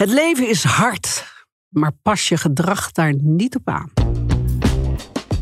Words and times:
Het 0.00 0.10
leven 0.10 0.48
is 0.48 0.64
hard, 0.64 1.24
maar 1.68 1.92
pas 2.02 2.28
je 2.28 2.36
gedrag 2.36 2.92
daar 2.92 3.14
niet 3.18 3.56
op 3.56 3.68
aan. 3.68 3.92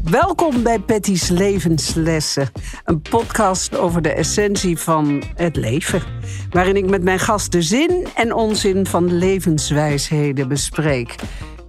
Welkom 0.05 0.63
bij 0.63 0.79
Patty's 0.79 1.29
Levenslessen, 1.29 2.51
een 2.85 3.03
podcast 3.03 3.77
over 3.77 4.03
de 4.03 4.13
essentie 4.13 4.79
van 4.79 5.23
het 5.35 5.57
leven, 5.57 6.03
waarin 6.51 6.77
ik 6.77 6.91
met 6.91 7.03
mijn 7.03 7.19
gast 7.19 7.53
de 7.53 7.63
zin 7.63 8.07
en 8.15 8.33
onzin 8.33 8.87
van 8.87 9.19
levenswijsheden 9.19 10.49
bespreek. 10.49 11.15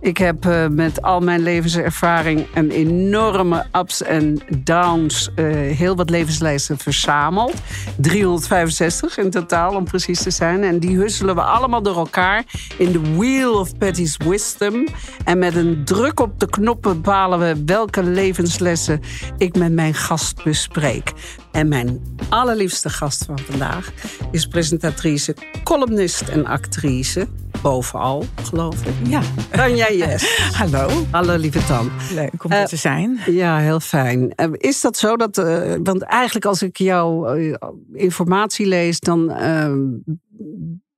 Ik 0.02 0.18
heb 0.18 0.46
uh, 0.46 0.68
met 0.68 1.02
al 1.02 1.20
mijn 1.20 1.42
levenservaring 1.42 2.48
en 2.54 2.72
enorme 2.72 3.66
ups 3.72 4.04
en 4.04 4.42
downs 4.58 5.30
uh, 5.36 5.46
heel 5.78 5.96
wat 5.96 6.10
levenslijsten 6.10 6.78
verzameld. 6.78 7.54
365 7.98 9.18
in 9.18 9.30
totaal 9.30 9.76
om 9.76 9.84
precies 9.84 10.24
te 10.24 10.30
zijn. 10.30 10.64
En 10.64 10.80
die 10.80 10.98
husselen 10.98 11.36
we 11.36 11.42
allemaal 11.42 11.82
door 11.82 11.96
elkaar 11.96 12.44
in 12.78 12.92
de 12.92 13.16
Wheel 13.18 13.60
of 13.60 13.78
Patty's 13.78 14.18
Wisdom. 14.18 14.88
En 15.26 15.40
met 15.40 15.56
een 15.56 15.86
druk 15.86 16.20
op 16.20 16.40
de 16.40 16.50
knop 16.50 16.82
bepalen 16.82 17.40
we 17.40 17.64
welke 17.66 18.04
levenslessen 18.04 19.02
ik 19.38 19.56
met 19.56 19.72
mijn 19.72 19.94
gast 19.94 20.44
bespreek. 20.44 21.14
En 21.52 21.68
mijn 21.68 22.18
allerliefste 22.30 22.90
gast 22.90 23.26
van 23.26 23.40
vandaag 23.40 23.92
is 24.32 24.48
presentatrice, 24.48 25.36
columnist 25.64 26.22
en 26.22 26.46
actrice. 26.46 27.28
Bovenal, 27.62 28.26
geloof 28.44 28.86
ik. 28.86 29.08
Ja. 29.08 29.22
Tanja 29.52 29.92
Yes. 29.92 30.40
Hallo. 30.60 31.06
Hallo, 31.12 31.36
lieve 31.36 31.66
Tan. 31.66 31.92
Leuk 32.14 32.44
om 32.44 32.52
uh, 32.52 32.64
te 32.64 32.76
zijn. 32.76 33.20
Ja, 33.26 33.58
heel 33.58 33.80
fijn. 33.80 34.34
Uh, 34.36 34.48
is 34.52 34.82
dat 34.82 34.98
zo 34.98 35.16
dat... 35.16 35.38
Uh, 35.38 35.76
want 35.84 36.02
eigenlijk 36.02 36.46
als 36.46 36.62
ik 36.62 36.78
jouw 36.78 37.36
informatie 37.94 38.66
lees... 38.66 39.00
dan 39.00 39.30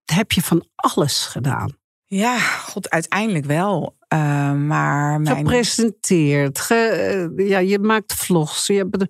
heb 0.05 0.31
je 0.31 0.41
van 0.41 0.65
alles 0.75 1.25
gedaan. 1.25 1.79
Ja, 2.05 2.37
god, 2.39 2.89
uiteindelijk 2.89 3.45
wel. 3.45 3.95
maar 4.55 5.21
mijn... 5.21 5.37
Gepresenteerd. 5.37 6.59
Ge, 6.59 7.33
ja, 7.35 7.59
je 7.59 7.79
maakt 7.79 8.13
vlogs. 8.13 8.67
Je 8.67 8.73
hebt... 8.73 9.05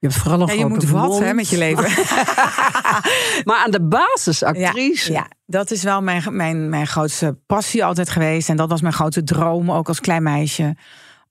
Je 0.00 0.06
hebt 0.06 0.20
vooral 0.20 0.40
een 0.40 0.46
ja, 0.46 0.52
je 0.52 0.66
moet 0.66 0.88
wat 0.88 1.18
hè, 1.18 1.34
met 1.34 1.48
je 1.48 1.58
leven. 1.58 1.84
maar 3.48 3.62
aan 3.64 3.70
de 3.70 3.82
basis 3.88 4.42
actrice. 4.42 5.12
Ja, 5.12 5.18
ja, 5.18 5.30
dat 5.46 5.70
is 5.70 5.82
wel 5.82 6.02
mijn, 6.02 6.36
mijn, 6.36 6.68
mijn 6.68 6.86
grootste 6.86 7.38
passie 7.46 7.84
altijd 7.84 8.10
geweest. 8.10 8.48
En 8.48 8.56
dat 8.56 8.68
was 8.68 8.80
mijn 8.80 8.94
grote 8.94 9.22
droom, 9.22 9.72
ook 9.72 9.88
als 9.88 10.00
klein 10.00 10.22
meisje, 10.22 10.76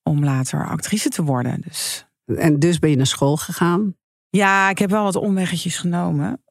om 0.04 0.24
later 0.24 0.68
actrice 0.68 1.10
te 1.10 1.24
worden. 1.24 1.62
Dus. 1.62 2.08
En 2.26 2.60
dus 2.60 2.80
ben 2.80 2.90
je 2.90 2.96
naar 2.96 3.06
school 3.06 3.38
gegaan? 3.38 3.96
Ja, 4.30 4.70
ik 4.70 4.80
heb 4.80 4.90
wel 4.90 5.04
wat 5.04 5.16
omweggetjes 5.16 5.78
genomen. 5.78 6.44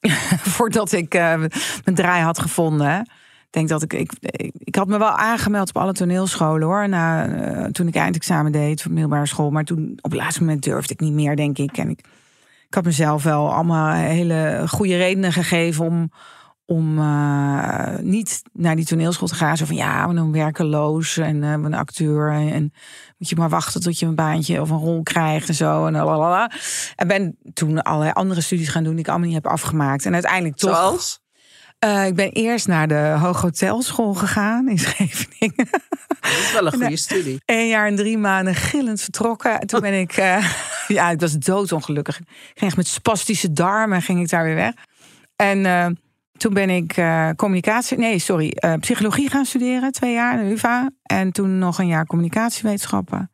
Voordat 0.56 0.92
ik 0.92 1.14
uh, 1.14 1.20
mijn 1.84 1.94
draai 1.94 2.22
had 2.22 2.38
gevonden 2.38 3.10
denk 3.50 3.68
dat 3.68 3.82
ik, 3.82 3.92
ik, 3.92 4.12
ik 4.58 4.74
had 4.74 4.88
me 4.88 4.98
wel 4.98 5.16
aangemeld 5.16 5.68
op 5.68 5.76
alle 5.76 5.92
toneelscholen 5.92 6.66
hoor. 6.66 6.88
Na, 6.88 7.28
uh, 7.28 7.64
toen 7.64 7.88
ik 7.88 7.94
eindexamen 7.94 8.52
deed 8.52 8.84
op 8.86 8.92
middelbare 8.92 9.26
school. 9.26 9.50
Maar 9.50 9.64
toen 9.64 9.98
op 10.00 10.10
het 10.10 10.20
laatste 10.20 10.40
moment 10.40 10.62
durfde 10.62 10.92
ik 10.92 11.00
niet 11.00 11.12
meer, 11.12 11.36
denk 11.36 11.58
ik. 11.58 11.78
En 11.78 11.88
ik, 11.88 11.98
ik 12.66 12.74
had 12.74 12.84
mezelf 12.84 13.22
wel 13.22 13.52
allemaal 13.52 13.92
hele 13.92 14.64
goede 14.68 14.96
redenen 14.96 15.32
gegeven 15.32 15.84
om, 15.84 16.10
om 16.64 16.98
uh, 16.98 17.98
niet 18.00 18.42
naar 18.52 18.76
die 18.76 18.84
toneelschool 18.84 19.28
te 19.28 19.34
gaan. 19.34 19.56
Zo 19.56 19.64
van 19.64 19.76
ja, 19.76 20.08
we 20.08 20.14
doen 20.14 20.32
werkeloos 20.32 21.16
en 21.16 21.42
uh, 21.42 21.50
een 21.50 21.74
acteur. 21.74 22.32
En, 22.32 22.72
moet 23.18 23.28
je 23.28 23.36
maar 23.36 23.48
wachten 23.48 23.80
tot 23.80 23.98
je 23.98 24.06
een 24.06 24.14
baantje 24.14 24.60
of 24.60 24.70
een 24.70 24.78
rol 24.78 25.02
krijgt 25.02 25.48
en 25.48 25.54
zo. 25.54 25.86
En, 25.86 25.94
en 26.96 27.08
ben 27.08 27.38
toen 27.52 27.82
allerlei 27.82 28.12
andere 28.12 28.40
studies 28.40 28.68
gaan 28.68 28.82
doen 28.84 28.92
die 28.92 29.00
ik 29.00 29.08
allemaal 29.08 29.26
niet 29.26 29.36
heb 29.36 29.46
afgemaakt. 29.46 30.06
En 30.06 30.12
uiteindelijk 30.12 30.56
toch. 30.56 31.20
Uh, 31.84 32.06
ik 32.06 32.14
ben 32.14 32.32
eerst 32.32 32.66
naar 32.66 32.88
de 32.88 33.16
Hooghotelschool 33.20 34.14
gegaan 34.14 34.68
in 34.68 34.78
Scheveningen. 34.88 35.68
Dat 36.20 36.30
is 36.30 36.52
wel 36.52 36.66
een 36.66 36.72
goede 36.72 36.96
studie. 36.96 37.40
Een 37.44 37.68
jaar 37.68 37.86
en 37.86 37.96
drie 37.96 38.18
maanden 38.18 38.54
gillend 38.54 39.00
vertrokken. 39.00 39.60
Toen 39.66 39.80
ben 39.80 40.00
ik, 40.00 40.16
uh, 40.16 40.52
ja, 40.88 41.10
ik 41.10 41.20
was 41.20 41.38
doodongelukkig. 41.38 42.18
Ik 42.18 42.26
ging 42.54 42.70
echt 42.70 42.76
met 42.76 42.86
spastische 42.86 43.52
darmen 43.52 44.02
ging 44.02 44.20
ik 44.20 44.28
daar 44.28 44.44
weer 44.44 44.54
weg. 44.54 44.72
En 45.36 45.58
uh, 45.58 45.86
toen 46.36 46.54
ben 46.54 46.70
ik 46.70 47.02
communicatie, 47.36 47.98
nee, 47.98 48.18
sorry, 48.18 48.56
psychologie 48.80 49.30
gaan 49.30 49.44
studeren, 49.44 49.92
twee 49.92 50.12
jaar 50.12 50.40
in 50.40 50.48
de 50.48 50.54
UvA. 50.54 50.90
En 51.02 51.32
toen 51.32 51.58
nog 51.58 51.78
een 51.78 51.86
jaar 51.86 52.06
communicatiewetenschappen. 52.06 53.30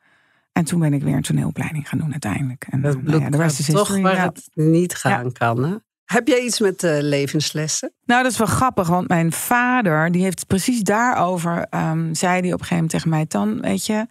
En 0.52 0.64
toen 0.64 0.80
ben 0.80 0.92
ik 0.92 1.02
weer 1.02 1.14
een 1.14 1.22
toneelopleiding 1.22 1.88
gaan 1.88 1.98
doen 1.98 2.10
uiteindelijk. 2.12 2.66
En 2.70 2.80
dat 2.80 3.02
nou 3.02 3.20
ja, 3.20 3.30
de 3.30 3.36
rest 3.36 3.58
is 3.58 3.66
toch 3.66 4.00
waar 4.00 4.14
ja. 4.14 4.24
het 4.24 4.50
niet 4.54 4.94
gaan 4.94 5.24
ja. 5.24 5.30
kan, 5.32 5.64
hè? 5.64 5.76
Heb 6.04 6.28
jij 6.28 6.40
iets 6.40 6.60
met 6.60 6.82
uh, 6.82 6.96
levenslessen? 7.00 7.92
Nou, 8.04 8.22
dat 8.22 8.32
is 8.32 8.38
wel 8.38 8.46
grappig, 8.46 8.88
want 8.88 9.08
mijn 9.08 9.32
vader, 9.32 10.10
die 10.10 10.22
heeft 10.22 10.46
precies 10.46 10.80
daarover, 10.80 11.66
um, 11.70 12.14
zei 12.14 12.40
hij 12.40 12.52
op 12.52 12.60
een 12.60 12.66
gegeven 12.66 12.74
moment 12.74 12.90
tegen 12.90 13.08
mij, 13.08 13.24
dan 13.28 13.60
weet 13.60 13.86
je, 13.86 14.06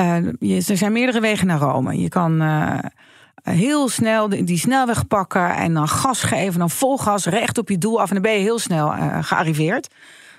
uh, 0.00 0.32
je, 0.38 0.64
er 0.68 0.76
zijn 0.76 0.92
meerdere 0.92 1.20
wegen 1.20 1.46
naar 1.46 1.58
Rome. 1.58 2.00
Je 2.00 2.08
kan 2.08 2.42
uh, 2.42 2.78
heel 3.42 3.88
snel 3.88 4.28
die 4.28 4.58
snelweg 4.58 5.06
pakken 5.06 5.54
en 5.54 5.74
dan 5.74 5.88
gas 5.88 6.22
geven, 6.22 6.58
dan 6.58 6.70
vol 6.70 6.98
gas 6.98 7.26
recht 7.26 7.58
op 7.58 7.68
je 7.68 7.78
doel 7.78 8.00
af 8.00 8.08
en 8.08 8.14
dan 8.14 8.22
ben 8.22 8.32
je 8.32 8.38
heel 8.38 8.58
snel 8.58 8.92
gearriveerd. 9.20 9.88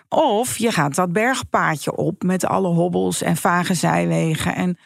Of 0.09 0.58
je 0.58 0.72
gaat 0.72 0.96
dat 0.96 1.14
bergpaadje 1.14 1.96
op 1.96 2.24
met 2.24 2.46
alle 2.46 2.68
hobbels 2.68 3.22
en 3.22 3.38
vage 3.38 3.74
zijwegen 3.74 4.56
en 4.56 4.78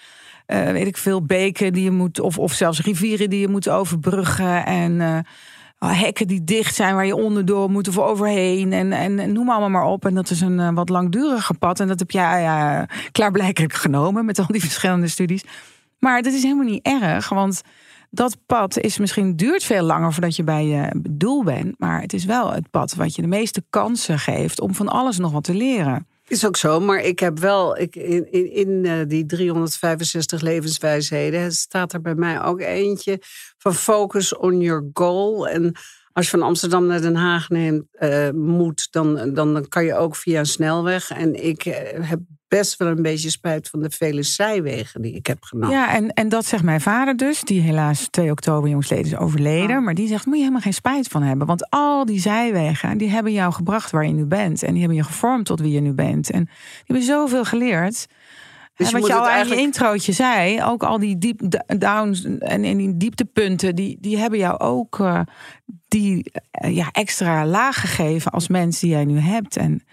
weet 0.74 0.88
ik 0.88 0.98
veel 0.98 1.26
beken 1.26 1.74
die 1.74 1.84
je 1.84 1.92
moet, 1.92 2.20
of, 2.20 2.40
of 2.40 2.54
zelfs 2.54 2.82
rivieren 2.82 3.30
die 3.30 3.40
je 3.40 3.48
moet 3.48 3.70
overbruggen 3.70 4.66
en 4.66 5.26
hekken 5.78 6.28
die 6.28 6.44
dicht 6.44 6.76
zijn 6.76 6.96
waar 6.96 7.06
je 7.06 7.16
onderdoor 7.16 7.70
moet 7.70 7.88
of 7.88 8.00
overheen. 8.00 8.74
En, 8.74 8.92
en, 8.92 9.32
noem 9.32 9.50
allemaal 9.50 9.70
maar 9.70 9.92
op. 9.92 10.06
En 10.06 10.16
dat 10.16 10.30
is 10.30 10.42
een 10.42 10.60
uh, 10.60 10.70
wat 10.74 10.90
langduriger 10.90 11.58
pad. 11.58 11.80
En 11.80 11.88
dat 11.88 12.00
heb 12.00 12.12
jij 12.12 12.88
klaarblijkelijk 13.12 13.74
genomen 13.86 14.26
met 14.26 14.40
al 14.40 14.48
die 14.48 14.62
verschillende 14.62 15.08
studies. 15.08 15.44
Maar 16.00 16.22
dat 16.22 16.34
is 16.34 16.44
helemaal 16.44 16.66
niet 16.66 16.86
erg, 16.86 17.30
want 17.30 17.62
dat 18.10 18.38
pad 18.46 18.78
is 18.78 18.98
misschien 18.98 19.36
duurt 19.36 19.64
veel 19.64 19.84
langer 19.84 20.14
voordat 20.14 20.36
je 20.36 20.44
bij 20.44 20.66
je 20.66 21.02
doel 21.10 21.44
bent. 21.44 21.80
Maar 21.80 22.02
het 22.02 22.14
is 22.14 22.26
wel 22.26 22.52
het 22.52 22.70
pad 22.70 22.96
wat 22.96 23.16
je 23.16 23.22
de 23.22 23.28
meeste 23.28 23.64
kansen 23.70 24.20
geeft 24.20 24.62
om 24.62 24.74
van 24.74 24.88
alles 24.88 25.18
nog 25.18 25.32
wat 25.32 25.44
te 25.44 25.54
leren. 25.54 26.08
Is 26.28 26.46
ook 26.46 26.58
zo, 26.58 26.80
maar 26.80 27.00
ik 27.00 27.20
heb 27.20 27.40
wel 27.40 27.78
ik, 27.78 27.96
in, 27.96 28.32
in, 28.32 28.52
in 28.52 28.84
uh, 28.84 29.02
die 29.08 29.26
365 29.26 30.42
levenswijsheden 30.42 31.52
staat 31.52 31.94
er 31.94 32.02
bij 32.02 32.16
mij 32.16 32.44
ook 32.44 32.60
eentje 32.60 33.20
van 33.58 33.74
focus 33.74 34.36
on 34.36 34.60
your 34.60 34.90
goal. 34.94 35.48
En 35.48 35.76
als 36.16 36.26
je 36.26 36.38
van 36.38 36.48
Amsterdam 36.48 36.86
naar 36.86 37.02
Den 37.02 37.16
Haag 37.16 37.50
neemt, 37.50 37.84
uh, 38.00 38.30
moet, 38.30 38.88
dan, 38.92 39.34
dan, 39.34 39.54
dan 39.54 39.68
kan 39.68 39.86
je 39.86 39.96
ook 39.96 40.16
via 40.16 40.40
een 40.40 40.46
snelweg. 40.46 41.12
En 41.12 41.46
ik 41.46 41.66
uh, 41.66 41.74
heb 42.00 42.20
best 42.48 42.78
wel 42.78 42.88
een 42.88 43.02
beetje 43.02 43.30
spijt 43.30 43.70
van 43.70 43.82
de 43.82 43.90
vele 43.90 44.24
zijwegen 44.24 45.02
die 45.02 45.16
ik 45.16 45.28
heb 45.28 45.44
genomen. 45.44 45.76
Ja, 45.76 45.94
en, 45.94 46.10
en 46.14 46.30
dat 46.30 46.46
zegt 46.46 46.64
mijn 46.64 46.82
vader 46.82 47.18
dus, 47.18 47.42
die 47.42 47.62
helaas 47.62 48.08
2 48.08 48.32
oktober 48.32 48.70
jongsleden 48.70 49.06
is 49.06 49.16
overleden. 49.16 49.78
Oh. 49.78 49.84
Maar 49.84 49.94
die 49.94 50.08
zegt, 50.08 50.26
moet 50.26 50.34
je 50.36 50.40
helemaal 50.40 50.62
geen 50.62 50.74
spijt 50.74 51.08
van 51.08 51.24
hebben. 51.24 51.48
Want 51.48 51.70
al 51.70 52.06
die 52.06 52.20
zijwegen, 52.20 52.98
die 52.98 53.10
hebben 53.10 53.32
jou 53.32 53.54
gebracht 53.54 53.92
waar 53.92 54.06
je 54.06 54.14
nu 54.14 54.26
bent. 54.26 54.64
En 54.64 54.72
die 54.72 54.80
hebben 54.80 54.98
je 54.98 55.04
gevormd 55.04 55.46
tot 55.46 55.60
wie 55.60 55.72
je 55.72 55.82
nu 55.82 55.94
bent. 55.94 56.32
En 56.32 56.44
die 56.44 56.54
hebben 56.86 57.06
zoveel 57.06 57.46
geleerd. 57.46 58.08
Dus 58.76 58.90
je 58.90 59.00
wat 59.00 59.08
je 59.08 59.14
al 59.14 59.28
eigenlijk... 59.28 59.52
aan 59.52 59.58
je 59.58 59.64
introotje 59.64 60.12
zei, 60.12 60.64
ook 60.64 60.84
al 60.84 61.00
die 61.00 61.18
deep 61.18 61.64
downs 61.78 62.24
en, 62.24 62.40
en 62.40 62.78
die 62.78 62.98
dieptepunten, 62.98 63.76
die, 63.76 63.98
die 64.00 64.18
hebben 64.18 64.40
jou 64.40 64.60
ook 64.60 65.00
uh, 65.00 65.20
die 65.88 66.32
uh, 66.64 66.76
ja, 66.76 66.90
extra 66.92 67.46
laag 67.46 67.80
gegeven 67.80 68.32
als 68.32 68.48
mens 68.48 68.80
die 68.80 68.90
jij 68.90 69.06
nu 69.06 69.20
hebt. 69.20 69.58
En 69.58 69.84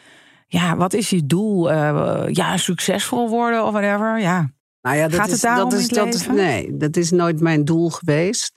ja, 0.46 0.76
wat 0.76 0.92
is 0.92 1.10
je 1.10 1.26
doel? 1.26 1.72
Uh, 1.72 2.24
ja, 2.26 2.56
succesvol 2.56 3.28
worden 3.28 3.64
of 3.64 3.72
whatever. 3.72 4.20
Ja. 4.20 4.50
Nou 4.82 4.96
ja, 4.96 5.08
dat 5.08 5.20
Gaat 5.20 5.30
het 5.30 5.40
daarom 5.40 5.70
dat 5.70 5.78
is, 5.78 5.88
dat 5.88 6.14
is, 6.14 6.26
Nee, 6.26 6.76
dat 6.76 6.96
is 6.96 7.10
nooit 7.10 7.40
mijn 7.40 7.64
doel 7.64 7.90
geweest. 7.90 8.52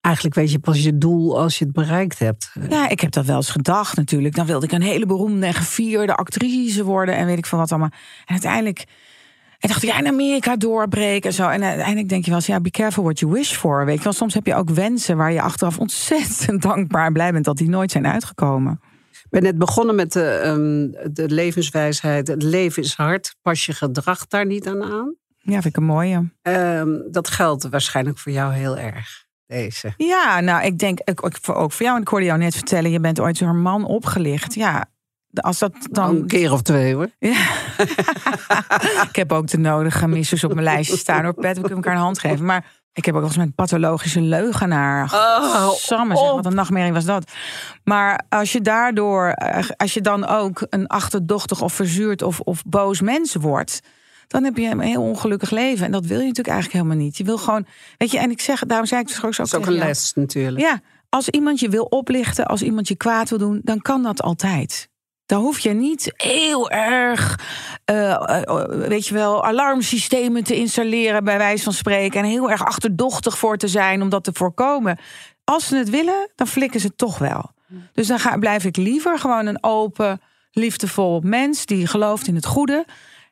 Eigenlijk 0.00 0.34
weet 0.34 0.50
je 0.50 0.58
pas 0.58 0.82
je 0.82 0.98
doel 0.98 1.38
als 1.40 1.58
je 1.58 1.64
het 1.64 1.72
bereikt 1.72 2.18
hebt. 2.18 2.52
Ja, 2.68 2.88
ik 2.88 3.00
heb 3.00 3.10
dat 3.10 3.24
wel 3.24 3.36
eens 3.36 3.50
gedacht 3.50 3.96
natuurlijk. 3.96 4.34
Dan 4.34 4.46
wilde 4.46 4.66
ik 4.66 4.72
een 4.72 4.82
hele 4.82 5.06
beroemde 5.06 5.46
en 5.46 5.54
gevierde 5.54 6.14
actrice 6.14 6.84
worden 6.84 7.16
en 7.16 7.26
weet 7.26 7.38
ik 7.38 7.46
veel 7.46 7.58
wat 7.58 7.70
allemaal. 7.70 7.90
En 8.24 8.32
uiteindelijk 8.32 8.84
en 9.66 9.72
dacht 9.72 9.82
ik, 9.82 9.90
ja, 9.90 9.98
in 9.98 10.06
Amerika 10.06 10.56
doorbreken 10.56 11.30
en 11.30 11.36
zo. 11.36 11.48
En 11.48 11.62
uiteindelijk 11.62 12.08
denk 12.08 12.24
je 12.24 12.30
wel 12.30 12.38
eens, 12.38 12.48
ja, 12.48 12.60
be 12.60 12.70
careful 12.70 13.02
what 13.02 13.18
you 13.18 13.32
wish 13.32 13.52
for. 13.52 13.84
Weet 13.84 13.98
je 13.98 14.04
wel, 14.04 14.12
soms 14.12 14.34
heb 14.34 14.46
je 14.46 14.54
ook 14.54 14.70
wensen 14.70 15.16
waar 15.16 15.32
je 15.32 15.42
achteraf 15.42 15.78
ontzettend 15.78 16.62
dankbaar 16.68 17.06
en 17.06 17.12
blij 17.12 17.32
bent 17.32 17.44
dat 17.44 17.56
die 17.56 17.68
nooit 17.68 17.90
zijn 17.90 18.06
uitgekomen. 18.06 18.80
Ik 19.10 19.26
ben 19.30 19.42
net 19.42 19.58
begonnen 19.58 19.94
met 19.94 20.12
de, 20.12 20.42
um, 20.46 20.90
de 21.12 21.28
levenswijsheid. 21.28 22.28
Het 22.28 22.42
leven 22.42 22.82
is 22.82 22.94
hard, 22.94 23.36
pas 23.42 23.66
je 23.66 23.72
gedrag 23.72 24.26
daar 24.26 24.46
niet 24.46 24.68
aan 24.68 24.82
aan. 24.82 25.14
Ja, 25.38 25.52
vind 25.52 25.64
ik 25.64 25.76
een 25.76 25.84
mooie. 25.84 26.30
Um, 26.42 27.02
dat 27.10 27.28
geldt 27.28 27.68
waarschijnlijk 27.68 28.18
voor 28.18 28.32
jou 28.32 28.52
heel 28.52 28.78
erg. 28.78 29.24
Deze. 29.46 29.94
Ja, 29.96 30.40
nou, 30.40 30.64
ik 30.64 30.78
denk 30.78 31.00
ook 31.22 31.36
voor 31.72 31.84
jou. 31.84 31.96
En 31.96 32.02
ik 32.02 32.08
hoorde 32.08 32.26
jou 32.26 32.38
net 32.38 32.54
vertellen, 32.54 32.90
je 32.90 33.00
bent 33.00 33.20
ooit 33.20 33.36
zo'n 33.36 33.62
man 33.62 33.84
opgelicht. 33.84 34.54
Ja, 34.54 34.86
als 35.42 35.58
dat 35.58 35.72
dan... 35.90 36.16
een 36.16 36.26
keer 36.26 36.52
of 36.52 36.62
twee 36.62 36.94
hoor. 36.94 37.08
Ja. 37.18 37.46
ik 39.10 39.16
heb 39.16 39.32
ook 39.32 39.46
de 39.46 39.58
nodige 39.58 40.08
missers 40.08 40.44
op 40.44 40.52
mijn 40.54 40.64
lijstje 40.64 40.96
staan 40.96 41.24
hoor. 41.24 41.34
Pet, 41.34 41.54
we 41.56 41.60
kunnen 41.60 41.76
elkaar 41.76 41.94
een 41.94 42.00
hand 42.00 42.18
geven. 42.18 42.44
Maar 42.44 42.64
Ik 42.92 43.04
heb 43.04 43.14
ook 43.14 43.20
wel 43.20 43.28
eens 43.28 43.38
met 43.38 43.46
een 43.46 43.54
pathologische 43.54 44.20
leugenaar. 44.20 45.04
Oh, 45.04 45.70
Samen 45.70 46.16
zeg, 46.16 46.30
wat 46.30 46.46
een 46.46 46.54
nachtmerrie 46.54 46.92
was 46.92 47.04
dat. 47.04 47.32
Maar 47.84 48.24
als 48.28 48.52
je 48.52 48.60
daardoor, 48.60 49.28
eh, 49.28 49.68
als 49.76 49.94
je 49.94 50.00
dan 50.00 50.26
ook 50.26 50.66
een 50.70 50.86
achterdochtig 50.86 51.62
of 51.62 51.72
verzuurd 51.72 52.22
of, 52.22 52.40
of 52.40 52.62
boos 52.64 53.00
mens 53.00 53.34
wordt, 53.34 53.80
dan 54.26 54.44
heb 54.44 54.56
je 54.56 54.70
een 54.70 54.80
heel 54.80 55.02
ongelukkig 55.02 55.50
leven. 55.50 55.86
En 55.86 55.92
dat 55.92 56.06
wil 56.06 56.18
je 56.18 56.26
natuurlijk 56.26 56.54
eigenlijk 56.54 56.82
helemaal 56.82 57.04
niet. 57.04 57.16
Je 57.16 57.24
wil 57.24 57.38
gewoon, 57.38 57.66
weet 57.98 58.10
je, 58.10 58.18
en 58.18 58.30
ik 58.30 58.40
zeg, 58.40 58.60
daarom 58.60 58.86
zei 58.86 59.00
ik 59.00 59.06
het 59.06 59.16
straks 59.16 59.40
ook. 59.40 59.50
Dat 59.50 59.60
is 59.60 59.66
ook 59.66 59.72
een 59.72 59.78
les 59.86 60.12
natuurlijk. 60.14 60.60
Ja, 60.60 60.80
als 61.08 61.28
iemand 61.28 61.60
je 61.60 61.68
wil 61.68 61.84
oplichten, 61.84 62.46
als 62.46 62.62
iemand 62.62 62.88
je 62.88 62.96
kwaad 62.96 63.28
wil 63.28 63.38
doen, 63.38 63.60
dan 63.64 63.82
kan 63.82 64.02
dat 64.02 64.22
altijd. 64.22 64.88
Dan 65.26 65.40
hoef 65.40 65.58
je 65.58 65.70
niet 65.70 66.12
heel 66.16 66.70
erg, 66.70 67.40
eh, 67.84 68.42
weet 68.68 69.06
je 69.06 69.14
wel, 69.14 69.44
alarmsystemen 69.44 70.44
te 70.44 70.56
installeren, 70.56 71.24
bij 71.24 71.38
wijze 71.38 71.64
van 71.64 71.72
spreken. 71.72 72.20
En 72.20 72.26
heel 72.26 72.50
erg 72.50 72.64
achterdochtig 72.64 73.38
voor 73.38 73.56
te 73.56 73.68
zijn 73.68 74.02
om 74.02 74.08
dat 74.08 74.24
te 74.24 74.30
voorkomen. 74.34 74.98
Als 75.44 75.66
ze 75.66 75.76
het 75.76 75.90
willen, 75.90 76.30
dan 76.34 76.46
flikken 76.46 76.80
ze 76.80 76.94
toch 76.94 77.18
wel. 77.18 77.54
Dus 77.92 78.06
dan 78.06 78.18
ga, 78.18 78.36
blijf 78.36 78.64
ik 78.64 78.76
liever 78.76 79.18
gewoon 79.18 79.46
een 79.46 79.64
open, 79.64 80.20
liefdevol 80.50 81.20
mens 81.24 81.66
die 81.66 81.86
gelooft 81.86 82.26
in 82.26 82.34
het 82.34 82.46
goede. 82.46 82.84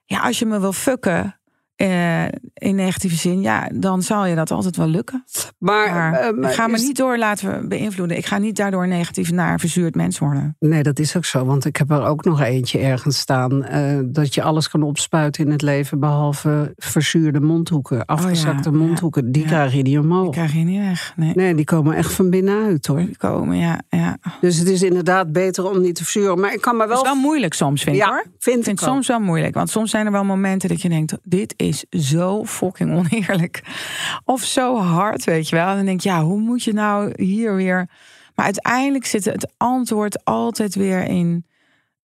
Ja, 0.05 0.21
als 0.21 0.39
je 0.39 0.47
me 0.47 0.61
wil 0.61 0.73
fucken 0.73 1.39
eh, 1.77 2.25
in 2.55 2.75
negatieve 2.75 3.17
zin, 3.17 3.41
ja, 3.41 3.69
dan 3.75 4.03
zal 4.03 4.27
je 4.27 4.35
dat 4.35 4.51
altijd 4.51 4.77
wel 4.77 4.87
lukken. 4.87 5.25
Maar, 5.59 5.89
Maar 5.95 6.13
eh, 6.13 6.33
maar 6.39 6.51
ik 6.51 6.57
ga 6.57 6.67
me 6.67 6.75
is- 6.75 6.83
niet 6.83 6.97
door 6.97 7.19
laten 7.19 7.69
beïnvloeden. 7.69 8.17
Ik 8.17 8.27
ga 8.27 8.39
niet 8.39 8.57
daardoor 8.57 8.89
negatief 8.89 9.31
naar 9.33 9.61
verzuurd 9.61 9.95
mens 9.95 10.19
worden. 10.19 10.57
Nee, 10.59 10.83
dat 10.83 10.99
is 10.99 11.17
ook 11.17 11.25
zo. 11.25 11.45
Want 11.45 11.65
ik 11.65 11.77
heb 11.77 11.91
er 11.91 12.03
ook 12.05 12.25
nog 12.25 12.41
eentje 12.41 12.79
ergens 12.79 13.19
staan. 13.19 13.65
eh, 13.65 13.99
dat 14.05 14.35
je 14.35 14.43
alles 14.43 14.69
kan 14.69 14.83
opspuiten 14.83 15.45
in 15.45 15.51
het 15.51 15.63
leven. 15.63 16.01
Behalve 16.01 16.73
verzuurde 16.77 17.41
mondhoeken. 17.41 18.05
Afgezakte 18.07 18.69
Oh 18.69 18.75
ja, 18.75 18.81
mondhoeken. 18.85 19.33
Die 19.33 19.43
ja. 19.43 19.49
krijg 19.49 19.71
je 19.71 19.77
niet 19.77 19.85
Die 19.85 20.01
omhoog. 20.01 20.31
krijg 20.31 20.53
je 20.53 20.59
niet 20.59 20.81
weg. 20.81 21.13
Nee. 21.17 21.33
Nee, 21.35 21.55
die 21.55 21.65
komen 21.65 21.97
echt 21.97 22.13
van 22.13 22.31
binnenuit 22.31 22.87
hoor. 22.87 22.99
Die 22.99 23.17
komen, 23.17 23.57
ja. 23.57 23.81
ja. 23.89 24.17
Dus 24.41 24.57
het 24.59 24.69
is 24.69 24.83
inderdaad 24.83 25.33
beter 25.33 25.71
om 25.71 25.81
niet 25.81 25.95
te 25.95 26.03
verzuren. 26.03 26.41
Maar 26.41 26.53
ik 26.55 26.61
kan 26.61 26.75
me 26.77 26.81
Het 26.83 26.91
wel. 26.91 27.03
is 27.03 27.09
wel 27.09 27.21
moeilijk 27.21 27.55
soms, 27.55 27.83
vind 27.83 27.97
ik 27.97 28.03
ja, 28.03 28.09
hoor. 28.09 28.23
vind 28.23 28.33
Ik 28.35 28.59
ik 28.61 28.65
vind 28.65 28.81
het 28.81 28.89
soms 28.89 29.07
wel 29.07 29.21
moeilijk. 29.21 29.55
Want 29.55 29.71
soms 29.71 29.91
zijn 29.91 30.07
er 30.07 30.13
wel 30.13 30.25
momenten 30.25 30.69
dat 30.69 30.83
je 30.83 30.89
denkt: 30.89 31.17
dit 31.23 31.55
is 31.57 31.64
zo 31.91 32.45
fucking 32.45 32.93
oneerlijk. 32.99 33.63
Of 34.25 34.43
zo 34.43 34.77
hard, 34.77 35.25
weet 35.25 35.49
je 35.49 35.57
wel. 35.57 35.69
En 35.69 35.77
dan 35.77 35.85
denk 35.85 36.01
je, 36.01 36.09
ja, 36.09 36.23
hoe 36.23 36.41
moet 36.41 36.63
je 36.63 36.73
nou 36.73 37.23
hier 37.23 37.55
weer. 37.55 37.89
Maar 38.35 38.45
uiteindelijk 38.45 39.07
zit 39.07 39.25
het 39.25 39.53
antwoord 39.57 40.25
altijd 40.25 40.75
weer 40.75 41.03
in: 41.03 41.47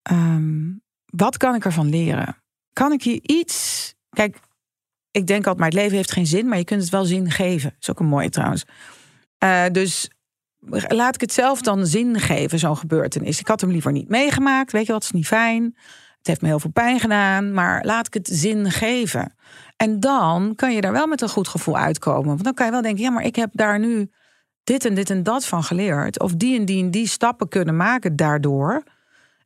ehm, 0.01 0.71
wat 1.05 1.37
kan 1.37 1.55
ik 1.55 1.65
ervan 1.65 1.89
leren? 1.89 2.37
Kan 2.73 2.91
ik 2.91 3.03
hier 3.03 3.19
iets. 3.21 3.93
Kijk, 4.09 4.37
ik 5.11 5.27
denk 5.27 5.47
altijd, 5.47 5.57
maar 5.57 5.67
het 5.67 5.77
leven 5.77 5.95
heeft 5.95 6.11
geen 6.11 6.27
zin, 6.27 6.47
maar 6.47 6.57
je 6.57 6.63
kunt 6.63 6.81
het 6.81 6.89
wel 6.91 7.05
zin 7.05 7.31
geven. 7.31 7.69
Dat 7.69 7.81
is 7.81 7.89
ook 7.89 7.99
een 7.99 8.05
mooie 8.05 8.29
trouwens. 8.29 8.65
Eh, 9.37 9.65
dus 9.71 10.09
laat 10.87 11.15
ik 11.15 11.21
het 11.21 11.33
zelf 11.33 11.61
dan 11.61 11.85
zin 11.85 12.19
geven, 12.19 12.59
zo'n 12.59 12.77
gebeurtenis. 12.77 13.39
Ik 13.39 13.47
had 13.47 13.61
hem 13.61 13.71
liever 13.71 13.91
niet 13.91 14.09
meegemaakt, 14.09 14.71
weet 14.71 14.85
je 14.85 14.91
wat, 14.91 15.03
is 15.03 15.11
niet 15.11 15.27
fijn. 15.27 15.75
Het 16.25 16.33
heeft 16.33 16.41
me 16.41 16.53
heel 16.53 16.59
veel 16.59 16.83
pijn 16.83 16.99
gedaan, 16.99 17.53
maar 17.53 17.83
laat 17.83 18.07
ik 18.07 18.13
het 18.13 18.27
zin 18.27 18.71
geven. 18.71 19.35
En 19.77 19.99
dan 19.99 20.53
kan 20.55 20.73
je 20.73 20.81
daar 20.81 20.91
wel 20.91 21.07
met 21.07 21.21
een 21.21 21.29
goed 21.29 21.47
gevoel 21.47 21.77
uitkomen. 21.77 22.27
Want 22.27 22.43
dan 22.43 22.53
kan 22.53 22.65
je 22.65 22.71
wel 22.71 22.81
denken, 22.81 23.03
ja, 23.03 23.09
maar 23.09 23.23
ik 23.23 23.35
heb 23.35 23.49
daar 23.53 23.79
nu 23.79 24.11
dit 24.63 24.85
en 24.85 24.95
dit 24.95 25.09
en 25.09 25.23
dat 25.23 25.45
van 25.45 25.63
geleerd. 25.63 26.19
Of 26.19 26.33
die 26.33 26.59
en 26.59 26.65
die 26.65 26.83
en 26.83 26.91
die 26.91 27.07
stappen 27.07 27.47
kunnen 27.47 27.75
maken 27.75 28.15
daardoor. 28.15 28.83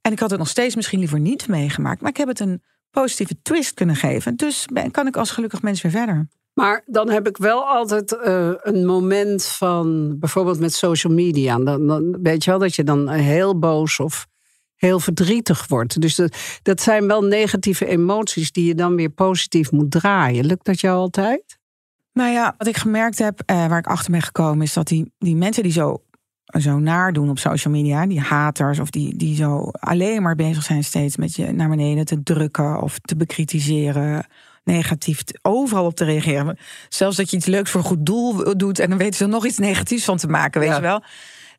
En 0.01 0.11
ik 0.11 0.19
had 0.19 0.29
het 0.29 0.39
nog 0.39 0.47
steeds 0.47 0.75
misschien 0.75 0.99
liever 0.99 1.19
niet 1.19 1.47
meegemaakt. 1.47 2.01
Maar 2.01 2.09
ik 2.09 2.17
heb 2.17 2.27
het 2.27 2.39
een 2.39 2.63
positieve 2.91 3.41
twist 3.41 3.73
kunnen 3.73 3.95
geven. 3.95 4.35
Dus 4.35 4.67
kan 4.91 5.07
ik 5.07 5.17
als 5.17 5.31
gelukkig 5.31 5.61
mens 5.61 5.81
weer 5.81 5.91
verder. 5.91 6.27
Maar 6.53 6.83
dan 6.85 7.09
heb 7.09 7.27
ik 7.27 7.37
wel 7.37 7.67
altijd 7.67 8.17
eh, 8.17 8.51
een 8.55 8.85
moment 8.85 9.45
van, 9.45 10.15
bijvoorbeeld 10.19 10.59
met 10.59 10.73
social 10.73 11.13
media. 11.13 11.57
Dan, 11.57 11.87
dan 11.87 12.17
weet 12.21 12.43
je 12.43 12.49
wel 12.49 12.59
dat 12.59 12.75
je 12.75 12.83
dan 12.83 13.09
heel 13.09 13.59
boos 13.59 13.99
of 13.99 14.27
heel 14.79 14.99
verdrietig 14.99 15.67
wordt. 15.67 16.01
Dus 16.01 16.15
dat, 16.15 16.37
dat 16.61 16.81
zijn 16.81 17.07
wel 17.07 17.21
negatieve 17.23 17.85
emoties 17.85 18.51
die 18.51 18.65
je 18.65 18.75
dan 18.75 18.95
weer 18.95 19.09
positief 19.09 19.71
moet 19.71 19.91
draaien. 19.91 20.45
Lukt 20.45 20.65
dat 20.65 20.79
jou 20.79 20.97
altijd? 20.97 21.57
Nou 22.13 22.31
ja, 22.31 22.55
wat 22.57 22.67
ik 22.67 22.77
gemerkt 22.77 23.19
heb, 23.19 23.41
eh, 23.45 23.67
waar 23.67 23.77
ik 23.79 23.87
achter 23.87 24.11
ben 24.11 24.21
gekomen, 24.21 24.61
is 24.65 24.73
dat 24.73 24.87
die, 24.87 25.11
die 25.17 25.35
mensen 25.35 25.63
die 25.63 25.71
zo, 25.71 26.03
zo 26.45 26.79
naar 26.79 27.13
doen 27.13 27.29
op 27.29 27.39
social 27.39 27.73
media, 27.73 28.07
die 28.07 28.19
haters 28.19 28.79
of 28.79 28.89
die, 28.89 29.15
die 29.15 29.35
zo 29.35 29.69
alleen 29.71 30.21
maar 30.21 30.35
bezig 30.35 30.63
zijn 30.63 30.83
steeds 30.83 31.17
met 31.17 31.35
je 31.35 31.51
naar 31.51 31.69
beneden 31.69 32.05
te 32.05 32.23
drukken 32.23 32.81
of 32.81 32.99
te 32.99 33.15
bekritiseren, 33.15 34.25
negatief 34.63 35.23
overal 35.41 35.85
op 35.85 35.95
te 35.95 36.05
reageren. 36.05 36.57
Zelfs 36.89 37.17
dat 37.17 37.29
je 37.29 37.37
iets 37.37 37.45
leuks 37.45 37.71
voor 37.71 37.81
een 37.81 37.87
goed 37.87 38.05
doel 38.05 38.57
doet 38.57 38.79
en 38.79 38.89
dan 38.89 38.97
weten 38.97 39.15
ze 39.15 39.23
er 39.23 39.29
nog 39.29 39.45
iets 39.45 39.57
negatiefs 39.57 40.05
van 40.05 40.17
te 40.17 40.27
maken, 40.27 40.59
weet 40.59 40.69
Ja. 40.69 40.75
je 40.75 40.81
wel. 40.81 41.03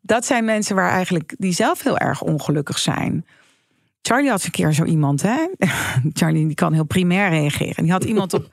Dat 0.00 0.26
zijn 0.26 0.44
mensen 0.44 0.76
waar 0.76 0.90
eigenlijk 0.90 1.34
die 1.38 1.52
zelf 1.52 1.82
heel 1.82 1.98
erg 1.98 2.22
ongelukkig 2.22 2.78
zijn. 2.78 3.24
Charlie 4.02 4.30
had 4.30 4.44
een 4.44 4.50
keer 4.50 4.72
zo 4.72 4.84
iemand, 4.84 5.22
hè? 5.22 5.46
Charlie 6.12 6.46
die 6.46 6.54
kan 6.54 6.72
heel 6.72 6.84
primair 6.84 7.28
reageren. 7.28 7.82
Die 7.82 7.92
had 7.92 8.04
iemand 8.04 8.34
op. 8.34 8.48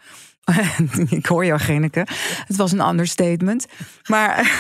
ik 1.10 1.26
hoor 1.26 1.46
jou, 1.46 1.60
Geneke. 1.60 2.08
Het 2.48 2.56
was 2.56 2.72
een 2.72 2.88
understatement. 2.88 3.66
Maar, 4.10 4.52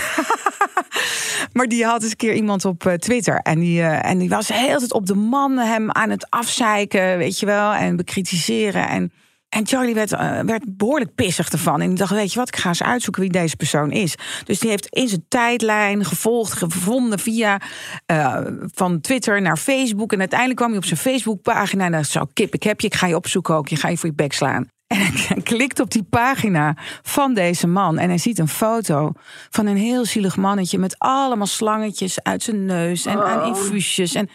maar 1.54 1.68
die 1.68 1.86
had 1.86 2.01
eens 2.01 2.12
een 2.12 2.18
keer 2.18 2.34
iemand 2.34 2.66
op 2.66 2.86
eh, 2.86 2.94
Twitter. 2.94 3.39
En 3.39 3.60
die, 3.60 3.81
eh, 3.81 4.10
en 4.10 4.18
die 4.18 4.30
was 4.30 4.48
de 4.48 4.54
hele 4.54 4.78
tijd 4.78 4.94
op 4.94 5.06
de 5.06 5.16
man 5.16 5.57
hem 5.57 5.92
aan 5.92 6.10
het 6.10 6.30
afzeiken, 6.30 7.18
weet 7.18 7.39
je 7.39 7.45
wel. 7.45 7.74
En 7.74 7.95
bekritiseren. 7.95 8.88
En, 8.88 9.12
en 9.50 9.68
Charlie 9.68 9.94
werd, 9.94 10.12
eh, 10.12 10.40
werd 10.40 10.78
behoorlijk 10.78 11.16
pissig 11.16 11.50
ervan. 11.50 11.82
En 11.82 11.88
die 11.88 11.98
dacht, 11.98 12.12
weet 12.12 12.34
je 12.34 12.40
wat, 12.40 12.48
ik 12.48 12.56
ga 12.56 12.68
eens 12.68 12.84
uitzoeken 12.84 13.22
wie 13.22 13.32
deze 13.32 13.56
persoon 13.56 13.92
is. 13.92 14.16
Dus 14.44 14.60
die 14.60 14.70
heeft 14.70 14.88
in 14.90 15.08
zijn 15.08 15.26
tijdlijn 15.28 16.06
gevolgd, 16.06 16.54
gevonden 16.54 17.20
via 17.20 17.62
eh, 18.06 18.38
van 18.74 19.02
Twitter 19.02 19.42
naar 19.42 19.58
Facebook. 19.58 20.14
En 20.14 20.20
uiteindelijk 20.20 20.60
kwam 20.60 20.70
hij 20.70 20.80
op 20.80 20.86
zijn 20.86 21.00
Facebookpagina. 21.00 21.86
En 21.86 21.92
dacht, 21.92 22.10
zo, 22.10 22.26
kip, 22.34 22.54
ik 22.54 22.64
heb 22.64 22.82
je, 22.82 22.88
ik 22.88 22.96
ga 22.96 23.08
je 23.08 23.16
opzoeken 23.16 23.56
ook. 23.56 23.68
Je 23.68 23.76
ga 23.76 23.88
je 23.88 23.98
voor 23.98 24.10
je 24.10 24.16
bek 24.16 24.34
slaan. 24.34 24.68
En 24.88 24.98
hij 24.98 25.42
klikt 25.54 25.80
op 25.80 25.92
die 25.92 26.04
pagina 26.04 26.76
van 27.02 27.34
deze 27.34 27.68
man. 27.68 27.98
En 27.98 28.10
hij 28.10 28.18
ziet 28.18 28.40
een 28.40 28.48
foto 28.48 29.12
van 29.50 29.66
een 29.66 29.78
heel 29.78 30.06
zielig 30.06 30.38
mannetje... 30.38 30.78
met 30.78 31.00
allemaal 31.00 31.48
slangetjes 31.48 32.24
uit 32.24 32.44
zijn 32.44 32.66
neus 32.66 33.06
en 33.06 33.26
aan 33.26 33.48
infuusjes. 33.48 34.14
En 34.14 34.30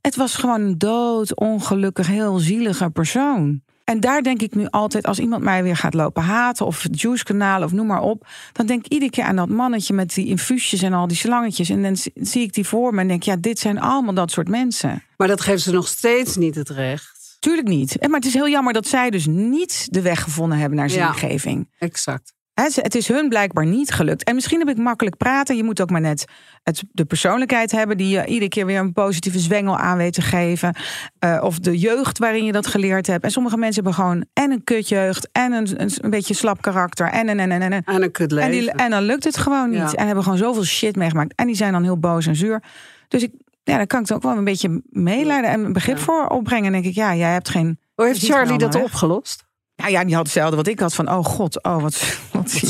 het 0.00 0.16
was 0.16 0.34
gewoon 0.34 0.60
een 0.60 0.78
dood, 0.78 1.36
ongelukkig, 1.36 2.06
heel 2.06 2.38
zielige 2.38 2.90
persoon. 2.90 3.62
En 3.84 4.00
daar 4.00 4.22
denk 4.22 4.42
ik 4.42 4.54
nu 4.54 4.66
altijd, 4.70 5.06
als 5.06 5.18
iemand 5.18 5.42
mij 5.42 5.62
weer 5.62 5.76
gaat 5.76 5.94
lopen 5.94 6.22
haten... 6.22 6.66
of 6.66 6.82
het 6.82 7.00
juice-kanaal 7.00 7.62
of 7.62 7.72
noem 7.72 7.86
maar 7.86 8.00
op... 8.00 8.26
dan 8.52 8.66
denk 8.66 8.84
ik 8.86 8.92
iedere 8.92 9.10
keer 9.10 9.24
aan 9.24 9.36
dat 9.36 9.48
mannetje 9.48 9.94
met 9.94 10.14
die 10.14 10.26
infuusjes 10.26 10.82
en 10.82 10.92
al 10.92 11.06
die 11.06 11.16
slangetjes. 11.16 11.68
En 11.70 11.82
dan 11.82 11.96
zie- 12.14 12.42
ik 12.42 12.52
die 12.52 12.66
voor 12.66 12.94
me 12.94 13.00
en 13.00 13.08
denk, 13.08 13.22
ja, 13.22 13.36
dit 13.36 13.58
zijn 13.58 13.80
allemaal 13.80 14.14
dat 14.14 14.30
soort 14.30 14.48
mensen. 14.48 15.02
Maar 15.16 15.28
dat 15.28 15.40
geeft 15.40 15.62
ze 15.62 15.72
nog 15.72 15.88
steeds 15.88 16.36
niet 16.36 16.54
het 16.54 16.68
recht. 16.68 17.36
Tuurlijk 17.40 17.68
niet. 17.68 17.98
En 17.98 18.10
Maar 18.10 18.18
het 18.20 18.28
is 18.28 18.34
heel 18.34 18.48
jammer 18.48 18.72
dat 18.72 18.86
zij 18.86 19.10
dus 19.10 19.26
niet 19.26 19.86
de 19.90 20.00
weg 20.02 20.22
gevonden 20.22 20.58
hebben 20.58 20.78
naar 20.78 20.90
Ja. 20.90 21.12
zingeving. 21.14 21.70
Exact. 21.78 22.33
Het 22.54 22.94
is 22.94 23.08
hun 23.08 23.28
blijkbaar 23.28 23.66
niet 23.66 23.92
gelukt. 23.92 24.24
En 24.24 24.34
misschien 24.34 24.58
heb 24.58 24.68
ik 24.68 24.76
makkelijk 24.76 25.16
praten. 25.16 25.56
Je 25.56 25.64
moet 25.64 25.80
ook 25.80 25.90
maar 25.90 26.00
net 26.00 26.24
het, 26.62 26.82
de 26.92 27.04
persoonlijkheid 27.04 27.70
hebben... 27.70 27.96
die 27.96 28.08
je 28.08 28.26
iedere 28.26 28.48
keer 28.48 28.66
weer 28.66 28.78
een 28.78 28.92
positieve 28.92 29.38
zwengel 29.38 29.78
aan 29.78 29.96
weet 29.96 30.12
te 30.12 30.22
geven. 30.22 30.76
Eh, 31.18 31.40
of 31.42 31.58
de 31.58 31.78
jeugd 31.78 32.18
waarin 32.18 32.44
je 32.44 32.52
dat 32.52 32.66
geleerd 32.66 33.06
hebt. 33.06 33.24
En 33.24 33.30
sommige 33.30 33.56
mensen 33.56 33.82
hebben 33.84 34.02
gewoon 34.02 34.24
en 34.32 34.50
een 34.50 34.64
kutjeugd... 34.64 35.28
en 35.32 35.52
een, 35.52 35.80
een, 35.82 35.90
een 36.00 36.10
beetje 36.10 36.34
slap 36.34 36.62
karakter. 36.62 37.10
En, 37.10 37.28
en, 37.28 37.40
en, 37.40 37.50
en, 37.50 37.62
en. 37.62 37.82
En 37.84 38.02
een 38.02 38.10
kut 38.10 38.30
En, 38.30 38.36
leven. 38.36 38.50
die, 38.50 38.72
en 38.72 38.90
dan 38.90 39.02
lukt 39.02 39.24
het 39.24 39.36
gewoon 39.36 39.70
niet. 39.70 39.78
Ja. 39.78 39.92
En 39.92 40.06
hebben 40.06 40.24
gewoon 40.24 40.38
zoveel 40.38 40.64
shit 40.64 40.96
meegemaakt. 40.96 41.32
En 41.34 41.46
die 41.46 41.56
zijn 41.56 41.72
dan 41.72 41.82
heel 41.82 41.98
boos 41.98 42.26
en 42.26 42.36
zuur. 42.36 42.62
Dus 43.08 43.22
ik, 43.22 43.32
ja, 43.62 43.76
dan 43.76 43.86
kan 43.86 44.00
ik 44.00 44.08
het 44.08 44.16
ook 44.16 44.22
wel 44.22 44.36
een 44.36 44.44
beetje 44.44 44.82
meeleiden... 44.90 45.50
en 45.50 45.64
een 45.64 45.72
begrip 45.72 45.98
voor 45.98 46.26
opbrengen. 46.26 46.66
En 46.66 46.72
denk 46.72 46.84
ik, 46.84 46.94
ja, 46.94 47.14
jij 47.14 47.32
hebt 47.32 47.48
geen... 47.48 47.78
Hoe 47.94 48.06
heeft 48.06 48.24
Charlie 48.24 48.58
dat 48.58 48.74
opgelost? 48.74 49.43
Nou 49.76 49.90
ja, 49.90 50.04
die 50.04 50.14
had 50.14 50.24
hetzelfde 50.24 50.56
wat 50.56 50.66
ik 50.66 50.80
had 50.80 50.94
van... 50.94 51.10
oh 51.10 51.24
god, 51.24 51.62
oh 51.62 51.82
wat, 51.82 52.18
wat. 52.32 52.60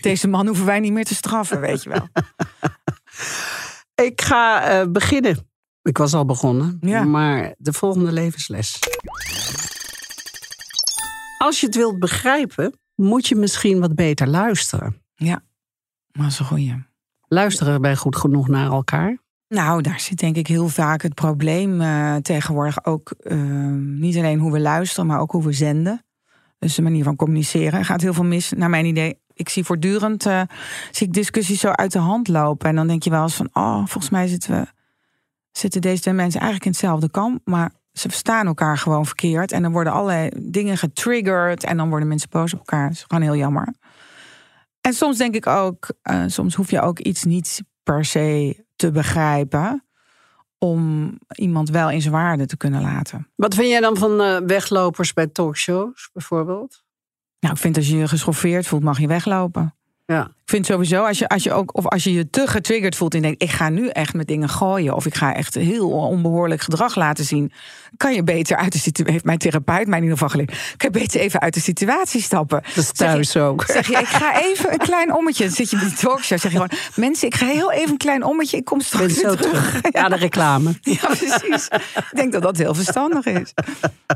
Deze 0.00 0.28
man 0.28 0.46
hoeven 0.46 0.66
wij 0.66 0.80
niet 0.80 0.92
meer 0.92 1.04
te 1.04 1.14
straffen, 1.14 1.60
weet 1.60 1.82
je 1.82 1.88
wel. 1.90 2.08
Ik 4.06 4.20
ga 4.22 4.62
eh, 4.80 4.86
beginnen. 4.90 5.48
Ik 5.82 5.98
was 5.98 6.14
al 6.14 6.24
begonnen, 6.24 6.76
Ja. 6.80 7.04
maar 7.04 7.54
de 7.58 7.72
volgende 7.72 8.12
levensles. 8.12 8.78
Als 11.38 11.60
je 11.60 11.66
het 11.66 11.74
wilt 11.74 11.98
begrijpen, 11.98 12.78
moet 12.94 13.26
je 13.28 13.34
misschien 13.36 13.80
wat 13.80 13.94
beter 13.94 14.28
luisteren. 14.28 15.02
Ja, 15.14 15.42
maar 16.12 16.22
dat 16.22 16.32
is 16.32 16.38
een 16.38 16.44
goeie. 16.46 16.86
Luisteren 17.28 17.80
wij 17.80 17.96
goed 17.96 18.16
genoeg 18.16 18.48
naar 18.48 18.70
elkaar? 18.70 19.18
Nou, 19.48 19.82
daar 19.82 20.00
zit 20.00 20.18
denk 20.18 20.36
ik 20.36 20.46
heel 20.46 20.68
vaak 20.68 21.02
het 21.02 21.14
probleem 21.14 21.80
eh, 21.80 22.16
tegenwoordig 22.16 22.84
ook. 22.84 23.10
eh, 23.10 23.36
niet 23.74 24.16
alleen 24.16 24.38
hoe 24.38 24.52
we 24.52 24.60
luisteren, 24.60 25.06
maar 25.06 25.20
ook 25.20 25.30
hoe 25.32 25.44
we 25.44 25.52
zenden. 25.52 26.04
Dus 26.58 26.74
de 26.74 26.82
manier 26.82 27.04
van 27.04 27.16
communiceren. 27.16 27.78
Er 27.78 27.84
gaat 27.84 28.00
heel 28.00 28.14
veel 28.14 28.24
mis, 28.24 28.52
naar 28.56 28.70
mijn 28.70 28.84
idee. 28.84 29.20
Ik 29.32 29.48
zie 29.48 29.64
voortdurend 29.64 30.26
eh, 30.26 30.42
zie 30.90 31.06
ik 31.06 31.12
discussies 31.12 31.60
zo 31.60 31.68
uit 31.68 31.92
de 31.92 31.98
hand 31.98 32.28
lopen. 32.28 32.68
En 32.68 32.74
dan 32.74 32.86
denk 32.86 33.02
je 33.02 33.10
wel 33.10 33.22
eens 33.22 33.34
van, 33.34 33.48
oh, 33.52 33.76
volgens 33.76 34.10
mij 34.10 34.26
zitten, 34.26 34.60
we, 34.60 34.66
zitten 35.52 35.80
deze 35.80 36.00
twee 36.00 36.14
mensen 36.14 36.40
eigenlijk 36.40 36.64
in 36.64 36.70
hetzelfde 36.70 37.10
kamp. 37.10 37.40
Maar 37.44 37.72
ze 37.92 38.08
verstaan 38.08 38.46
elkaar 38.46 38.78
gewoon 38.78 39.06
verkeerd. 39.06 39.52
En 39.52 39.62
dan 39.62 39.72
worden 39.72 39.92
allerlei 39.92 40.30
dingen 40.40 40.76
getriggerd. 40.76 41.64
En 41.64 41.76
dan 41.76 41.88
worden 41.88 42.08
mensen 42.08 42.30
boos 42.30 42.52
op 42.52 42.58
elkaar. 42.58 42.88
Dat 42.88 42.96
is 42.96 43.04
gewoon 43.06 43.22
heel 43.22 43.36
jammer. 43.36 43.74
En 44.80 44.92
soms 44.92 45.16
denk 45.16 45.34
ik 45.34 45.46
ook, 45.46 45.90
uh, 46.10 46.24
soms 46.26 46.54
hoef 46.54 46.70
je 46.70 46.80
ook 46.80 46.98
iets 46.98 47.24
niet 47.24 47.62
per 47.82 48.04
se 48.04 48.64
te 48.76 48.90
begrijpen 48.90 49.87
om 50.58 51.12
iemand 51.34 51.70
wel 51.70 51.90
in 51.90 52.00
zijn 52.00 52.14
waarde 52.14 52.46
te 52.46 52.56
kunnen 52.56 52.82
laten. 52.82 53.28
Wat 53.34 53.54
vind 53.54 53.68
jij 53.68 53.80
dan 53.80 53.96
van 53.96 54.20
uh, 54.20 54.36
weglopers 54.36 55.12
bij 55.12 55.26
talkshows 55.26 56.10
bijvoorbeeld? 56.12 56.84
Nou, 57.40 57.54
ik 57.54 57.60
vind 57.60 57.76
als 57.76 57.88
je 57.88 57.96
je 57.96 58.08
geschoffeerd 58.08 58.66
voelt, 58.66 58.82
mag 58.82 58.98
je 58.98 59.06
weglopen. 59.06 59.77
Ja. 60.12 60.22
Ik 60.24 60.54
vind 60.54 60.66
sowieso, 60.66 61.04
als 61.04 61.18
je, 61.18 61.28
als 61.28 61.42
je 61.42 61.52
ook, 61.52 61.76
of 61.76 61.86
als 61.86 62.04
je 62.04 62.12
je 62.12 62.30
te 62.30 62.46
getriggerd 62.46 62.96
voelt 62.96 63.14
en 63.14 63.22
denkt, 63.22 63.42
ik 63.42 63.50
ga 63.50 63.68
nu 63.68 63.88
echt 63.88 64.14
met 64.14 64.26
dingen 64.26 64.48
gooien, 64.48 64.94
of 64.94 65.06
ik 65.06 65.14
ga 65.14 65.34
echt 65.34 65.54
heel 65.54 65.90
onbehoorlijk 65.90 66.60
gedrag 66.60 66.94
laten 66.94 67.24
zien, 67.24 67.52
kan 67.96 68.14
je 68.14 68.22
beter 68.22 68.56
uit 68.56 68.72
de 68.72 68.78
situatie, 68.78 69.12
heeft 69.12 69.24
mijn 69.24 69.38
therapeut 69.38 69.86
mij 69.86 69.98
in 69.98 70.04
ieder 70.04 70.18
geval 70.18 70.28
geleerd, 70.28 70.74
kan 70.76 70.90
je 70.92 70.98
beter 70.98 71.20
even 71.20 71.40
uit 71.40 71.54
de 71.54 71.60
situatie 71.60 72.22
stappen. 72.22 72.62
Dat 72.62 72.76
is 72.76 72.92
thuis 72.92 73.30
zeg 73.30 73.42
je, 73.42 73.48
ook. 73.48 73.64
Zeg 73.66 73.86
je, 73.86 73.98
ik 73.98 74.06
ga 74.06 74.40
even 74.42 74.72
een 74.72 74.78
klein 74.78 75.14
ommetje, 75.14 75.44
dan 75.44 75.52
zit 75.52 75.70
je 75.70 75.78
bij 75.78 75.88
de 75.88 75.94
talkshow, 75.94 76.38
zeg 76.38 76.42
je 76.42 76.58
gewoon, 76.58 76.70
mensen, 76.94 77.26
ik 77.28 77.34
ga 77.34 77.46
heel 77.46 77.72
even 77.72 77.90
een 77.90 77.96
klein 77.96 78.22
ommetje, 78.24 78.56
ik 78.56 78.64
kom 78.64 78.80
straks 78.80 79.14
terug. 79.14 79.40
terug. 79.40 79.80
Ja, 79.90 80.08
de 80.08 80.16
reclame. 80.16 80.74
Ja, 80.80 81.06
precies. 81.06 81.68
ik 81.94 82.12
denk 82.14 82.32
dat 82.32 82.42
dat 82.42 82.56
heel 82.56 82.74
verstandig 82.74 83.24
is. 83.24 83.54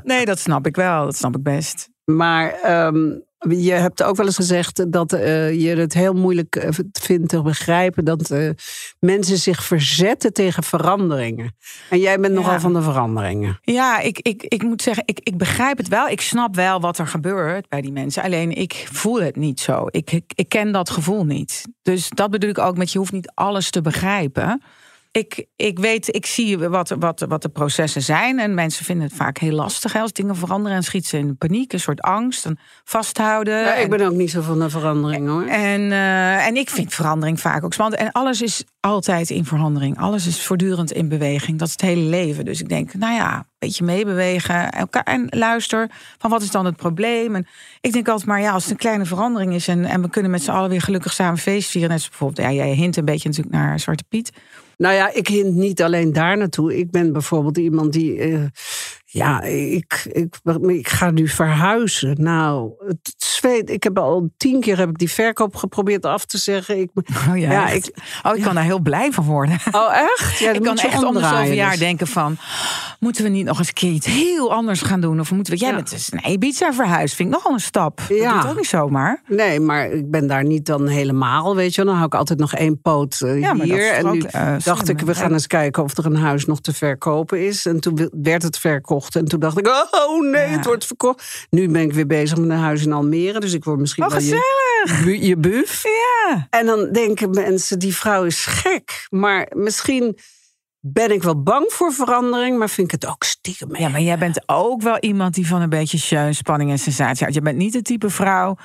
Nee, 0.05 0.25
dat 0.25 0.39
snap 0.39 0.67
ik 0.67 0.77
wel, 0.77 1.05
dat 1.05 1.17
snap 1.17 1.37
ik 1.37 1.43
best. 1.43 1.89
Maar 2.05 2.55
um, 2.87 3.23
je 3.49 3.73
hebt 3.73 4.03
ook 4.03 4.17
wel 4.17 4.27
eens 4.27 4.37
gezegd 4.37 4.93
dat 4.93 5.13
uh, 5.13 5.61
je 5.61 5.77
het 5.77 5.95
heel 5.95 6.13
moeilijk 6.15 6.57
eh, 6.57 6.69
vindt 6.93 7.29
te 7.29 7.43
begrijpen 7.43 8.05
dat 8.05 8.31
uh, 8.31 8.51
mensen 8.99 9.37
zich 9.37 9.65
verzetten 9.65 10.33
tegen 10.33 10.63
veranderingen. 10.63 11.57
En 11.91 11.99
jij 11.99 12.21
bent 12.21 12.35
nogal 12.35 12.61
van 12.61 12.73
de 12.73 12.83
veranderingen. 12.83 13.59
Ja, 13.63 14.01
ik, 14.01 14.19
ik, 14.19 14.43
ik 14.43 14.63
moet 14.63 14.83
zeggen, 14.83 15.03
ik, 15.07 15.21
ik 15.23 15.37
begrijp 15.37 15.77
het 15.77 15.89
wel. 15.89 16.09
Ik 16.09 16.21
snap 16.21 16.55
wel 16.55 16.81
wat 16.81 16.99
er 16.99 17.07
gebeurt 17.07 17.69
bij 17.69 17.81
die 17.81 17.93
mensen. 17.93 18.23
Alleen 18.23 18.51
ik 18.53 18.89
voel 18.93 19.23
het 19.23 19.37
niet 19.37 19.61
zo. 19.61 19.87
Ik, 19.91 20.13
ik, 20.13 20.33
ik 20.35 20.49
ken 20.49 20.73
dat 20.73 20.91
gevoel 20.91 21.25
niet. 21.25 21.65
Dus 21.83 22.09
dat 22.09 22.31
bedoel 22.31 22.51
ik 22.51 22.59
ook 22.59 22.77
met 22.77 22.93
je 22.93 22.99
hoeft 22.99 23.13
niet 23.13 23.33
alles 23.35 23.71
te 23.71 23.81
begrijpen 23.81 24.63
ik, 25.13 25.47
ik 25.57 25.79
weet, 25.79 26.15
ik 26.15 26.27
zie 26.27 26.59
wat, 26.59 26.95
wat, 26.99 27.25
wat 27.29 27.43
de 27.43 27.49
processen 27.49 28.03
zijn. 28.03 28.39
En 28.39 28.55
mensen 28.55 28.85
vinden 28.85 29.07
het 29.07 29.17
vaak 29.17 29.39
heel 29.39 29.53
lastig 29.53 29.93
hè, 29.93 30.01
als 30.01 30.13
dingen 30.13 30.37
veranderen. 30.37 30.77
En 30.77 30.83
schieten 30.83 31.11
ze 31.11 31.19
in 31.19 31.37
paniek, 31.37 31.73
een 31.73 31.81
soort 31.81 32.01
angst. 32.01 32.47
En 32.47 32.59
vasthouden. 32.85 33.59
Ja, 33.59 33.75
ik 33.75 33.91
ben 33.91 34.07
ook 34.07 34.13
niet 34.13 34.31
zo 34.31 34.41
van 34.41 34.59
de 34.59 34.71
verandering 34.71 35.29
hoor. 35.29 35.45
En, 35.45 35.81
uh, 35.81 36.47
en 36.47 36.57
ik 36.57 36.71
vind 36.71 36.95
verandering 36.95 37.41
vaak 37.41 37.65
ook 37.65 37.73
spannend. 37.73 38.01
En 38.01 38.13
alles 38.13 38.43
is 38.43 38.65
altijd 38.81 39.31
in 39.31 39.45
verandering. 39.45 39.99
Alles 39.99 40.27
is 40.27 40.47
voortdurend 40.47 40.93
in 40.93 41.09
beweging. 41.09 41.59
Dat 41.59 41.67
is 41.67 41.73
het 41.73 41.83
hele 41.83 42.09
leven. 42.09 42.45
Dus 42.45 42.61
ik 42.61 42.69
denk, 42.69 42.95
nou 42.95 43.15
ja, 43.15 43.37
een 43.37 43.45
beetje 43.59 43.85
meebewegen. 43.85 44.71
Elkaar, 44.71 45.03
en 45.03 45.27
luister 45.29 45.91
van 46.19 46.31
wat 46.31 46.43
is 46.43 46.51
dan 46.51 46.65
het 46.65 46.77
probleem. 46.77 47.35
En 47.35 47.47
ik 47.81 47.93
denk 47.93 48.09
altijd 48.09 48.29
maar, 48.29 48.41
ja, 48.41 48.53
als 48.53 48.63
het 48.63 48.73
een 48.73 48.79
kleine 48.79 49.05
verandering 49.05 49.55
is. 49.55 49.69
En, 49.69 49.85
en 49.85 50.03
we 50.03 50.11
kunnen 50.11 50.31
met 50.31 50.43
z'n 50.43 50.51
allen 50.51 50.71
weer 50.71 50.83
gelukkig 50.83 51.13
samen 51.13 51.39
feest 51.39 51.71
vieren. 51.71 51.91
Net 51.91 51.99
zoals 51.99 52.19
bijvoorbeeld, 52.19 52.49
ja, 52.49 52.65
jij 52.65 52.75
hint 52.75 52.97
een 52.97 53.05
beetje 53.05 53.29
natuurlijk 53.29 53.57
naar 53.57 53.81
Zwarte 53.81 54.05
Piet. 54.09 54.33
Nou 54.83 54.95
ja, 54.95 55.13
ik 55.13 55.29
hint 55.29 55.55
niet 55.55 55.83
alleen 55.83 56.13
daar 56.13 56.37
naartoe. 56.37 56.77
Ik 56.77 56.91
ben 56.91 57.13
bijvoorbeeld 57.13 57.59
iemand 57.59 57.93
die. 57.93 58.29
Uh, 58.29 58.45
ja, 59.13 59.43
ik, 59.43 60.09
ik, 60.13 60.37
ik 60.67 60.89
ga 60.89 61.11
nu 61.11 61.29
verhuizen. 61.29 62.23
Nou, 62.23 62.73
het 62.87 63.15
zweet. 63.17 63.71
Ik 63.71 63.83
heb 63.83 63.99
al 63.99 64.31
tien 64.37 64.61
keer 64.61 64.79
heb 64.79 64.89
ik 64.89 64.99
die 64.99 65.11
verkoop 65.11 65.57
geprobeerd 65.57 66.07
af 66.07 66.25
te 66.25 66.39
zeggen. 66.39 66.79
Ik, 66.79 66.91
oh 66.95 67.37
ja, 67.39 67.51
ja 67.53 67.69
ik, 67.69 67.91
oh, 68.23 68.33
ik 68.33 68.39
ja. 68.39 68.45
kan 68.45 68.55
daar 68.55 68.65
heel 68.65 68.81
blij 68.81 69.13
van 69.13 69.25
worden. 69.25 69.59
Oh 69.73 69.97
echt? 69.97 70.39
Ja, 70.39 70.51
ik 70.53 70.63
kan 70.63 70.77
echt 70.77 71.05
om 71.05 71.15
de 71.15 71.21
zoveel 71.21 71.53
jaar 71.53 71.71
dus. 71.71 71.79
denken 71.79 72.07
van... 72.07 72.37
moeten 72.99 73.25
we 73.25 73.29
niet 73.29 73.45
nog 73.45 73.59
eens 73.59 73.69
een 73.69 73.75
keer 73.75 73.93
iets 73.93 74.07
heel 74.07 74.53
anders 74.53 74.81
gaan 74.83 75.01
doen? 75.01 75.21
Of 75.21 75.33
moeten 75.33 75.53
we... 75.53 75.59
Jij 75.59 75.69
ja. 75.69 75.75
bent 75.75 75.91
dus 75.91 76.13
een 76.13 76.31
Ibiza 76.31 76.73
verhuisd. 76.73 77.15
Vind 77.15 77.29
ik 77.29 77.35
nogal 77.35 77.53
een 77.53 77.61
stap. 77.61 78.01
Ja. 78.09 78.33
Dat 78.33 78.43
doet 78.43 78.51
ook 78.51 78.57
niet 78.57 78.67
zomaar. 78.67 79.23
Nee, 79.27 79.61
maar 79.61 79.91
ik 79.91 80.11
ben 80.11 80.27
daar 80.27 80.45
niet 80.45 80.67
dan 80.67 80.89
helemaal, 80.89 81.57
weet 81.57 81.75
je 81.75 81.85
Dan 81.85 81.95
hou 81.95 82.07
ik 82.07 82.15
altijd 82.15 82.39
nog 82.39 82.55
één 82.55 82.81
poot 82.81 83.21
uh, 83.25 83.41
ja, 83.41 83.55
hier. 83.55 83.93
En 83.93 84.11
nu 84.11 84.23
uh, 84.35 84.55
dacht 84.65 84.89
ik, 84.89 85.01
we 85.01 85.15
gaan 85.15 85.33
eens 85.33 85.47
kijken 85.47 85.83
of 85.83 85.97
er 85.97 86.07
een 86.07 86.17
huis 86.17 86.45
nog 86.45 86.61
te 86.61 86.73
verkopen 86.73 87.47
is. 87.47 87.67
En 87.67 87.81
toen 87.81 88.11
werd 88.23 88.43
het 88.43 88.59
verkocht. 88.59 89.02
En 89.11 89.25
toen 89.25 89.41
dacht 89.41 89.59
ik, 89.59 89.69
oh 89.91 90.23
nee, 90.31 90.47
het 90.47 90.65
wordt 90.65 90.87
verkocht. 90.87 91.47
Nu 91.51 91.69
ben 91.69 91.83
ik 91.83 91.93
weer 91.93 92.07
bezig 92.07 92.39
met 92.39 92.51
een 92.51 92.57
huis 92.57 92.85
in 92.85 92.93
Almere. 92.93 93.41
Dus 93.41 93.53
ik 93.53 93.65
word 93.65 93.79
misschien 93.79 94.05
oh, 94.05 94.11
wel 94.11 94.19
gezellig. 94.19 95.05
je, 95.05 95.27
je 95.27 95.37
buf. 95.37 95.83
Ja. 95.83 96.47
En 96.51 96.67
dan 96.67 96.93
denken 96.93 97.31
mensen, 97.31 97.79
die 97.79 97.97
vrouw 97.97 98.25
is 98.25 98.47
gek. 98.47 99.07
Maar 99.11 99.53
misschien 99.57 100.19
ben 100.81 101.11
ik 101.11 101.23
wel 101.23 101.43
bang 101.43 101.73
voor 101.73 101.93
verandering, 101.93 102.59
maar 102.59 102.71
vind 102.71 102.93
ik 102.93 103.01
het 103.01 103.11
ook 103.11 103.25
stiekem. 103.25 103.77
Ja, 103.77 103.89
maar 103.89 104.01
jij 104.01 104.19
bent 104.19 104.43
ook 104.47 104.83
wel 104.83 104.99
iemand 104.99 105.35
die 105.35 105.47
van 105.47 105.61
een 105.61 105.69
beetje 105.69 106.33
spanning 106.33 106.71
en 106.71 106.79
sensatie 106.79 107.19
houdt. 107.19 107.35
Je 107.35 107.41
bent 107.41 107.57
niet 107.57 107.73
de 107.73 107.83
type 107.83 108.11
vrouw 108.11 108.57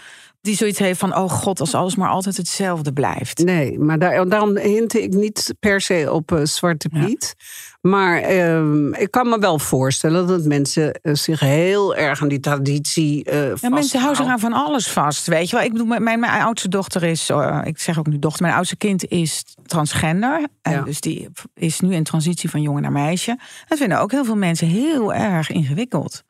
die 0.41 0.55
zoiets 0.55 0.79
heeft 0.79 0.99
van: 0.99 1.15
oh 1.15 1.29
god, 1.29 1.59
als 1.59 1.73
alles 1.73 1.95
maar 1.95 2.09
altijd 2.09 2.37
hetzelfde 2.37 2.93
blijft. 2.93 3.37
Nee, 3.37 3.79
maar 3.79 3.99
daar, 3.99 4.29
daarom 4.29 4.57
hinte 4.57 5.03
ik 5.03 5.13
niet 5.13 5.53
per 5.59 5.81
se 5.81 6.07
op 6.11 6.31
uh, 6.31 6.39
Zwarte 6.43 6.89
Piet. 6.89 7.35
Ja. 7.37 7.45
Maar 7.89 8.31
uh, 8.31 9.01
ik 9.01 9.11
kan 9.11 9.29
me 9.29 9.39
wel 9.39 9.59
voorstellen 9.59 10.27
dat 10.27 10.43
mensen 10.43 10.99
uh, 11.03 11.13
zich 11.13 11.39
heel 11.39 11.95
erg 11.95 12.21
aan 12.21 12.27
die 12.27 12.39
traditie. 12.39 13.31
Uh, 13.31 13.55
ja, 13.55 13.69
mensen 13.69 13.99
houden 13.99 14.23
zich 14.23 14.33
aan 14.33 14.39
van 14.39 14.53
alles 14.53 14.87
vast. 14.89 15.27
Weet 15.27 15.49
je 15.49 15.55
wel, 15.55 15.65
ik 15.65 15.71
bedoel, 15.71 15.87
mijn, 15.87 16.19
mijn 16.19 16.41
oudste 16.41 16.67
dochter 16.67 17.03
is, 17.03 17.29
uh, 17.29 17.61
ik 17.63 17.79
zeg 17.79 17.99
ook 17.99 18.07
nu 18.07 18.19
dochter, 18.19 18.41
mijn 18.41 18.55
oudste 18.55 18.75
kind 18.75 19.05
is 19.05 19.43
transgender. 19.65 20.47
En 20.61 20.71
Ja. 20.71 20.81
dus 20.81 21.01
die 21.01 21.27
is 21.53 21.79
nu 21.79 21.93
in 21.93 22.03
transitie 22.03 22.49
van 22.49 22.61
jongen 22.61 22.81
naar 22.81 22.91
meisje. 22.91 23.39
Dat 23.67 23.77
vinden 23.77 23.99
ook 23.99 24.11
heel 24.11 24.25
veel 24.25 24.35
mensen 24.35 24.67
heel 24.67 25.13
erg 25.13 25.49
ingewikkeld. 25.49 26.23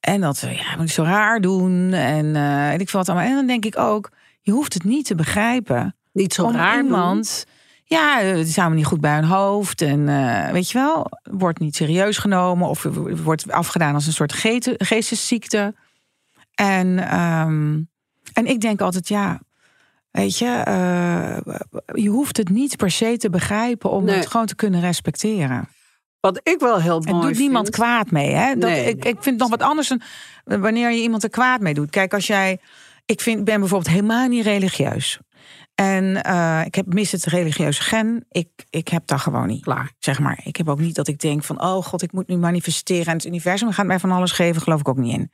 En 0.00 0.20
dat 0.20 0.36
ze, 0.36 0.50
ja, 0.50 0.76
moet 0.76 0.86
je 0.88 0.92
zo 0.92 1.02
raar 1.02 1.40
doen. 1.40 1.92
En 1.92 2.24
uh, 2.24 2.78
ik 2.78 2.88
veel 2.88 3.00
wat 3.00 3.08
allemaal. 3.08 3.28
En 3.28 3.34
dan 3.34 3.46
denk 3.46 3.64
ik 3.64 3.78
ook, 3.78 4.10
je 4.40 4.52
hoeft 4.52 4.74
het 4.74 4.84
niet 4.84 5.06
te 5.06 5.14
begrijpen. 5.14 5.96
Niet 6.12 6.34
zo 6.34 6.44
om 6.44 6.54
raar 6.54 6.82
iemand. 6.82 7.46
Ja, 7.84 8.18
het 8.18 8.46
is 8.48 8.58
niet 8.70 8.86
goed 8.86 9.00
bij 9.00 9.14
hun 9.14 9.24
hoofd. 9.24 9.82
En 9.82 10.00
uh, 10.08 10.50
weet 10.50 10.70
je 10.70 10.78
wel, 10.78 11.06
wordt 11.22 11.58
niet 11.58 11.76
serieus 11.76 12.18
genomen. 12.18 12.68
Of 12.68 12.82
wordt 13.24 13.50
afgedaan 13.52 13.94
als 13.94 14.06
een 14.06 14.12
soort 14.12 14.32
ge 14.32 14.74
geestesziekte. 14.78 15.74
En, 16.54 17.18
um, 17.20 17.88
en 18.32 18.46
ik 18.46 18.60
denk 18.60 18.80
altijd, 18.80 19.08
ja, 19.08 19.40
weet 20.10 20.38
je, 20.38 20.64
uh, 20.68 21.54
je 22.02 22.08
hoeft 22.08 22.36
het 22.36 22.48
niet 22.48 22.76
per 22.76 22.90
se 22.90 23.16
te 23.16 23.30
begrijpen 23.30 23.90
om 23.90 24.04
Nee. 24.04 24.16
het 24.16 24.26
gewoon 24.26 24.46
te 24.46 24.54
kunnen 24.54 24.80
respecteren. 24.80 25.68
Wat 26.20 26.40
ik 26.42 26.56
wel 26.58 26.80
heel 26.80 26.96
Het 26.98 27.10
mooi 27.10 27.26
doet 27.26 27.38
niemand 27.38 27.64
vind- 27.64 27.76
kwaad 27.76 28.10
mee. 28.10 28.30
Hè? 28.34 28.54
Dat, 28.54 28.70
Nee. 28.70 28.84
ik, 28.88 29.04
ik 29.04 29.16
vind 29.20 29.24
het 29.24 29.38
nog 29.38 29.48
wat 29.48 29.62
anders 29.62 29.88
dan 29.88 30.60
wanneer 30.60 30.90
je 30.90 31.00
iemand 31.00 31.22
er 31.22 31.30
kwaad 31.30 31.60
mee 31.60 31.74
doet. 31.74 31.90
Kijk, 31.90 32.14
als 32.14 32.26
jij. 32.26 32.58
Ik 33.06 33.20
vind, 33.20 33.44
ben 33.44 33.60
bijvoorbeeld 33.60 33.90
helemaal 33.94 34.28
niet 34.28 34.44
religieus. 34.44 35.18
En 35.74 36.22
eh, 36.22 36.60
ik 36.64 36.74
heb 36.74 36.86
mis 36.94 37.12
het 37.12 37.24
religieuze 37.24 37.82
gen. 37.82 38.24
Ik, 38.30 38.48
ik 38.70 38.88
heb 38.88 39.06
dat 39.06 39.20
gewoon 39.20 39.46
niet. 39.46 39.62
Klaar. 39.62 39.92
Zeg 39.98 40.18
maar. 40.18 40.40
Ik 40.44 40.56
heb 40.56 40.68
ook 40.68 40.78
niet 40.80 40.94
dat 40.94 41.08
ik 41.08 41.18
denk 41.18 41.44
van, 41.44 41.62
oh 41.62 41.84
god, 41.84 42.02
ik 42.02 42.12
moet 42.12 42.28
nu 42.28 42.36
manifesteren. 42.36 43.06
En 43.06 43.12
het 43.12 43.24
universum 43.24 43.72
gaat 43.72 43.86
mij 43.86 43.98
van 43.98 44.10
alles 44.10 44.32
geven. 44.32 44.62
Geloof 44.62 44.80
ik 44.80 44.88
ook 44.88 44.96
niet 44.96 45.14
in. 45.14 45.32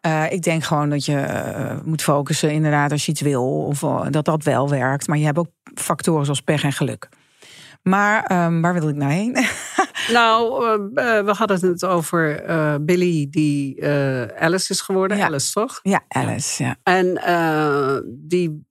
Eh, 0.00 0.32
ik 0.32 0.42
denk 0.42 0.64
gewoon 0.64 0.90
dat 0.90 1.04
je 1.04 1.16
eh, 1.16 1.76
moet 1.84 2.02
focussen, 2.02 2.50
inderdaad, 2.52 2.92
als 2.92 3.04
je 3.06 3.12
iets 3.12 3.20
wil. 3.20 3.64
Of 3.64 3.82
eh, 3.82 4.06
dat 4.10 4.24
dat 4.24 4.44
wel 4.44 4.68
werkt. 4.68 5.06
Maar 5.06 5.18
je 5.18 5.24
hebt 5.24 5.38
ook 5.38 5.50
factoren 5.74 6.24
zoals 6.24 6.40
pech 6.40 6.62
en 6.62 6.72
geluk. 6.72 7.08
Maar 7.82 8.24
ehm, 8.24 8.60
waar 8.60 8.74
wil 8.74 8.88
ik 8.88 8.94
nou 8.96 9.12
heen? 9.12 9.36
Nou, 10.12 10.64
eh, 10.64 11.18
eh, 11.18 11.24
we 11.24 11.32
hadden 11.32 11.68
het 11.70 11.84
over 11.84 12.44
eh, 12.44 12.74
Billy 12.80 13.26
die 13.30 13.86
Alice 14.38 14.72
is 14.72 14.80
geworden. 14.80 15.16
Ja. 15.16 15.26
Alice, 15.26 15.52
toch? 15.52 15.80
ja, 15.82 16.00
Alice. 16.08 16.62
Ja. 16.62 16.76
En 16.82 17.20
die, 18.06 18.66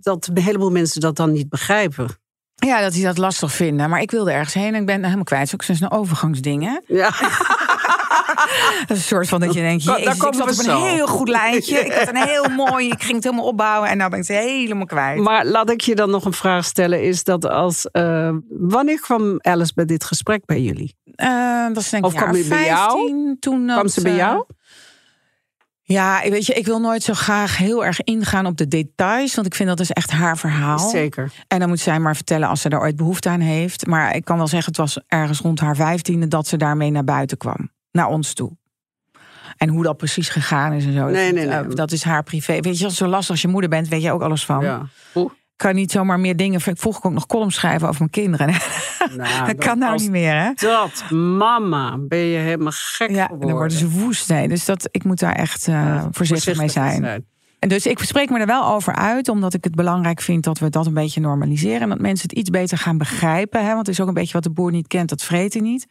dat 0.00 0.26
een 0.26 0.42
heleboel 0.42 0.70
mensen 0.70 1.00
dat 1.00 1.16
dan 1.16 1.32
niet 1.32 1.48
begrijpen. 1.48 2.08
Ja, 2.54 2.80
dat 2.80 2.92
die 2.92 3.04
dat 3.04 3.18
lastig 3.18 3.52
vinden. 3.52 3.90
Maar 3.90 4.00
ik 4.00 4.10
wilde 4.10 4.32
ergens 4.32 4.54
heen 4.54 4.74
en 4.74 4.80
ik 4.80 4.86
ben 4.86 5.04
helemaal 5.04 5.24
kwijt. 5.24 5.50
Het 5.50 5.62
is 5.62 5.70
ook 5.70 5.76
zo'n 5.76 5.98
overgangsding, 5.98 6.62
hè? 6.62 6.78
Ja, 6.86 7.10
een 8.86 8.96
soort 8.96 9.28
van 9.28 9.40
dat 9.40 9.54
je 9.54 9.60
denkt... 9.60 9.84
Daar 9.84 9.98
Jezus, 9.98 10.14
ik 10.14 10.18
komen 10.20 10.54
zat 10.54 10.66
op 10.66 10.74
een 10.74 10.82
heel 10.82 11.06
goed 11.06 11.28
lijntje. 11.28 11.78
Ik 11.78 11.92
had 11.92 12.08
een 12.08 12.28
heel 12.28 12.48
mooi... 12.48 12.88
Ik 12.88 13.02
ging 13.02 13.14
het 13.14 13.24
helemaal 13.24 13.46
opbouwen 13.46 13.88
en 13.88 13.96
nou 13.96 14.10
ben 14.10 14.20
ik 14.20 14.26
het 14.26 14.36
helemaal 14.36 14.86
kwijt. 14.86 15.20
maar 15.20 15.46
laat 15.46 15.70
ik 15.70 15.80
je 15.80 15.94
dan 15.94 16.10
nog 16.10 16.24
een 16.24 16.32
vraag 16.32 16.64
stellen. 16.64 17.02
Is 17.02 17.24
dat 17.24 17.48
als, 17.48 17.90
eh, 17.90 18.34
wanneer 18.48 19.00
kwam 19.00 19.38
Alice 19.40 19.72
bij 19.74 19.84
dit 19.84 20.04
gesprek 20.04 20.44
bij 20.44 20.60
jullie? 20.60 20.94
Eh, 21.14 21.66
dat 21.66 21.76
is 21.76 21.90
denk 21.90 22.04
ik 22.04 22.10
Of 22.10 22.16
kwam 22.16 22.48
bij 22.48 22.64
jou? 22.64 22.90
15, 22.90 23.36
Toen 23.40 23.66
Kwam 23.66 23.88
ze 23.88 24.02
bij 24.02 24.10
eh, 24.10 24.18
jou? 24.18 24.44
Ja, 25.84 26.20
weet 26.30 26.46
je, 26.46 26.54
ik 26.54 26.66
wil 26.66 26.80
nooit 26.80 27.02
zo 27.02 27.12
graag 27.14 27.56
heel 27.56 27.84
erg 27.84 28.02
ingaan 28.02 28.46
op 28.46 28.56
de 28.56 28.68
details. 28.68 29.34
Want 29.34 29.46
ik 29.46 29.54
vind 29.54 29.68
dat 29.68 29.80
is 29.80 29.90
echt 29.90 30.10
haar 30.10 30.38
verhaal. 30.38 30.78
Zeker. 30.78 31.32
En 31.48 31.58
dan 31.58 31.68
moet 31.68 31.80
zij 31.80 31.98
maar 31.98 32.14
vertellen 32.14 32.48
als 32.48 32.60
ze 32.60 32.68
er 32.68 32.80
ooit 32.80 32.96
behoefte 32.96 33.28
aan 33.28 33.40
heeft. 33.40 33.86
Maar 33.86 34.16
ik 34.16 34.24
kan 34.24 34.36
wel 34.36 34.46
zeggen, 34.46 34.68
het 34.68 34.80
was 34.80 34.98
ergens 35.06 35.40
rond 35.40 35.60
haar 35.60 35.76
vijftiende 35.76 36.28
dat 36.28 36.46
ze 36.46 36.56
daarmee 36.56 36.90
naar 36.90 37.04
buiten 37.04 37.36
kwam. 37.36 37.70
Naar 37.92 38.06
ons 38.06 38.34
toe. 38.34 38.56
En 39.56 39.68
hoe 39.68 39.82
dat 39.82 39.96
precies 39.96 40.28
gegaan 40.28 40.72
is 40.72 40.84
en 40.84 40.92
zo. 40.92 41.04
Nee, 41.04 41.32
nee, 41.32 41.46
nee. 41.46 41.54
eh, 41.56 41.68
dat 41.68 41.92
is 41.92 42.02
haar 42.02 42.22
privé. 42.22 42.60
Weet 42.60 42.78
je, 42.78 42.84
als 42.84 42.96
zo 42.96 43.06
lastig 43.06 43.30
als 43.30 43.42
je 43.42 43.48
moeder 43.48 43.70
bent, 43.70 43.88
weet 43.88 44.02
je 44.02 44.12
ook 44.12 44.22
alles 44.22 44.44
van. 44.44 44.60
Ja. 44.64 44.86
Oeh. 45.14 45.32
Ik 45.32 45.68
kan 45.68 45.74
niet 45.74 45.90
zomaar 45.90 46.20
meer 46.20 46.36
dingen. 46.36 46.60
Vroeger 46.60 47.00
kon 47.00 47.10
ik 47.10 47.16
nog 47.16 47.26
columns 47.26 47.54
schrijven 47.54 47.88
over 47.88 47.98
mijn 47.98 48.10
kinderen. 48.10 48.54
Nou, 49.16 49.46
dat 49.46 49.64
kan 49.64 49.78
nou 49.78 49.98
niet 49.98 50.10
meer, 50.10 50.34
hè? 50.34 50.52
Dat, 50.54 51.04
mama, 51.10 51.96
ben 51.98 52.18
je 52.18 52.38
helemaal 52.38 52.72
gek 52.74 53.10
Ja, 53.10 53.16
en 53.16 53.22
geworden. 53.22 53.48
dan 53.48 53.56
worden 53.56 53.76
ze 53.76 53.88
woest. 53.88 54.28
Nee, 54.28 54.48
dus 54.48 54.64
dat, 54.64 54.88
ik 54.90 55.04
moet 55.04 55.18
daar 55.18 55.34
echt 55.34 55.68
eh, 55.68 56.04
voorzichtig, 56.10 56.56
mee 56.58 56.68
zijn. 56.68 57.24
En 57.58 57.68
dus 57.68 57.86
ik 57.86 57.98
spreek 57.98 58.30
me 58.30 58.38
er 58.38 58.46
wel 58.46 58.64
over 58.66 58.94
uit, 58.94 59.28
omdat 59.28 59.54
ik 59.54 59.64
het 59.64 59.74
belangrijk 59.74 60.20
vind 60.20 60.44
dat 60.44 60.58
we 60.58 60.68
dat 60.70 60.86
een 60.86 60.94
beetje 60.94 61.20
normaliseren. 61.20 61.80
En 61.80 61.88
dat 61.88 62.00
mensen 62.00 62.28
het 62.28 62.38
iets 62.38 62.50
beter 62.50 62.78
gaan 62.78 62.98
begrijpen. 62.98 63.60
Hè? 63.64 63.66
Want 63.66 63.86
het 63.86 63.88
is 63.88 64.00
ook 64.00 64.08
een 64.08 64.14
beetje 64.14 64.32
wat 64.32 64.42
de 64.42 64.50
boer 64.50 64.70
niet 64.70 64.86
kent, 64.86 65.08
dat 65.08 65.22
vreet 65.22 65.52
hij 65.52 65.62
niet. 65.62 65.86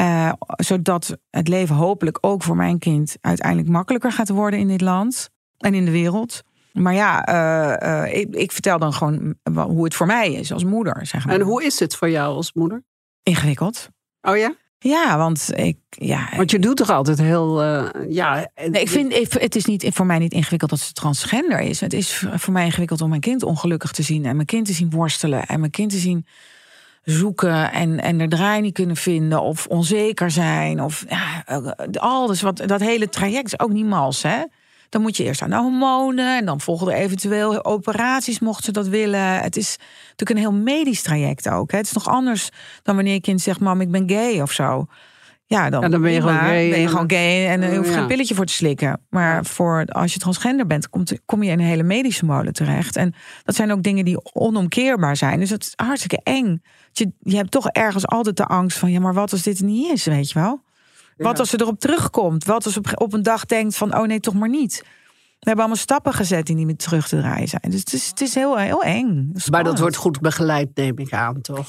Uh, 0.00 0.32
zodat 0.56 1.16
het 1.30 1.48
leven 1.48 1.74
hopelijk 1.74 2.18
ook 2.20 2.42
voor 2.42 2.56
mijn 2.56 2.78
kind 2.78 3.16
uiteindelijk 3.20 3.68
makkelijker 3.68 4.12
gaat 4.12 4.28
worden 4.28 4.60
in 4.60 4.68
dit 4.68 4.80
land 4.80 5.30
en 5.58 5.74
in 5.74 5.84
de 5.84 5.90
wereld. 5.90 6.42
Maar 6.72 6.94
ja, 6.94 7.28
uh, 7.28 8.04
uh, 8.04 8.14
ik, 8.14 8.34
ik, 8.34 8.52
vertel 8.52 8.78
dan 8.78 8.92
gewoon 8.92 9.34
hoe 9.52 9.84
het 9.84 9.94
voor 9.94 10.06
mij 10.06 10.32
is 10.32 10.52
als 10.52 10.64
moeder. 10.64 11.06
Zeg 11.06 11.26
maar. 11.26 11.34
En 11.34 11.40
hoe 11.40 11.64
is 11.64 11.78
het 11.78 11.96
voor 11.96 12.10
jou 12.10 12.34
als 12.34 12.52
moeder? 12.52 12.82
Ingewikkeld. 13.22 13.88
Oh 14.20 14.36
ja? 14.36 14.54
Ja, 14.78 15.16
want 15.18 15.50
ik. 15.54 15.78
Ja, 15.88 16.28
want 16.36 16.50
je 16.50 16.58
doet 16.58 16.76
toch 16.76 16.90
altijd 16.90 17.18
heel. 17.18 17.62
Uh, 17.62 17.88
ja, 18.08 18.48
nee, 18.54 18.82
ik 18.82 18.88
vind 18.88 19.32
het 19.40 19.56
is 19.56 19.64
niet, 19.64 19.86
voor 19.90 20.06
mij 20.06 20.18
niet 20.18 20.32
ingewikkeld 20.32 20.70
dat 20.70 20.80
ze 20.80 20.92
transgender 20.92 21.60
is. 21.60 21.80
Het 21.80 21.92
is 21.92 22.24
voor 22.34 22.52
mij 22.52 22.64
ingewikkeld 22.64 23.00
om 23.00 23.08
mijn 23.08 23.20
kind 23.20 23.42
ongelukkig 23.42 23.92
te 23.92 24.02
zien 24.02 24.24
en 24.24 24.34
mijn 24.34 24.46
kind 24.46 24.66
te 24.66 24.72
zien 24.72 24.90
worstelen 24.90 25.46
en 25.46 25.60
mijn 25.60 25.70
kind 25.70 25.90
te 25.90 25.98
zien 25.98 26.26
zoeken 27.04 27.72
en, 27.72 28.00
en 28.00 28.20
er 28.20 28.28
draai 28.28 28.60
niet 28.60 28.74
kunnen 28.74 28.96
vinden 28.96 29.42
of 29.42 29.66
onzeker 29.66 30.30
zijn. 30.30 30.80
Of 30.80 31.04
ja, 31.08 31.44
alles 31.92 32.42
wat 32.42 32.62
dat 32.66 32.80
hele 32.80 33.08
traject 33.08 33.46
is 33.46 33.60
ook 33.60 33.72
niet 33.72 33.86
mals, 33.86 34.22
hè? 34.22 34.44
Dan 34.88 35.02
moet 35.02 35.16
je 35.16 35.24
eerst 35.24 35.42
aan 35.42 35.50
de 35.50 35.56
hormonen 35.56 36.36
en 36.36 36.44
dan 36.44 36.60
volgen 36.60 36.92
er 36.92 36.98
eventueel 36.98 37.64
operaties, 37.64 38.38
mocht 38.38 38.64
ze 38.64 38.72
dat 38.72 38.88
willen. 38.88 39.40
Het 39.40 39.56
is 39.56 39.78
natuurlijk 40.10 40.30
een 40.30 40.36
heel 40.36 40.62
medisch 40.62 41.02
traject 41.02 41.48
ook. 41.48 41.70
Hè? 41.70 41.76
Het 41.76 41.86
is 41.86 41.92
nog 41.92 42.08
anders 42.08 42.50
dan 42.82 42.94
wanneer 42.94 43.14
je 43.14 43.20
kind 43.20 43.40
zegt: 43.40 43.60
Mam, 43.60 43.80
ik 43.80 43.90
ben 43.90 44.10
gay 44.10 44.40
of 44.40 44.52
zo. 44.52 44.86
Ja, 45.52 45.70
dan, 45.70 45.90
dan 45.90 46.00
ben 46.02 46.12
je 46.12 46.20
gewoon 46.20 46.36
gay. 46.36 46.70
Ben 46.70 46.80
je 46.80 46.88
gewoon 46.88 47.10
gay 47.10 47.46
en 47.46 47.62
er 47.62 47.76
hoef 47.76 47.86
je 47.86 47.92
geen 47.92 48.06
pilletje 48.06 48.34
voor 48.34 48.46
te 48.46 48.52
slikken. 48.52 49.00
Maar 49.10 49.44
voor, 49.44 49.84
als 49.86 50.12
je 50.12 50.18
transgender 50.18 50.66
bent, 50.66 50.88
komt, 50.88 51.12
kom 51.26 51.42
je 51.42 51.50
in 51.50 51.58
een 51.58 51.64
hele 51.66 51.82
medische 51.82 52.24
molen 52.24 52.52
terecht. 52.52 52.96
En 52.96 53.14
dat 53.44 53.54
zijn 53.54 53.72
ook 53.72 53.82
dingen 53.82 54.04
die 54.04 54.34
onomkeerbaar 54.34 55.16
zijn. 55.16 55.40
Dus 55.40 55.48
dat 55.48 55.62
is 55.62 55.72
hartstikke 55.76 56.20
eng. 56.22 56.62
Je, 56.92 57.12
je 57.18 57.36
hebt 57.36 57.50
toch 57.50 57.68
ergens 57.68 58.06
altijd 58.06 58.36
de 58.36 58.46
angst 58.46 58.78
van: 58.78 58.90
ja, 58.90 59.00
maar 59.00 59.14
wat 59.14 59.32
als 59.32 59.42
dit 59.42 59.60
niet 59.60 59.92
is, 59.92 60.04
weet 60.04 60.30
je 60.30 60.38
wel? 60.38 60.62
Wat 61.16 61.38
als 61.38 61.50
ze 61.50 61.60
erop 61.60 61.80
terugkomt? 61.80 62.44
Wat 62.44 62.64
als 62.64 62.74
ze 62.74 62.80
op 62.94 63.12
een 63.12 63.22
dag 63.22 63.46
denkt 63.46 63.76
van, 63.76 63.96
oh 63.96 64.06
nee, 64.06 64.20
toch 64.20 64.34
maar 64.34 64.48
niet. 64.48 64.84
We 65.38 65.48
hebben 65.48 65.64
allemaal 65.64 65.82
stappen 65.82 66.12
gezet 66.12 66.46
die 66.46 66.56
niet 66.56 66.66
meer 66.66 66.76
terug 66.76 67.08
te 67.08 67.16
draaien 67.16 67.48
zijn. 67.48 67.62
Dus 67.68 67.80
het 67.80 67.92
is, 67.92 68.08
het 68.08 68.20
is 68.20 68.34
heel, 68.34 68.58
heel 68.58 68.82
eng. 68.82 69.32
Maar 69.50 69.64
dat 69.64 69.78
wordt 69.78 69.96
goed 69.96 70.20
begeleid, 70.20 70.68
neem 70.74 70.98
ik 70.98 71.12
aan, 71.12 71.40
toch? 71.40 71.68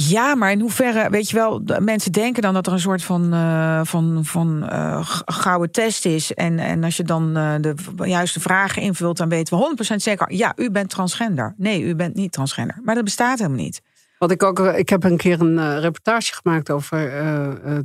Ja, 0.00 0.34
maar 0.34 0.50
in 0.50 0.60
hoeverre, 0.60 1.10
weet 1.10 1.30
je 1.30 1.36
wel, 1.36 1.62
mensen 1.80 2.12
denken 2.12 2.42
dan 2.42 2.54
dat 2.54 2.66
er 2.66 2.72
een 2.72 2.80
soort 2.80 3.02
van, 3.02 3.34
uh, 3.34 3.80
van, 3.84 4.24
van 4.24 4.68
uh, 4.72 5.08
gouden 5.24 5.70
test 5.70 6.06
is. 6.06 6.34
En, 6.34 6.58
en 6.58 6.84
als 6.84 6.96
je 6.96 7.02
dan 7.02 7.38
uh, 7.38 7.54
de 7.60 7.74
juiste 7.96 8.40
vragen 8.40 8.82
invult, 8.82 9.16
dan 9.16 9.28
weten 9.28 9.58
we 9.58 9.92
100% 9.92 9.96
zeker, 9.96 10.32
ja, 10.32 10.52
u 10.56 10.70
bent 10.70 10.90
transgender. 10.90 11.54
Nee, 11.56 11.82
u 11.82 11.94
bent 11.94 12.14
niet 12.14 12.32
transgender. 12.32 12.80
Maar 12.82 12.94
dat 12.94 13.04
bestaat 13.04 13.38
helemaal 13.38 13.58
niet. 13.58 13.80
Wat 14.18 14.30
ik 14.30 14.42
ook, 14.42 14.58
ik 14.58 14.88
heb 14.88 15.04
een 15.04 15.16
keer 15.16 15.40
een 15.40 15.80
reportage 15.80 16.34
gemaakt 16.34 16.70
over 16.70 16.98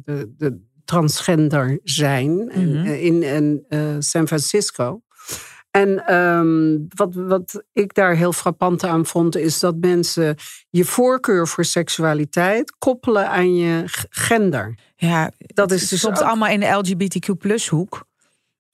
de, 0.04 0.34
de 0.38 0.60
transgender 0.86 1.80
zijn 1.84 2.36
mhm. 2.36 2.86
in, 2.86 3.24
in 3.24 3.66
San 4.00 4.28
Francisco. 4.28 5.02
En 5.74 6.16
um, 6.16 6.86
wat, 6.96 7.16
wat 7.16 7.64
ik 7.72 7.94
daar 7.94 8.16
heel 8.16 8.34
frappant 8.34 8.84
aan 8.84 9.06
vond, 9.06 9.36
is 9.36 9.60
dat 9.60 9.76
mensen 9.76 10.36
je 10.70 10.86
voorkeur 10.86 11.48
voor 11.48 11.66
seksualiteit 11.66 12.76
koppelen 12.78 13.30
aan 13.30 13.56
je 13.56 13.84
gender. 14.10 14.78
Ja, 14.96 15.32
dat 15.38 15.72
is 15.72 15.88
dus 15.88 16.00
soms 16.00 16.20
allemaal 16.20 16.50
in 16.50 16.60
de 16.60 16.66
LGBTQ 16.66 17.38
plus 17.38 17.68
hoek. 17.68 18.06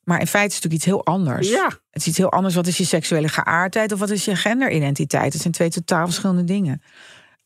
Maar 0.04 0.20
in 0.20 0.28
feite 0.28 0.50
is 0.50 0.56
het 0.56 0.64
natuurlijk 0.64 0.74
iets 0.74 0.86
heel 0.86 1.06
anders. 1.06 1.50
Ja. 1.50 1.66
Het 1.66 2.02
is 2.02 2.08
iets 2.08 2.18
heel 2.18 2.32
anders. 2.32 2.56
Wat 2.56 2.68
is 2.68 2.78
je 2.78 2.86
seksuele 2.86 3.28
geaardheid 3.28 3.92
of 3.92 4.00
wat 4.00 4.10
is 4.10 4.26
je 4.26 4.36
genderidentiteit? 4.36 5.34
Het 5.34 5.42
zijn 5.42 5.54
twee 5.54 5.70
totaal 5.70 6.06
verschillende 6.06 6.44
dingen. 6.44 6.82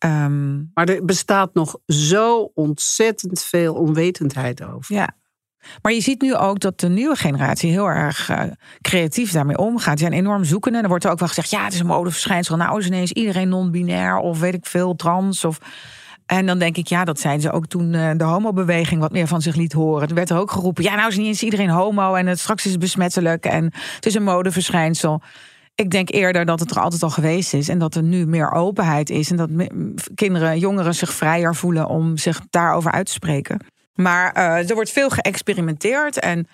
Um, 0.05 0.71
maar 0.73 0.89
er 0.89 1.05
bestaat 1.05 1.53
nog 1.53 1.77
zo 1.87 2.51
ontzettend 2.53 3.43
veel 3.43 3.73
onwetendheid 3.73 4.63
over. 4.63 4.95
Ja, 4.95 5.15
maar 5.81 5.93
je 5.93 6.01
ziet 6.01 6.21
nu 6.21 6.35
ook 6.35 6.59
dat 6.59 6.79
de 6.79 6.89
nieuwe 6.89 7.15
generatie 7.15 7.71
heel 7.71 7.87
erg 7.87 8.29
uh, 8.29 8.41
creatief 8.81 9.31
daarmee 9.31 9.57
omgaat. 9.57 9.99
Ze 9.99 10.05
zijn 10.05 10.19
enorm 10.19 10.43
zoekende. 10.43 10.81
Er 10.81 10.87
wordt 10.87 11.07
ook 11.07 11.19
wel 11.19 11.27
gezegd, 11.27 11.49
ja, 11.49 11.63
het 11.63 11.73
is 11.73 11.79
een 11.79 11.85
modeverschijnsel. 11.85 12.57
Nou 12.57 12.79
is 12.79 12.85
ineens 12.85 13.11
iedereen 13.11 13.49
non-binair 13.49 14.17
of 14.17 14.39
weet 14.39 14.53
ik 14.53 14.65
veel, 14.65 14.95
trans. 14.95 15.45
Of... 15.45 15.59
En 16.25 16.45
dan 16.45 16.59
denk 16.59 16.77
ik, 16.77 16.87
ja, 16.87 17.05
dat 17.05 17.19
zijn 17.19 17.41
ze 17.41 17.51
ook 17.51 17.65
toen 17.67 17.93
uh, 17.93 18.11
de 18.17 18.23
homobeweging 18.23 19.01
wat 19.01 19.11
meer 19.11 19.27
van 19.27 19.41
zich 19.41 19.55
liet 19.55 19.73
horen. 19.73 20.07
Er 20.07 20.15
werd 20.15 20.29
er 20.29 20.37
ook 20.37 20.51
geroepen, 20.51 20.83
ja, 20.83 20.95
nou 20.95 21.07
is 21.07 21.17
niet 21.17 21.27
eens 21.27 21.43
iedereen 21.43 21.69
homo 21.69 22.13
en 22.13 22.27
het 22.27 22.39
straks 22.39 22.65
is 22.65 22.71
het 22.71 22.79
besmettelijk 22.79 23.45
en 23.45 23.63
het 23.95 24.05
is 24.05 24.15
een 24.15 24.23
modeverschijnsel. 24.23 25.21
Ik 25.75 25.89
denk 25.89 26.11
eerder 26.11 26.45
dat 26.45 26.59
het 26.59 26.71
er 26.71 26.79
altijd 26.79 27.03
al 27.03 27.09
geweest 27.09 27.53
is 27.53 27.69
en 27.69 27.79
dat 27.79 27.95
er 27.95 28.03
nu 28.03 28.25
meer 28.25 28.51
openheid 28.51 29.09
is 29.09 29.31
en 29.31 29.37
dat 29.37 29.49
kinderen, 30.15 30.59
jongeren 30.59 30.95
zich 30.95 31.13
vrijer 31.13 31.55
voelen 31.55 31.87
om 31.87 32.17
zich 32.17 32.41
daarover 32.49 32.91
uit 32.91 33.05
te 33.05 33.11
spreken. 33.11 33.59
Maar 33.93 34.37
uh, 34.37 34.69
er 34.69 34.75
wordt 34.75 34.91
veel 34.91 35.09
geëxperimenteerd 35.09 36.19
en, 36.19 36.47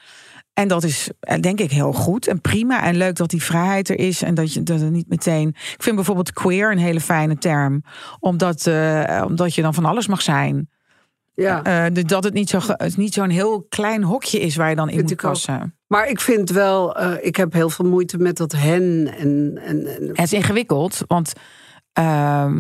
en 0.54 0.68
dat 0.68 0.84
is 0.84 1.10
eh, 1.20 1.40
denk 1.40 1.60
ik 1.60 1.72
heel 1.72 1.94
goed 1.94 2.28
en 2.28 2.42
prima 2.42 2.84
en 2.84 2.98
leuk 2.98 3.16
dat 3.16 3.30
die 3.30 3.44
vrijheid 3.44 3.90
er 3.90 4.00
is 4.00 4.22
en 4.22 4.36
dat 4.36 4.54
je 4.54 4.64
dat 4.64 4.82
er 4.82 4.92
niet 4.92 5.10
meteen. 5.10 5.48
Ik 5.48 5.84
vind 5.84 5.96
bijvoorbeeld 5.96 6.34
queer 6.34 6.72
een 6.72 6.78
hele 6.78 7.02
fijne 7.02 7.38
term, 7.38 7.84
omdat, 8.20 8.66
uh, 8.66 9.24
omdat 9.26 9.56
je 9.56 9.62
dan 9.62 9.74
van 9.74 9.86
alles 9.86 10.08
mag 10.08 10.22
zijn. 10.22 10.70
Ja. 11.34 11.90
Uh, 11.90 12.04
dat 12.06 12.24
het 12.24 12.34
niet, 12.34 12.50
zo, 12.50 12.60
het 12.66 12.98
niet 12.98 13.14
zo'n 13.14 13.30
heel 13.30 13.66
klein 13.70 14.04
hokje 14.04 14.40
is 14.40 14.56
waar 14.56 14.70
je 14.70 14.76
dan 14.76 14.90
in 14.90 15.02
moet 15.02 15.16
passen. 15.16 15.76
Maar 15.88 16.08
ik 16.08 16.20
vind 16.20 16.50
wel, 16.50 17.02
uh, 17.02 17.14
ik 17.22 17.36
heb 17.36 17.54
heel 17.54 17.70
veel 17.70 17.86
moeite 17.86 18.18
met 18.18 18.38
dat 18.38 18.52
hen. 18.52 19.14
En, 19.18 19.60
en, 19.64 19.86
en... 19.86 20.08
Het 20.08 20.20
is 20.20 20.34
ingewikkeld, 20.34 21.02
want 21.08 21.34
uh, 22.00 22.52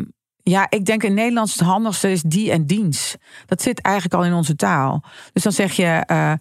ja, 0.50 0.68
ik 0.70 0.86
denk 0.86 1.04
in 1.04 1.14
Nederlands 1.14 1.54
het 1.54 1.62
handigste 1.62 2.12
is 2.12 2.22
die 2.22 2.52
en 2.52 2.66
diens. 2.66 3.16
Dat 3.46 3.62
zit 3.62 3.82
eigenlijk 3.82 4.16
al 4.16 4.26
in 4.26 4.34
onze 4.34 4.56
taal. 4.56 5.04
Dus 5.34 5.44
dan 5.44 5.52
zeg 5.52 5.74
je. 5.74 6.04
Uh, 6.12 6.34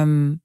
um, 0.00 0.42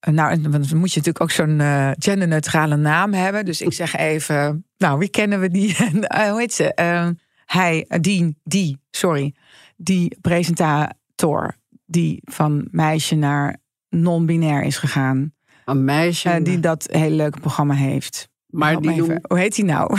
nou, 0.00 0.40
dan 0.40 0.60
moet 0.60 0.92
je 0.92 0.98
natuurlijk 0.98 1.20
ook 1.20 1.30
zo'n 1.30 1.58
uh, 1.60 1.90
genderneutrale 1.98 2.76
naam 2.76 3.12
hebben. 3.12 3.44
Dus 3.44 3.60
ik 3.60 3.72
zeg 3.72 3.96
even. 3.96 4.64
Nou, 4.78 4.98
wie 4.98 5.08
kennen 5.08 5.40
we 5.40 5.50
die? 5.50 5.68
uh, 5.78 6.30
hoe 6.30 6.38
heet 6.38 6.52
ze? 6.52 6.72
Uh, 6.80 7.08
hij, 7.44 7.86
die, 8.00 8.36
die, 8.44 8.80
sorry. 8.90 9.34
Die 9.76 10.18
presentator. 10.20 11.56
Die 11.86 12.22
van 12.24 12.68
meisje 12.70 13.14
naar 13.14 13.56
non-binair 13.88 14.62
is 14.62 14.76
gegaan. 14.76 15.34
Een 15.64 15.84
meisje? 15.84 16.42
die 16.42 16.60
dat 16.60 16.88
hele 16.90 17.14
leuke 17.14 17.40
programma 17.40 17.74
heeft. 17.74 18.28
Maar 18.46 18.80
die 18.80 18.90
even, 18.90 19.20
Hoe 19.28 19.38
heet 19.38 19.56
hij 19.56 19.66
nou? 19.66 19.98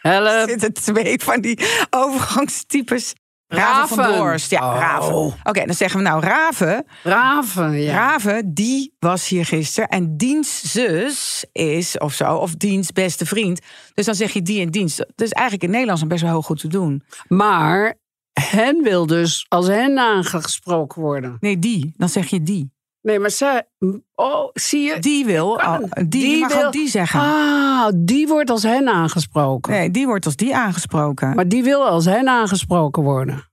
Help. 0.00 0.26
Er 0.26 0.48
zitten 0.48 0.72
twee 0.72 1.18
van 1.22 1.40
die 1.40 1.58
overgangstypes. 1.90 3.14
Raven, 3.48 3.96
van. 3.96 4.38
Ja, 4.48 4.72
oh. 4.72 4.78
Raven. 4.78 5.34
Oké, 5.44 5.64
dan 5.64 5.74
zeggen 5.74 5.98
we 5.98 6.06
nou 6.06 6.20
Raven. 6.20 6.86
Raven, 7.02 7.80
ja. 7.80 7.94
Raven, 7.94 8.54
die 8.54 8.94
was 8.98 9.28
hier 9.28 9.44
gisteren. 9.44 9.88
En 9.88 10.16
diens 10.16 10.72
zus 10.72 11.44
is, 11.52 11.98
of 11.98 12.12
zo, 12.14 12.34
of 12.34 12.54
diens 12.54 12.92
beste 12.92 13.26
vriend. 13.26 13.60
Dus 13.94 14.04
dan 14.04 14.14
zeg 14.14 14.32
je 14.32 14.42
die 14.42 14.60
en 14.60 14.70
dienst. 14.70 14.96
Dat 14.96 15.08
is 15.16 15.32
eigenlijk 15.32 15.64
in 15.66 15.70
Nederlands 15.70 16.06
best 16.06 16.22
wel 16.22 16.30
heel 16.30 16.42
goed 16.42 16.60
te 16.60 16.68
doen. 16.68 17.02
Maar 17.28 17.94
hen 18.40 18.82
wil 18.82 19.06
dus 19.06 19.46
als 19.48 19.66
hen 19.66 19.98
aangesproken 19.98 21.02
worden. 21.02 21.36
Nee, 21.40 21.58
die. 21.58 21.94
Dan 21.96 22.08
zeg 22.08 22.26
je 22.26 22.42
die. 22.42 22.72
Nee, 23.08 23.18
maar 23.18 23.30
zij. 23.30 23.68
Oh, 24.14 24.50
zie 24.52 24.82
je? 24.82 24.98
Die 24.98 25.24
wil. 25.24 25.60
die, 25.94 26.08
die 26.08 26.38
mag 26.38 26.54
wil, 26.54 26.70
die 26.70 26.88
zeggen. 26.88 27.20
Ah, 27.20 27.88
die 27.96 28.26
wordt 28.26 28.50
als 28.50 28.62
hen 28.62 28.88
aangesproken. 28.88 29.72
Nee, 29.72 29.90
die 29.90 30.06
wordt 30.06 30.26
als 30.26 30.36
die 30.36 30.56
aangesproken. 30.56 31.34
Maar 31.34 31.48
die 31.48 31.62
wil 31.62 31.86
als 31.86 32.04
hen 32.04 32.28
aangesproken 32.28 33.02
worden. 33.02 33.50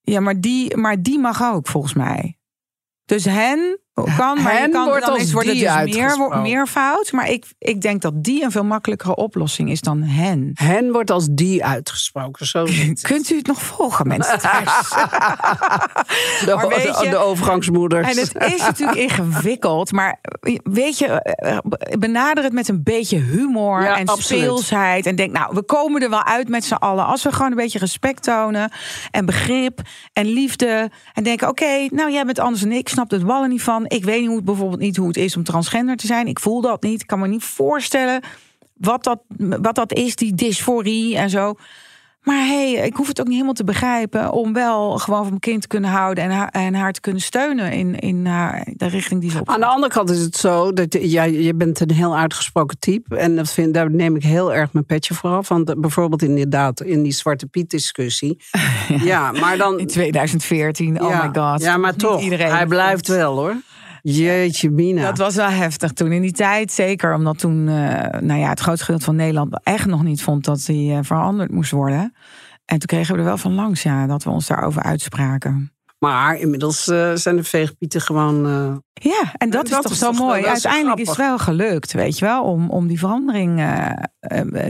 Ja, 0.00 0.20
maar 0.20 0.40
die, 0.40 0.76
maar 0.76 1.02
die 1.02 1.18
mag 1.18 1.42
ook 1.42 1.68
volgens 1.68 1.94
mij. 1.94 2.38
Dus 3.04 3.24
hen 3.24 3.80
kan, 4.04 4.42
maar 4.42 4.68
kan, 4.68 4.84
wordt 4.84 5.06
dan 5.06 5.18
als 5.18 5.32
wordt 5.32 5.48
die 5.48 5.68
het 5.68 5.86
dus 5.92 6.16
meer, 6.16 6.38
meer 6.40 6.66
fout. 6.66 7.12
Maar 7.12 7.30
ik, 7.30 7.44
ik 7.58 7.80
denk 7.80 8.02
dat 8.02 8.24
die 8.24 8.44
een 8.44 8.50
veel 8.50 8.64
makkelijkere 8.64 9.16
oplossing 9.16 9.70
is 9.70 9.80
dan 9.80 10.02
hen. 10.02 10.50
Hen 10.54 10.92
wordt 10.92 11.10
als 11.10 11.26
die 11.30 11.64
uitgesproken. 11.64 12.46
Zo 12.46 12.66
Kunt 13.00 13.30
u 13.30 13.36
het 13.36 13.46
nog 13.46 13.62
volgen, 13.62 14.06
mensen 14.06 14.38
de, 16.44 17.06
de, 17.10 17.16
overgangsmoeders. 17.16 18.08
En 18.08 18.16
het 18.18 18.52
is 18.54 18.60
natuurlijk 18.60 18.98
ingewikkeld. 19.08 19.92
Maar 19.92 20.20
weet 20.62 20.98
je, 20.98 21.06
eh, 21.06 21.58
benader 21.98 22.44
het 22.44 22.52
met 22.52 22.68
een 22.68 22.82
beetje 22.82 23.18
humor 23.18 23.86
en 23.86 24.08
speelsheid. 24.16 25.06
En 25.06 25.16
denk, 25.16 25.32
nou, 25.32 25.54
we 25.54 25.62
komen 25.62 26.02
er 26.02 26.10
wel 26.10 26.24
uit 26.24 26.48
met 26.48 26.64
z'n 26.64 26.74
allen. 26.74 27.06
Als 27.06 27.22
we 27.22 27.32
gewoon 27.32 27.50
een 27.50 27.56
beetje 27.56 27.78
respect 27.78 28.22
tonen. 28.22 28.70
En 29.10 29.26
begrip 29.26 29.80
en 30.12 30.26
liefde. 30.26 30.90
En 31.12 31.22
denken, 31.22 31.48
oké, 31.48 31.88
nou 31.90 32.12
jij 32.12 32.24
bent 32.24 32.38
anders 32.38 32.62
dan 32.62 32.72
ik. 32.72 32.88
Snap 32.88 33.10
het 33.10 33.26
ballen 33.26 33.48
niet 33.48 33.62
van 33.62 33.85
ik 33.86 34.04
weet 34.04 34.28
niet 34.28 34.44
bijvoorbeeld 34.44 34.80
niet 34.80 34.96
hoe 34.96 35.08
het 35.08 35.16
is 35.16 35.36
om 35.36 35.44
transgender 35.44 35.96
te 35.96 36.06
zijn. 36.06 36.26
Ik 36.26 36.40
voel 36.40 36.60
dat 36.60 36.82
niet. 36.82 37.00
Ik 37.00 37.06
kan 37.06 37.18
me 37.18 37.28
niet 37.28 37.44
voorstellen 37.44 38.20
wat 38.74 39.04
dat, 39.04 39.20
wat 39.38 39.74
dat 39.74 39.92
is, 39.92 40.16
die 40.16 40.34
dysforie 40.34 41.16
en 41.16 41.30
zo. 41.30 41.54
Maar 42.26 42.46
hey, 42.46 42.72
ik 42.72 42.96
hoef 42.96 43.08
het 43.08 43.20
ook 43.20 43.26
niet 43.26 43.34
helemaal 43.34 43.54
te 43.54 43.64
begrijpen 43.64 44.32
om 44.32 44.52
wel 44.52 44.98
gewoon 44.98 45.20
van 45.20 45.28
mijn 45.28 45.40
kind 45.40 45.62
te 45.62 45.68
kunnen 45.68 45.90
houden 45.90 46.24
en 46.24 46.30
haar, 46.30 46.48
en 46.48 46.74
haar 46.74 46.92
te 46.92 47.00
kunnen 47.00 47.22
steunen 47.22 47.72
in, 47.72 47.98
in 47.98 48.26
haar, 48.26 48.66
de 48.76 48.86
richting 48.86 49.20
die 49.20 49.30
ze 49.30 49.40
op. 49.40 49.48
Aan 49.48 49.60
de 49.60 49.66
andere 49.66 49.92
kant 49.92 50.10
is 50.10 50.20
het 50.20 50.36
zo 50.36 50.72
dat 50.72 50.96
ja, 51.00 51.22
je 51.22 51.54
bent 51.54 51.80
een 51.80 51.90
heel 51.90 52.16
uitgesproken 52.16 52.78
type. 52.78 53.16
En 53.16 53.36
dat 53.36 53.50
vind, 53.50 53.74
daar 53.74 53.90
neem 53.90 54.16
ik 54.16 54.22
heel 54.22 54.54
erg 54.54 54.72
mijn 54.72 54.86
petje 54.86 55.14
voor 55.14 55.30
af. 55.30 55.48
Want 55.48 55.80
bijvoorbeeld 55.80 56.22
inderdaad 56.22 56.80
in 56.80 57.02
die 57.02 57.12
Zwarte 57.12 57.46
Piet 57.46 57.70
discussie. 57.70 58.40
ja. 58.88 59.04
ja. 59.12 59.32
maar 59.32 59.56
dan. 59.56 59.78
In 59.78 59.86
2014, 59.86 61.02
oh 61.02 61.22
my 61.22 61.40
god. 61.40 61.62
Ja, 61.62 61.76
maar 61.76 61.94
toch, 61.94 62.20
iedereen 62.20 62.50
hij 62.50 62.66
blijft 62.66 63.08
wel 63.08 63.36
hoor. 63.36 63.56
Jeetje, 64.12 64.70
Mina. 64.70 65.02
Dat 65.02 65.18
was 65.18 65.34
wel 65.34 65.48
heftig 65.48 65.92
toen 65.92 66.12
in 66.12 66.22
die 66.22 66.32
tijd. 66.32 66.72
Zeker 66.72 67.14
omdat 67.14 67.38
toen 67.38 67.68
uh, 67.68 67.74
nou 68.20 68.40
ja, 68.40 68.48
het 68.48 68.60
grootste 68.60 68.84
gedeelte 68.84 69.04
van 69.04 69.16
Nederland 69.16 69.60
echt 69.62 69.86
nog 69.86 70.02
niet 70.02 70.22
vond 70.22 70.44
dat 70.44 70.64
hij 70.66 70.76
uh, 70.76 70.98
veranderd 71.02 71.50
moest 71.50 71.70
worden. 71.70 72.14
En 72.64 72.78
toen 72.78 72.86
kregen 72.86 73.12
we 73.12 73.18
er 73.18 73.26
wel 73.26 73.38
van 73.38 73.54
langs, 73.54 73.82
ja, 73.82 74.06
dat 74.06 74.24
we 74.24 74.30
ons 74.30 74.46
daarover 74.46 74.82
uitspraken. 74.82 75.75
Maar 76.06 76.36
inmiddels 76.36 76.88
uh, 76.88 77.10
zijn 77.14 77.36
de 77.36 77.44
veegpieten 77.44 78.00
gewoon. 78.00 78.44
ja, 78.92 79.32
en 79.36 79.50
dat, 79.50 79.68
dat 79.68 79.84
is 79.84 79.98
toch 79.98 80.14
zo 80.14 80.24
mooi. 80.24 80.44
Uiteindelijk 80.44 81.00
is 81.00 81.08
het 81.08 81.16
wel 81.16 81.38
gelukt, 81.38 81.92
weet 81.92 82.18
je 82.18 82.24
wel, 82.24 82.42
om, 82.42 82.70
om 82.70 82.86
die 82.86 82.98
verandering 82.98 83.64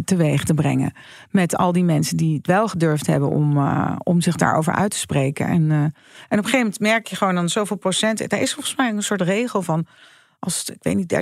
teweeg 0.04 0.44
te 0.44 0.54
brengen. 0.54 0.92
Met 1.30 1.56
al 1.56 1.72
die 1.72 1.84
mensen 1.84 2.16
die 2.16 2.36
het 2.36 2.46
wel 2.46 2.68
gedurfd 2.68 3.06
hebben 3.06 3.28
om, 3.28 3.58
om 3.98 4.20
zich 4.20 4.36
daarover 4.36 4.74
uit 4.74 4.90
te 4.90 4.98
spreken. 4.98 5.46
En, 5.46 5.70
en 5.70 5.88
op 5.88 5.94
een 6.28 6.36
gegeven 6.36 6.58
moment 6.58 6.80
merk 6.80 7.06
je 7.06 7.16
gewoon 7.16 7.34
dan 7.34 7.48
zoveel 7.48 7.76
procent. 7.76 8.32
Er 8.32 8.40
is 8.40 8.54
volgens 8.54 8.76
mij 8.76 8.88
een 8.88 9.02
soort 9.02 9.20
regel 9.20 9.62
van 9.62 9.86
als 10.38 10.58
het, 10.58 10.70
ik 10.70 10.82
weet 10.82 10.96
niet, 10.96 11.14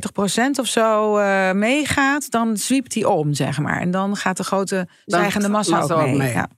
30% 0.56 0.60
of 0.60 0.66
zo 0.66 1.12
meegaat, 1.52 2.30
dan 2.30 2.56
zwiept 2.56 2.94
hij 2.94 3.04
om, 3.04 3.34
zeg 3.34 3.58
maar. 3.58 3.80
En 3.80 3.90
dan 3.90 4.16
gaat 4.16 4.36
de 4.36 4.44
grote 4.44 4.88
zwijgende 5.04 5.48
massa 5.48 5.80
ook 5.80 5.96
mee. 5.96 6.16
mee. 6.16 6.32
Ja. 6.32 6.48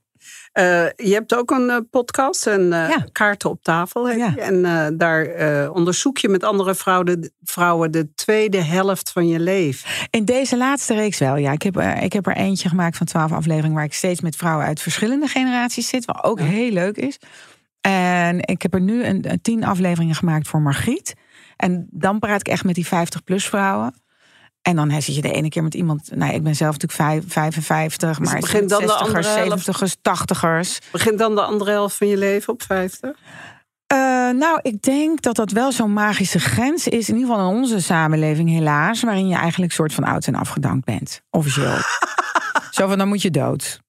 Uh, 0.59 0.87
je 0.97 1.13
hebt 1.13 1.35
ook 1.35 1.51
een 1.51 1.69
uh, 1.69 1.77
podcast 1.91 2.47
en 2.47 2.69
ja. 2.69 3.07
kaarten 3.13 3.51
op 3.51 3.63
tafel. 3.63 4.11
Ja. 4.11 4.37
En 4.37 4.63
daar 4.97 5.71
onderzoek 5.71 6.19
je 6.19 6.29
met 6.29 6.45
andere 6.45 6.75
vrouwen 6.75 7.07
de, 7.07 7.33
vrouwen 7.43 7.91
de 7.91 8.15
tweede 8.15 8.63
helft 8.63 9.11
van 9.11 9.29
je 9.29 9.41
leven. 9.41 9.91
In 10.11 10.25
deze 10.25 10.57
laatste 10.57 10.95
reeks 10.95 11.19
wel, 11.19 11.37
ja. 11.37 11.53
Ik 11.53 11.63
heb, 11.63 11.81
ik 11.81 12.13
heb 12.13 12.27
er 12.27 12.37
eentje 12.37 12.69
gemaakt 12.69 12.97
van 12.97 13.07
twaalf 13.07 13.33
afleveringen... 13.33 13.77
waar 13.77 13.85
ik 13.85 13.95
steeds 13.95 14.21
met 14.21 14.37
vrouwen 14.37 14.67
uit 14.67 14.81
verschillende 14.81 15.27
generaties 15.27 15.89
zit. 15.89 16.05
Wat 16.05 16.25
ook 16.25 16.41
heel 16.41 16.71
leuk 16.71 16.97
is. 16.97 17.19
En 17.81 18.41
ik 18.41 18.63
heb 18.63 18.75
er 18.75 18.81
nu 18.81 19.05
een, 19.05 19.31
een 19.31 19.41
tien 19.41 19.65
afleveringen 19.65 20.15
gemaakt 20.15 20.49
voor 20.49 20.61
Margriet... 20.61 21.15
En 21.57 21.87
dan 21.91 22.19
praat 22.19 22.41
ik 22.41 22.49
echt 22.49 22.65
met 22.65 22.75
die 22.75 22.87
50-plus 22.87 23.47
vrouwen. 23.47 23.95
En 24.67 24.77
dan 24.77 25.03
zit 25.03 25.15
je 25.15 25.21
de 25.23 25.33
ene 25.33 25.49
keer 25.49 25.63
met 25.63 25.75
iemand. 25.75 26.11
Nou, 26.15 26.33
ik 26.33 26.43
ben 26.43 26.57
zelf 26.57 26.79
natuurlijk 26.79 27.29
55, 27.31 28.19
dus 28.19 28.29
maar 28.29 28.41
begint 28.41 28.69
dan 28.69 28.83
60ers, 28.83 29.65
de 29.65 29.73
70ers, 29.73 29.93
80ers. 29.97 30.91
Begint 30.91 31.19
dan 31.19 31.35
de 31.35 31.43
andere 31.43 31.71
helft 31.71 31.97
van 31.97 32.07
je 32.07 32.17
leven 32.17 32.53
op 32.53 32.63
50? 32.63 33.11
Uh, 33.11 33.99
nou, 34.31 34.59
ik 34.63 34.83
denk 34.83 35.23
dat 35.23 35.37
dat 35.37 35.51
wel 35.51 35.73
zo'n 35.73 35.93
magische 35.93 36.41
grens 36.41 36.89
is. 36.89 37.09
In 37.09 37.15
ieder 37.15 37.31
geval 37.31 37.51
in 37.51 37.57
onze 37.57 37.81
samenleving, 37.81 38.49
helaas. 38.49 39.03
Waarin 39.03 39.29
je 39.29 39.37
eigenlijk 39.37 39.73
soort 39.73 39.95
van 39.95 40.05
oud 40.05 40.27
en 40.27 40.35
afgedankt 40.35 40.85
bent. 40.85 41.21
Officieel. 41.31 41.77
Zo 42.71 42.89
van 42.89 42.99
dan 42.99 43.09
moet 43.09 43.23
je 43.23 43.31
dood. 43.31 43.81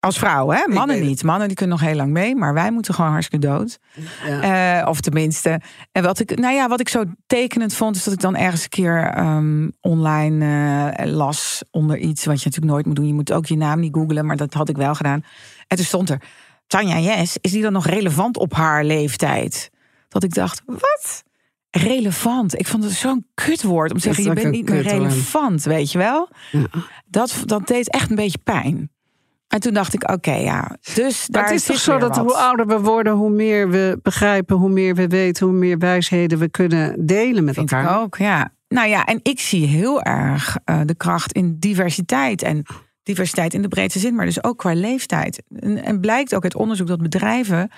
Als 0.00 0.18
vrouw, 0.18 0.50
hè? 0.50 0.68
Mannen 0.68 1.00
niet. 1.00 1.22
Mannen 1.22 1.48
die 1.48 1.56
kunnen 1.56 1.78
nog 1.78 1.86
heel 1.88 1.96
lang 1.96 2.12
mee, 2.12 2.36
maar 2.36 2.54
wij 2.54 2.70
moeten 2.70 2.94
gewoon 2.94 3.10
hartstikke 3.10 3.46
dood. 3.46 3.78
Ja. 4.26 4.80
Uh, 4.82 4.88
of 4.88 5.00
tenminste. 5.00 5.60
En 5.92 6.02
wat 6.02 6.18
ik, 6.18 6.38
nou 6.38 6.54
ja, 6.54 6.68
wat 6.68 6.80
ik 6.80 6.88
zo 6.88 7.04
tekenend 7.26 7.74
vond, 7.74 7.96
is 7.96 8.04
dat 8.04 8.14
ik 8.14 8.20
dan 8.20 8.36
ergens 8.36 8.62
een 8.62 8.68
keer 8.68 9.18
um, 9.18 9.72
online 9.80 10.44
uh, 10.44 11.12
las 11.12 11.62
onder 11.70 11.98
iets 11.98 12.24
wat 12.24 12.38
je 12.38 12.44
natuurlijk 12.44 12.72
nooit 12.72 12.86
moet 12.86 12.96
doen. 12.96 13.06
Je 13.06 13.14
moet 13.14 13.32
ook 13.32 13.46
je 13.46 13.56
naam 13.56 13.80
niet 13.80 13.94
googlen, 13.94 14.26
maar 14.26 14.36
dat 14.36 14.54
had 14.54 14.68
ik 14.68 14.76
wel 14.76 14.94
gedaan. 14.94 15.24
En 15.66 15.76
toen 15.76 15.86
stond 15.86 16.10
er: 16.10 16.22
Tanja 16.66 16.98
Yes, 16.98 17.36
is 17.40 17.52
die 17.52 17.62
dan 17.62 17.72
nog 17.72 17.86
relevant 17.86 18.36
op 18.36 18.54
haar 18.54 18.84
leeftijd? 18.84 19.70
Dat 20.08 20.22
ik 20.22 20.34
dacht: 20.34 20.62
wat? 20.66 21.26
relevant. 21.70 22.58
Ik 22.58 22.66
vond 22.66 22.84
het 22.84 22.92
zo'n 22.92 23.26
kutwoord 23.34 23.92
om 23.92 23.96
te 23.96 24.02
zeggen: 24.02 24.24
je 24.24 24.32
bent 24.32 24.50
niet 24.50 24.68
meer 24.68 24.82
relevant, 24.82 25.64
weet 25.64 25.92
je 25.92 25.98
wel? 25.98 26.28
Ja. 26.52 26.66
Dat, 27.06 27.42
dat 27.44 27.66
deed 27.66 27.90
echt 27.90 28.10
een 28.10 28.16
beetje 28.16 28.38
pijn. 28.38 28.90
En 29.48 29.60
toen 29.60 29.72
dacht 29.72 29.94
ik, 29.94 30.10
oké, 30.10 30.34
ja. 30.34 30.76
Dus 30.94 31.26
daar 31.26 31.44
het 31.44 31.52
is 31.52 31.64
toch 31.64 31.78
zo 31.78 31.98
dat 31.98 32.16
hoe 32.16 32.34
ouder 32.34 32.66
we 32.66 32.80
worden, 32.80 33.12
hoe 33.12 33.30
meer 33.30 33.70
we 33.70 33.98
begrijpen, 34.02 34.56
hoe 34.56 34.70
meer 34.70 34.94
we 34.94 35.06
weten, 35.06 35.46
hoe 35.46 35.56
meer 35.56 35.78
wijsheden 35.78 36.38
we 36.38 36.48
kunnen 36.48 37.06
delen 37.06 37.44
met 37.44 37.54
Vind 37.54 37.72
elkaar. 37.72 37.94
Ik 37.94 38.00
ook, 38.00 38.16
ja. 38.16 38.52
Nou 38.68 38.88
ja, 38.88 39.04
en 39.04 39.20
ik 39.22 39.40
zie 39.40 39.66
heel 39.66 40.02
erg 40.02 40.56
uh, 40.64 40.80
de 40.84 40.94
kracht 40.94 41.32
in 41.32 41.56
diversiteit. 41.58 42.42
En 42.42 42.66
diversiteit 43.02 43.54
in 43.54 43.62
de 43.62 43.68
breedste 43.68 43.98
zin, 43.98 44.14
maar 44.14 44.24
dus 44.24 44.44
ook 44.44 44.58
qua 44.58 44.74
leeftijd. 44.74 45.42
En, 45.60 45.84
en 45.84 46.00
blijkt 46.00 46.34
ook 46.34 46.42
uit 46.42 46.56
onderzoek 46.56 46.86
dat 46.86 47.02
bedrijven 47.02 47.70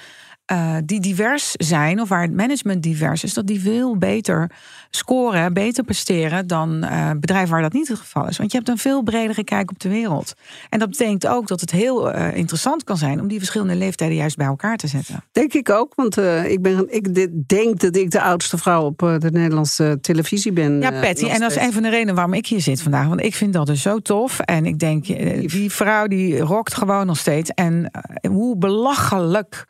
uh, 0.53 0.77
die 0.85 1.01
divers 1.01 1.53
zijn, 1.53 2.01
of 2.01 2.09
waar 2.09 2.23
het 2.23 2.35
management 2.35 2.83
divers 2.83 3.25
is, 3.25 3.35
dat 3.35 3.47
die 3.47 3.61
veel 3.61 3.97
beter 3.97 4.51
scoren, 4.91 5.53
beter 5.53 5.85
presteren 5.85 6.47
dan 6.47 6.85
uh, 6.85 7.11
bedrijven 7.21 7.51
waar 7.51 7.63
dat 7.63 7.73
niet 7.73 7.89
het 7.89 7.99
geval 7.99 8.29
is. 8.29 8.39
Want 8.39 8.51
je 8.51 8.57
hebt 8.57 8.71
een 8.71 8.79
veel 8.79 9.03
bredere 9.03 9.45
kijk 9.45 9.71
op 9.71 9.81
de 9.81 9.89
wereld. 9.89 10.35
En 10.69 10.79
dat 10.79 10.91
betekent 10.91 11.27
ook 11.27 11.47
dat 11.47 11.61
het 11.61 11.71
heel 11.71 12.15
uh, 12.15 12.37
interessant 12.37 12.85
kan 12.85 12.97
zijn 12.97 13.21
om 13.21 13.29
die 13.29 13.39
verschillende 13.39 13.75
leeftijden 13.75 14.17
juist 14.17 14.37
bij 14.37 14.47
elkaar 14.47 14.77
te 14.77 14.87
zetten. 14.87 15.25
Denk 15.33 15.53
ik 15.53 15.71
ook, 15.71 15.95
want 15.95 16.17
ik, 16.45 16.63
ben, 16.63 16.87
ik 16.89 17.15
denk 17.49 17.81
dat 17.81 17.97
ik 17.97 18.11
de 18.11 18.23
oudste 18.23 18.59
vrouw 18.59 18.85
op 18.85 18.99
de 18.99 19.31
Nederlandse 19.33 19.99
televisie 20.01 20.53
ben. 20.53 20.81
Ja, 20.81 20.91
Patty. 21.01 21.27
en 21.27 21.41
dat 21.41 21.51
is 21.51 21.57
een 21.57 21.73
van 21.73 21.83
de 21.83 21.91
redenen 21.91 22.15
waarom 22.15 22.35
ik 22.35 22.47
hier 22.47 22.61
zit 22.61 22.83
vandaag. 22.83 23.07
Want 23.07 23.23
ik 23.23 23.35
vind 23.35 23.53
dat 23.53 23.67
dus 23.67 23.83
zo 23.83 23.99
tof. 23.99 24.41
En 24.41 24.67
ik 24.67 24.79
denk, 24.79 25.07
die 25.51 25.71
vrouw 25.71 26.07
die 26.07 26.39
rokt 26.39 26.75
gewoon 26.75 27.07
nog 27.07 27.19
steeds. 27.19 27.51
En 27.51 27.91
hoe 28.29 28.57
belachelijk 28.57 29.67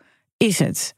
is 0.46 0.58
het 0.58 0.94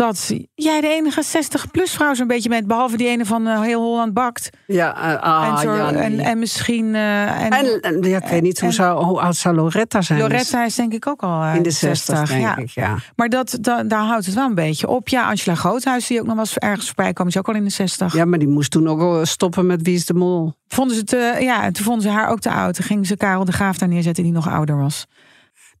dat 0.00 0.32
jij 0.54 0.80
de 0.80 0.88
enige 0.88 1.22
60-plus 1.24 1.90
vrouw 1.90 2.14
zo'n 2.14 2.26
beetje 2.26 2.48
bent, 2.48 2.66
behalve 2.66 2.96
die 2.96 3.08
ene 3.08 3.24
van 3.24 3.46
uh, 3.46 3.60
heel 3.60 3.82
Holland 3.82 4.12
bakt. 4.12 4.50
Ja, 4.66 5.14
uh, 5.14 5.22
ah, 5.22 5.48
en, 5.48 5.58
zo, 5.58 5.74
ja, 5.74 5.92
en, 5.92 6.18
en, 6.18 6.38
misschien. 6.38 6.84
Uh, 6.94 7.42
en, 7.42 7.80
en, 7.80 8.02
ja, 8.02 8.22
ik 8.22 8.28
weet 8.28 8.42
niet 8.42 8.60
hoe, 8.60 8.72
zou, 8.72 9.04
hoe 9.04 9.20
oud 9.20 9.36
zou 9.36 9.54
Loretta 9.54 10.02
zijn. 10.02 10.18
Loretta 10.18 10.64
is 10.64 10.74
denk 10.74 10.92
ik 10.92 11.06
ook 11.06 11.22
al 11.22 11.44
in 11.44 11.62
de 11.62 11.70
60, 11.70 12.16
60 12.16 12.28
denk 12.28 12.42
ja. 12.42 12.56
ik, 12.56 12.70
ja. 12.70 12.96
Maar 13.16 13.28
dat, 13.28 13.58
daar 13.60 14.04
houdt 14.04 14.26
het 14.26 14.34
wel 14.34 14.46
een 14.46 14.54
beetje 14.54 14.88
op. 14.88 15.08
Ja, 15.08 15.28
Angela 15.28 15.54
Groothuis, 15.54 16.06
die 16.06 16.20
ook 16.20 16.26
nog 16.26 16.34
wel 16.34 16.44
eens 16.44 16.58
ergens 16.58 16.86
voorbij 16.86 17.12
kwam, 17.12 17.26
is 17.26 17.38
ook 17.38 17.48
al 17.48 17.54
in 17.54 17.64
de 17.64 17.70
60. 17.70 18.14
Ja, 18.14 18.24
maar 18.24 18.38
die 18.38 18.48
moest 18.48 18.70
toen 18.70 18.88
ook 18.88 19.26
stoppen 19.26 19.66
met 19.66 19.82
Wie 19.82 19.94
is 19.94 20.06
de 20.06 20.14
Mol. 20.14 20.52
Vonden 20.68 20.96
ze 20.96 21.04
te, 21.04 21.36
ja, 21.40 21.70
toen 21.70 21.84
vonden 21.84 22.02
ze 22.02 22.08
haar 22.08 22.28
ook 22.28 22.40
te 22.40 22.50
oud. 22.50 22.74
Toen 22.74 22.84
gingen 22.84 23.04
ze 23.04 23.16
Karel 23.16 23.44
de 23.44 23.52
Graaf 23.52 23.78
daar 23.78 23.88
neerzetten, 23.88 24.24
die 24.24 24.32
nog 24.32 24.48
ouder 24.48 24.76
was. 24.76 25.06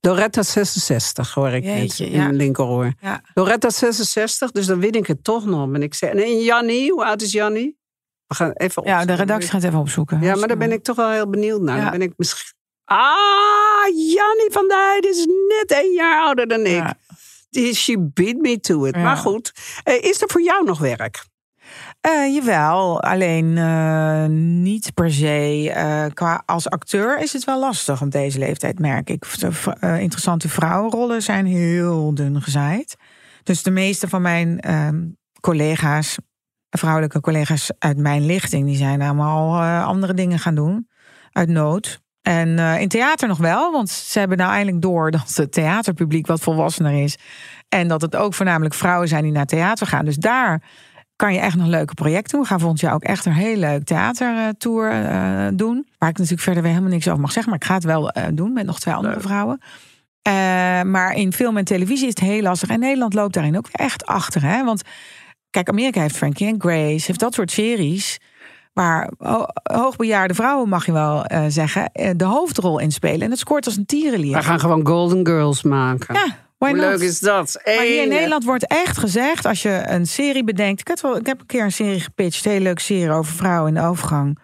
Loretta 0.00 0.42
66 0.42 1.34
hoor 1.34 1.50
ik 1.50 1.64
Jeetje, 1.64 2.06
in 2.06 2.10
ja. 2.10 2.30
mijn. 2.30 2.96
Ja. 3.00 3.22
Loretta 3.34 3.70
66, 3.70 4.50
dus 4.50 4.66
dan 4.66 4.80
win 4.80 4.92
ik 4.92 5.06
het 5.06 5.24
toch 5.24 5.46
nog. 5.46 5.68
Ben 5.68 5.82
ik 5.82 5.94
zeg, 5.94 6.10
en 6.10 6.40
Jannie, 6.40 6.90
hoe 6.90 7.04
oud 7.04 7.22
is 7.22 7.32
Jannie? 7.32 7.78
We 8.26 8.34
gaan 8.34 8.52
even 8.52 8.82
Ja, 8.84 9.04
de 9.04 9.14
redactie 9.14 9.50
gaat 9.50 9.62
even 9.62 9.78
opzoeken. 9.78 10.20
Ja, 10.20 10.34
maar 10.34 10.48
daar 10.48 10.56
ben 10.56 10.72
ik 10.72 10.82
toch 10.82 10.96
wel 10.96 11.10
heel 11.10 11.30
benieuwd 11.30 11.60
naar. 11.60 11.76
Ja. 11.76 11.82
Dan 11.82 11.90
ben 11.98 12.02
ik 12.02 12.12
misschien... 12.16 12.58
Ah, 12.84 13.06
Jannie 13.86 14.50
van 14.50 14.68
der 14.68 14.78
Heijden 14.78 15.10
is 15.10 15.26
net 15.26 15.82
een 15.84 15.92
jaar 15.92 16.22
ouder 16.22 16.48
dan 16.48 16.66
ik. 16.66 16.94
She 17.74 18.10
beat 18.14 18.36
me 18.36 18.60
to 18.60 18.84
it. 18.84 18.96
Maar 18.96 19.16
goed, 19.16 19.52
eh, 19.82 20.04
is 20.04 20.22
er 20.22 20.30
voor 20.30 20.42
jou 20.42 20.64
nog 20.64 20.78
werk? 20.78 21.24
Uh, 22.06 22.34
jawel, 22.34 23.02
alleen 23.02 23.56
uh, 23.56 24.24
niet 24.62 24.94
per 24.94 25.12
se. 25.12 25.72
Uh, 25.76 26.14
qua 26.14 26.42
als 26.46 26.70
acteur 26.70 27.18
is 27.18 27.32
het 27.32 27.44
wel 27.44 27.60
lastig 27.60 28.02
op 28.02 28.10
deze 28.10 28.38
leeftijd, 28.38 28.78
merk 28.78 29.10
ik. 29.10 29.26
interessante 29.80 30.48
vrouwenrollen 30.48 31.22
zijn 31.22 31.46
heel 31.46 32.14
dun 32.14 32.42
gezaaid. 32.42 32.96
Dus 33.42 33.62
de 33.62 33.70
meeste 33.70 34.08
van 34.08 34.22
mijn 34.22 34.60
ehm, 34.60 35.06
collega's, 35.40 36.18
vrouwelijke 36.70 37.20
collega's 37.20 37.70
uit 37.78 37.98
mijn 37.98 38.26
lichting, 38.26 38.66
die 38.66 38.76
zijn 38.76 39.02
allemaal 39.02 39.62
andere 39.84 40.14
dingen 40.14 40.38
gaan 40.38 40.54
doen. 40.54 40.88
Uit 41.32 41.48
nood. 41.48 42.00
En 42.22 42.58
in 42.58 42.88
theater 42.88 43.28
nog 43.28 43.38
wel, 43.38 43.72
want 43.72 43.90
ze 43.90 44.18
hebben 44.18 44.38
nou 44.38 44.52
eindelijk 44.52 44.82
door 44.82 45.10
dat 45.20 45.34
het 45.34 45.52
theaterpubliek 45.52 46.26
wat 46.26 46.40
volwassener 46.40 47.02
is. 47.02 47.18
En 47.68 47.88
dat 47.88 48.00
het 48.00 48.16
ook 48.16 48.34
voornamelijk 48.34 48.74
vrouwen 48.74 49.08
zijn 49.08 49.22
die 49.22 49.32
naar 49.32 49.46
theater 49.46 49.86
gaan. 49.86 50.04
Dus 50.04 50.16
daar 50.16 50.62
kan 51.20 51.32
je 51.32 51.38
echt 51.38 51.56
nog 51.56 51.66
leuke 51.66 51.94
projecten 51.94 52.30
doen. 52.30 52.40
We 52.40 52.46
gaan 52.46 52.60
volgend 52.60 52.80
jaar 52.80 52.94
ook 52.94 53.02
echt 53.02 53.26
een 53.26 53.32
heel 53.32 53.56
leuk 53.56 53.84
theatertour 53.84 54.92
uh, 54.92 55.46
doen. 55.54 55.86
Waar 55.98 56.08
ik 56.08 56.16
natuurlijk 56.16 56.42
verder 56.42 56.62
weer 56.62 56.72
helemaal 56.72 56.92
niks 56.92 57.08
over 57.08 57.20
mag 57.20 57.32
zeggen. 57.32 57.52
Maar 57.52 57.60
ik 57.60 57.66
ga 57.66 57.74
het 57.74 57.84
wel 57.84 58.16
uh, 58.16 58.24
doen 58.32 58.52
met 58.52 58.66
nog 58.66 58.80
twee 58.80 58.94
andere 58.94 59.20
vrouwen. 59.20 59.60
Uh, 60.28 60.32
maar 60.82 61.14
in 61.14 61.32
film 61.32 61.56
en 61.56 61.64
televisie 61.64 62.06
is 62.06 62.14
het 62.14 62.28
heel 62.28 62.42
lastig. 62.42 62.68
En 62.68 62.80
Nederland 62.80 63.14
loopt 63.14 63.34
daarin 63.34 63.56
ook 63.56 63.68
weer 63.72 63.86
echt 63.86 64.06
achter. 64.06 64.42
Hè? 64.42 64.64
Want 64.64 64.82
kijk, 65.50 65.68
Amerika 65.68 66.00
heeft 66.00 66.16
Frankie 66.16 66.46
en 66.46 66.60
Grace. 66.60 67.04
Heeft 67.06 67.20
dat 67.20 67.34
soort 67.34 67.50
series. 67.50 68.18
Waar 68.72 69.10
hoogbejaarde 69.62 70.34
vrouwen, 70.34 70.68
mag 70.68 70.86
je 70.86 70.92
wel 70.92 71.24
zeggen, 71.48 71.90
de 72.16 72.24
hoofdrol 72.24 72.78
in 72.78 72.92
spelen. 72.92 73.20
En 73.20 73.28
dat 73.28 73.38
scoort 73.38 73.66
als 73.66 73.76
een 73.76 73.86
tierenlier. 73.86 74.36
We 74.36 74.42
gaan 74.42 74.60
gewoon 74.60 74.86
Golden 74.86 75.26
Girls 75.26 75.62
maken. 75.62 76.14
Ja, 76.14 76.36
hoe 76.68 76.76
leuk 76.76 77.00
is 77.00 77.18
dat? 77.18 77.60
Maar 77.64 77.84
hier 77.84 78.02
in 78.02 78.08
Nederland 78.08 78.44
wordt 78.44 78.66
echt 78.66 78.98
gezegd, 78.98 79.44
als 79.44 79.62
je 79.62 79.82
een 79.86 80.06
serie 80.06 80.44
bedenkt. 80.44 80.80
Ik 80.80 80.88
heb, 80.88 81.00
wel, 81.00 81.16
ik 81.16 81.26
heb 81.26 81.40
een 81.40 81.46
keer 81.46 81.64
een 81.64 81.72
serie 81.72 82.00
gepitcht, 82.00 82.44
een 82.44 82.50
hele 82.50 82.64
leuke 82.64 82.80
serie 82.80 83.10
over 83.10 83.34
vrouwen 83.34 83.68
in 83.68 83.80
de 83.80 83.86
overgang. 83.88 84.38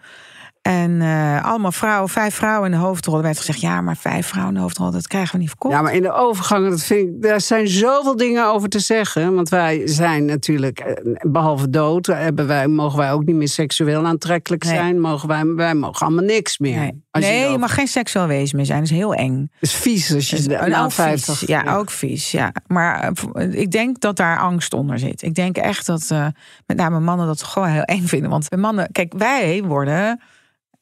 En 0.67 1.01
eh, 1.01 1.45
allemaal 1.45 1.71
vrouwen, 1.71 2.09
vijf 2.09 2.35
vrouwen 2.35 2.71
in 2.71 2.77
de 2.79 2.83
hoofdrol. 2.85 3.15
Er 3.15 3.21
werd 3.21 3.37
gezegd, 3.37 3.61
ja, 3.61 3.81
maar 3.81 3.97
vijf 3.97 4.27
vrouwen 4.27 4.53
in 4.53 4.57
de 4.59 4.63
hoofdrol, 4.63 4.91
dat 4.91 5.07
krijgen 5.07 5.31
we 5.31 5.37
niet 5.37 5.49
verkocht. 5.49 5.73
Ja, 5.73 5.81
maar 5.81 5.93
in 5.93 6.01
de 6.01 6.11
overgang, 6.13 6.69
dat 6.69 6.83
vind 6.83 7.07
ik, 7.07 7.21
daar 7.21 7.41
zijn 7.41 7.67
zoveel 7.67 8.15
dingen 8.15 8.45
over 8.45 8.69
te 8.69 8.79
zeggen. 8.79 9.35
Want 9.35 9.49
wij 9.49 9.81
zijn 9.85 10.25
natuurlijk, 10.25 10.79
eh, 10.79 11.15
behalve 11.21 11.69
dood, 11.69 12.05
hebben 12.05 12.47
wij, 12.47 12.67
mogen 12.67 12.97
wij 12.97 13.11
ook 13.11 13.25
niet 13.25 13.35
meer 13.35 13.47
seksueel 13.47 14.05
aantrekkelijk 14.05 14.63
Nee. 14.63 14.73
zijn. 14.73 14.99
Mogen 14.99 15.27
wij, 15.27 15.45
wij 15.45 15.73
mogen 15.75 16.05
allemaal 16.05 16.25
niks 16.25 16.57
meer. 16.57 16.91
nee, 17.11 17.51
je 17.51 17.57
mag 17.57 17.73
geen 17.73 17.87
seksueel 17.87 18.27
wezen 18.27 18.55
meer 18.57 18.65
zijn. 18.65 18.79
Dat 18.79 18.89
is 18.89 18.95
heel 18.97 19.13
eng. 19.13 19.51
Het 19.59 19.69
is 19.69 19.73
vies 19.73 20.13
als 20.13 20.29
je 20.29 20.47
na 20.67 20.83
ook 20.83 20.91
50... 20.91 21.37
vies. 21.37 21.47
Ja, 21.47 21.75
ook 21.75 21.89
vies. 21.89 22.31
Ja. 22.31 22.51
Maar 22.67 23.13
eh, 23.33 23.53
ik 23.53 23.71
denk 23.71 23.99
dat 23.99 24.15
daar 24.15 24.39
angst 24.39 24.73
onder 24.73 24.99
zit. 24.99 25.21
Ik 25.21 25.33
denk 25.35 25.57
echt 25.57 25.85
dat 25.85 26.07
eh, 26.11 26.27
met 26.65 26.77
name 26.77 26.99
mannen 26.99 27.27
dat 27.27 27.43
gewoon 27.43 27.67
heel 27.67 27.81
eng 27.81 28.05
vinden. 28.05 28.29
Want 28.29 28.55
mannen, 28.55 28.91
kijk, 28.91 29.13
wij 29.17 29.63
worden, 29.63 30.19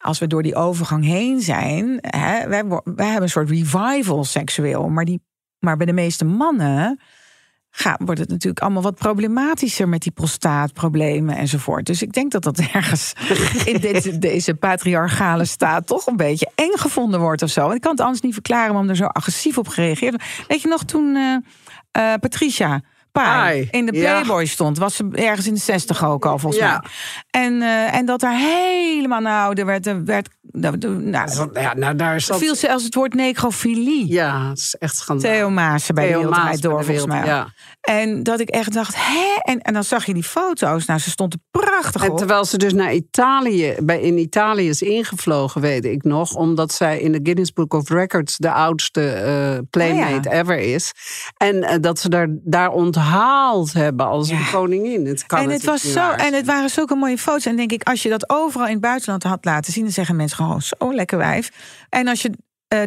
als 0.06 0.20
we 0.20 0.28
door 0.28 0.44
die 0.44 0.56
overgang 0.56 1.04
heen 1.04 1.42
zijn, 1.42 1.98
hè, 2.02 2.48
wij, 2.48 2.66
wij 2.84 3.06
hebben 3.06 3.22
een 3.22 3.30
soort 3.30 3.50
revival 3.50 4.24
seksueel. 4.24 4.90
Maar, 4.90 5.06
die, 5.06 5.22
maar 5.60 5.78
bij 5.78 5.86
de 5.86 5.94
meeste 5.94 6.26
mannen 6.26 7.00
gaat, 7.70 8.02
wordt 8.06 8.20
het 8.20 8.30
natuurlijk 8.30 8.62
allemaal 8.62 8.82
wat 8.82 8.96
problematischer 8.96 9.90
met 9.90 10.02
die 10.02 10.12
prostaatproblemen 10.12 11.38
enzovoort. 11.38 11.86
Dus 11.86 12.02
ik 12.02 12.14
denk 12.14 12.32
dat 12.32 12.44
dat 12.44 12.58
ergens 12.58 13.14
in 13.72 13.80
dit, 13.80 14.22
deze 14.22 14.54
patriarchale 14.54 15.46
staat 15.46 15.88
toch 15.88 16.08
een 16.08 16.18
beetje 16.18 16.52
eng 16.56 16.78
gevonden 16.78 17.20
wordt 17.20 17.42
of 17.42 17.50
zo. 17.50 17.70
En 17.70 17.76
ik 17.76 17.82
kan 17.82 17.92
het 17.92 18.02
anders 18.02 18.22
niet 18.22 18.34
verklaren 18.34 18.72
waarom 18.72 18.90
er 18.90 18.96
zo 18.96 19.06
agressief 19.06 19.58
op 19.58 19.68
gereageerd 19.68 20.12
wordt. 20.12 20.48
Weet 20.48 20.62
je 20.62 20.68
nog 20.68 20.84
toen 20.84 21.16
eh, 21.16 21.36
eh, 21.92 22.20
Patricia 22.20 22.82
In 23.72 23.86
de 23.86 23.94
ja. 23.94 24.12
Playboy 24.12 24.46
stond, 24.46 24.78
was 24.78 24.96
ze 24.96 25.08
ergens 25.12 25.48
in 25.48 25.54
de 25.54 25.60
zestig 25.60 26.06
ook 26.06 26.26
al 26.26 26.40
volgens 26.40 26.62
Ja. 26.64 26.72
mij. 27.32 27.44
En, 27.44 27.62
eh, 27.62 27.94
en 27.96 28.06
dat 28.06 28.20
daar 28.20 28.38
helemaal, 28.38 29.20
nou, 29.22 29.54
er 29.60 29.66
werd, 29.66 29.88
er 29.88 30.06
werd 30.06 30.30
nou, 30.52 30.78
er- 30.80 30.90
nou, 30.90 31.50
Ja, 31.54 31.74
nou 31.74 31.96
daar 31.96 32.16
is 32.16 32.26
er 32.26 32.32
dat... 32.32 32.42
viel 32.42 32.56
zelfs 32.56 32.84
het 32.84 32.96
woord 32.96 33.14
necrofilie. 33.14 34.08
Ja, 34.08 34.50
het 34.50 34.58
is 34.58 34.76
echt 34.80 34.96
schandaal. 34.96 35.32
Theo 35.32 35.50
Maassen 35.50 35.96
bij 35.96 36.04
de 36.04 36.10
Theo 36.10 36.20
Wereld 36.20 36.38
Maas 36.38 36.46
Draait 36.46 36.62
bij 36.62 36.70
Door, 36.70 36.80
de 36.80 36.86
volgens 36.86 37.06
mij. 37.06 37.26
Ja. 37.26 37.48
En 37.86 38.24
dat 38.24 38.40
ik 38.40 38.50
echt 38.50 38.74
dacht, 38.74 38.96
hè? 38.98 39.40
En, 39.42 39.60
en 39.60 39.74
dan 39.74 39.84
zag 39.84 40.06
je 40.06 40.14
die 40.14 40.24
foto's. 40.24 40.86
Nou, 40.86 41.00
ze 41.00 41.10
stond 41.10 41.34
er 41.34 41.40
prachtig 41.52 42.04
En 42.04 42.12
op. 42.12 42.18
terwijl 42.18 42.46
ze 42.46 42.58
dus 42.58 42.74
naar 42.74 42.94
Italië, 42.94 43.76
bij, 43.84 44.02
in 44.02 44.18
Italië 44.18 44.70
is 44.70 44.82
ingevlogen, 44.82 45.62
weet 45.62 45.86
ik 45.86 46.04
nog. 46.04 46.34
Omdat 46.36 46.74
zij 46.74 47.00
in 47.00 47.12
de 47.12 47.20
Guinness 47.24 47.54
Book 47.54 47.74
of 47.74 47.90
Records 47.90 48.38
de 48.38 48.52
oudste 48.52 49.10
eh, 49.10 49.58
playmate 49.70 50.28
Oh 50.30 50.34
ja. 50.34 50.40
ever 50.40 50.58
is. 50.58 50.92
En 51.38 51.64
eh, 51.64 51.78
dat 51.82 52.00
ze 52.00 52.10
daar, 52.10 52.28
daar 52.32 52.70
onthaald 52.70 53.74
hebben 53.74 54.06
als 54.06 54.30
een 54.30 54.46
koningin. 54.52 55.06
Het 55.06 55.26
kan 55.26 55.40
en 55.40 55.50
het 55.50 55.64
was 55.64 55.92
zo, 55.92 56.12
en 56.12 56.34
het 56.34 56.46
waren 56.46 56.70
zulke 56.70 56.96
mooie 56.96 57.18
foto's. 57.18 57.46
En 57.46 57.56
denk 57.56 57.72
ik, 57.72 57.84
als 57.84 58.04
je 58.04 58.10
dat 58.10 58.30
overal 58.30 58.66
in 58.66 58.72
het 58.74 58.82
buitenland 58.82 59.24
had 59.24 59.46
laten 59.46 59.74
zien, 59.74 59.84
dan 59.84 59.92
zeggen 59.94 60.16
mensen 60.16 60.38
gewoon 60.38 60.62
zo 60.62 60.94
lekker 60.94 61.18
wijf. 61.18 61.52
En 61.90 62.08
als 62.08 62.22
je 62.22 62.32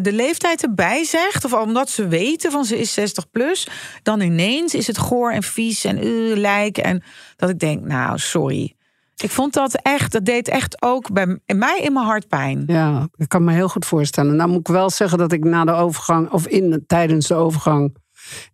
de 0.02 0.12
leeftijd 0.12 0.62
erbij 0.62 1.04
zegt, 1.04 1.44
of 1.44 1.52
omdat 1.52 1.90
ze 1.90 2.08
weten 2.08 2.50
van 2.50 2.64
ze 2.64 2.78
is 2.78 2.92
60 2.92 3.30
plus, 3.30 3.68
dan 4.02 4.20
ineens 4.20 4.74
is 4.74 4.86
het 4.86 4.98
goor 4.98 5.32
en 5.32 5.42
vies 5.42 5.84
en 5.84 6.06
uh, 6.06 6.36
lijk. 6.36 6.78
En 6.78 7.02
dat 7.36 7.50
ik 7.50 7.58
denk, 7.58 7.84
nou, 7.84 8.18
sorry. 8.18 8.76
Ik 9.16 9.30
vond 9.30 9.52
dat 9.52 9.74
echt, 9.82 10.12
dat 10.12 10.24
deed 10.24 10.48
echt 10.48 10.82
ook 10.82 11.12
bij 11.12 11.38
mij 11.46 11.80
in 11.82 11.92
mijn 11.92 12.06
hart 12.06 12.28
pijn. 12.28 12.62
Ja, 12.66 13.08
ik 13.16 13.28
kan 13.28 13.44
me 13.44 13.52
heel 13.52 13.68
goed 13.68 13.86
voorstellen. 13.86 14.36
Nou 14.36 14.48
moet 14.48 14.60
ik 14.60 14.68
wel 14.68 14.90
zeggen 14.90 15.18
dat 15.18 15.32
ik 15.32 15.44
na 15.44 15.64
de 15.64 15.72
overgang, 15.72 16.30
of 16.30 16.46
in, 16.46 16.84
tijdens 16.86 17.26
de 17.26 17.34
overgang, 17.34 17.96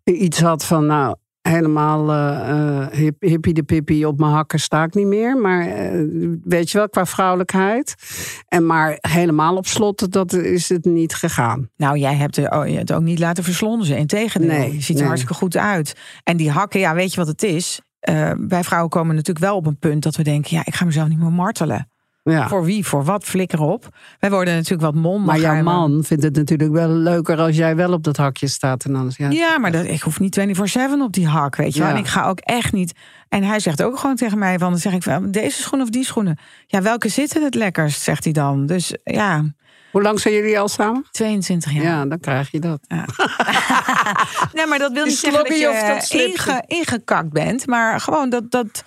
iets 0.04 0.40
had 0.40 0.64
van, 0.64 0.86
nou, 0.86 1.16
helemaal 1.48 2.10
eh 2.10 2.34
eh, 2.48 2.86
hip, 2.90 3.22
hippie 3.22 3.54
de 3.54 3.62
pippie 3.62 4.08
op 4.08 4.18
mijn 4.18 4.32
hakken 4.32 4.60
sta 4.60 4.84
ik 4.84 4.94
niet 4.94 5.06
meer. 5.06 5.36
Maar 5.36 5.66
eh, 5.66 6.04
weet 6.44 6.70
je 6.70 6.78
wel, 6.78 6.88
qua 6.88 7.06
vrouwelijkheid. 7.06 7.94
En 8.48 8.66
maar 8.66 8.98
helemaal 9.00 9.56
op 9.56 9.66
slot, 9.66 10.12
dat 10.12 10.32
is 10.32 10.68
het 10.68 10.84
niet 10.84 11.14
gegaan. 11.14 11.70
Nou, 11.76 11.98
jij 11.98 12.14
hebt 12.14 12.38
oh, 12.38 12.64
het 12.64 12.92
ook 12.92 13.02
niet 13.02 13.18
laten 13.18 13.44
verslonzen. 13.44 13.96
Integendeel, 13.96 14.48
Nee, 14.48 14.72
je 14.74 14.80
ziet 14.80 14.88
er 14.88 14.94
nee. 14.94 15.04
hartstikke 15.04 15.34
goed 15.34 15.56
uit. 15.56 15.96
En 16.22 16.36
die 16.36 16.50
hakken, 16.50 16.80
ja, 16.80 16.94
weet 16.94 17.10
je 17.10 17.16
wat 17.16 17.28
het 17.28 17.42
is? 17.42 17.80
Eh, 18.00 18.32
wij 18.48 18.64
vrouwen 18.64 18.90
komen 18.90 19.14
natuurlijk 19.14 19.44
wel 19.44 19.56
op 19.56 19.66
een 19.66 19.78
punt 19.78 20.02
dat 20.02 20.16
we 20.16 20.22
denken... 20.22 20.56
ja, 20.56 20.62
ik 20.64 20.74
ga 20.74 20.84
mezelf 20.84 21.08
niet 21.08 21.18
meer 21.18 21.32
martelen. 21.32 21.88
Ja. 22.24 22.48
Voor 22.48 22.64
wie, 22.64 22.86
voor 22.86 23.04
wat, 23.04 23.24
flikker 23.24 23.60
op. 23.60 23.88
Wij 24.18 24.30
worden 24.30 24.54
natuurlijk 24.54 24.82
wat 24.82 24.94
mond. 24.94 25.26
Maar 25.26 25.38
jouw 25.38 25.62
man 25.62 26.04
vindt 26.04 26.22
het 26.22 26.36
natuurlijk 26.36 26.72
wel 26.72 26.88
leuker 26.88 27.38
als 27.38 27.56
jij 27.56 27.76
wel 27.76 27.92
op 27.92 28.04
dat 28.04 28.16
hakje 28.16 28.46
staat. 28.46 28.84
En 28.84 28.94
anders, 28.94 29.16
ja, 29.16 29.30
Ja, 29.30 29.58
maar 29.58 29.72
dat, 29.72 29.84
ik 29.84 30.00
hoef 30.00 30.20
niet 30.20 30.40
24-7 30.40 30.42
op 31.02 31.12
die 31.12 31.26
hak, 31.28 31.56
weet 31.56 31.74
je 31.74 31.80
wel. 31.80 31.88
Ja. 31.88 31.94
En 31.94 32.00
ik 32.00 32.06
ga 32.06 32.28
ook 32.28 32.38
echt 32.38 32.72
niet... 32.72 32.92
En 33.28 33.42
hij 33.42 33.60
zegt 33.60 33.82
ook 33.82 33.98
gewoon 33.98 34.16
tegen 34.16 34.38
mij 34.38 34.58
van... 34.58 34.70
Dan 34.70 34.78
zeg 34.78 34.92
ik 34.92 35.02
van, 35.02 35.30
deze 35.30 35.62
schoen 35.62 35.80
of 35.80 35.90
die 35.90 36.04
schoenen? 36.04 36.38
Ja, 36.66 36.82
welke 36.82 37.08
zitten 37.08 37.42
het 37.42 37.54
lekkerst, 37.54 38.02
zegt 38.02 38.24
hij 38.24 38.32
dan. 38.32 38.66
Dus 38.66 38.96
ja, 39.04 39.44
Hoe 39.90 40.02
lang 40.02 40.20
zijn 40.20 40.34
jullie 40.34 40.58
al 40.58 40.68
samen? 40.68 41.06
22 41.10 41.72
jaar. 41.72 41.82
Ja, 41.82 42.06
dan 42.06 42.20
krijg 42.20 42.50
je 42.50 42.60
dat. 42.60 42.80
Nee, 44.52 44.66
maar 44.66 44.78
dat 44.78 44.92
wil 44.92 45.04
niet 45.04 45.18
zeggen 45.18 45.44
dat 45.44 45.58
je 46.08 46.32
inge, 46.36 46.62
ingekakt 46.66 47.32
bent. 47.32 47.66
Maar 47.66 48.00
gewoon 48.00 48.30
dat, 48.30 48.50
dat, 48.50 48.84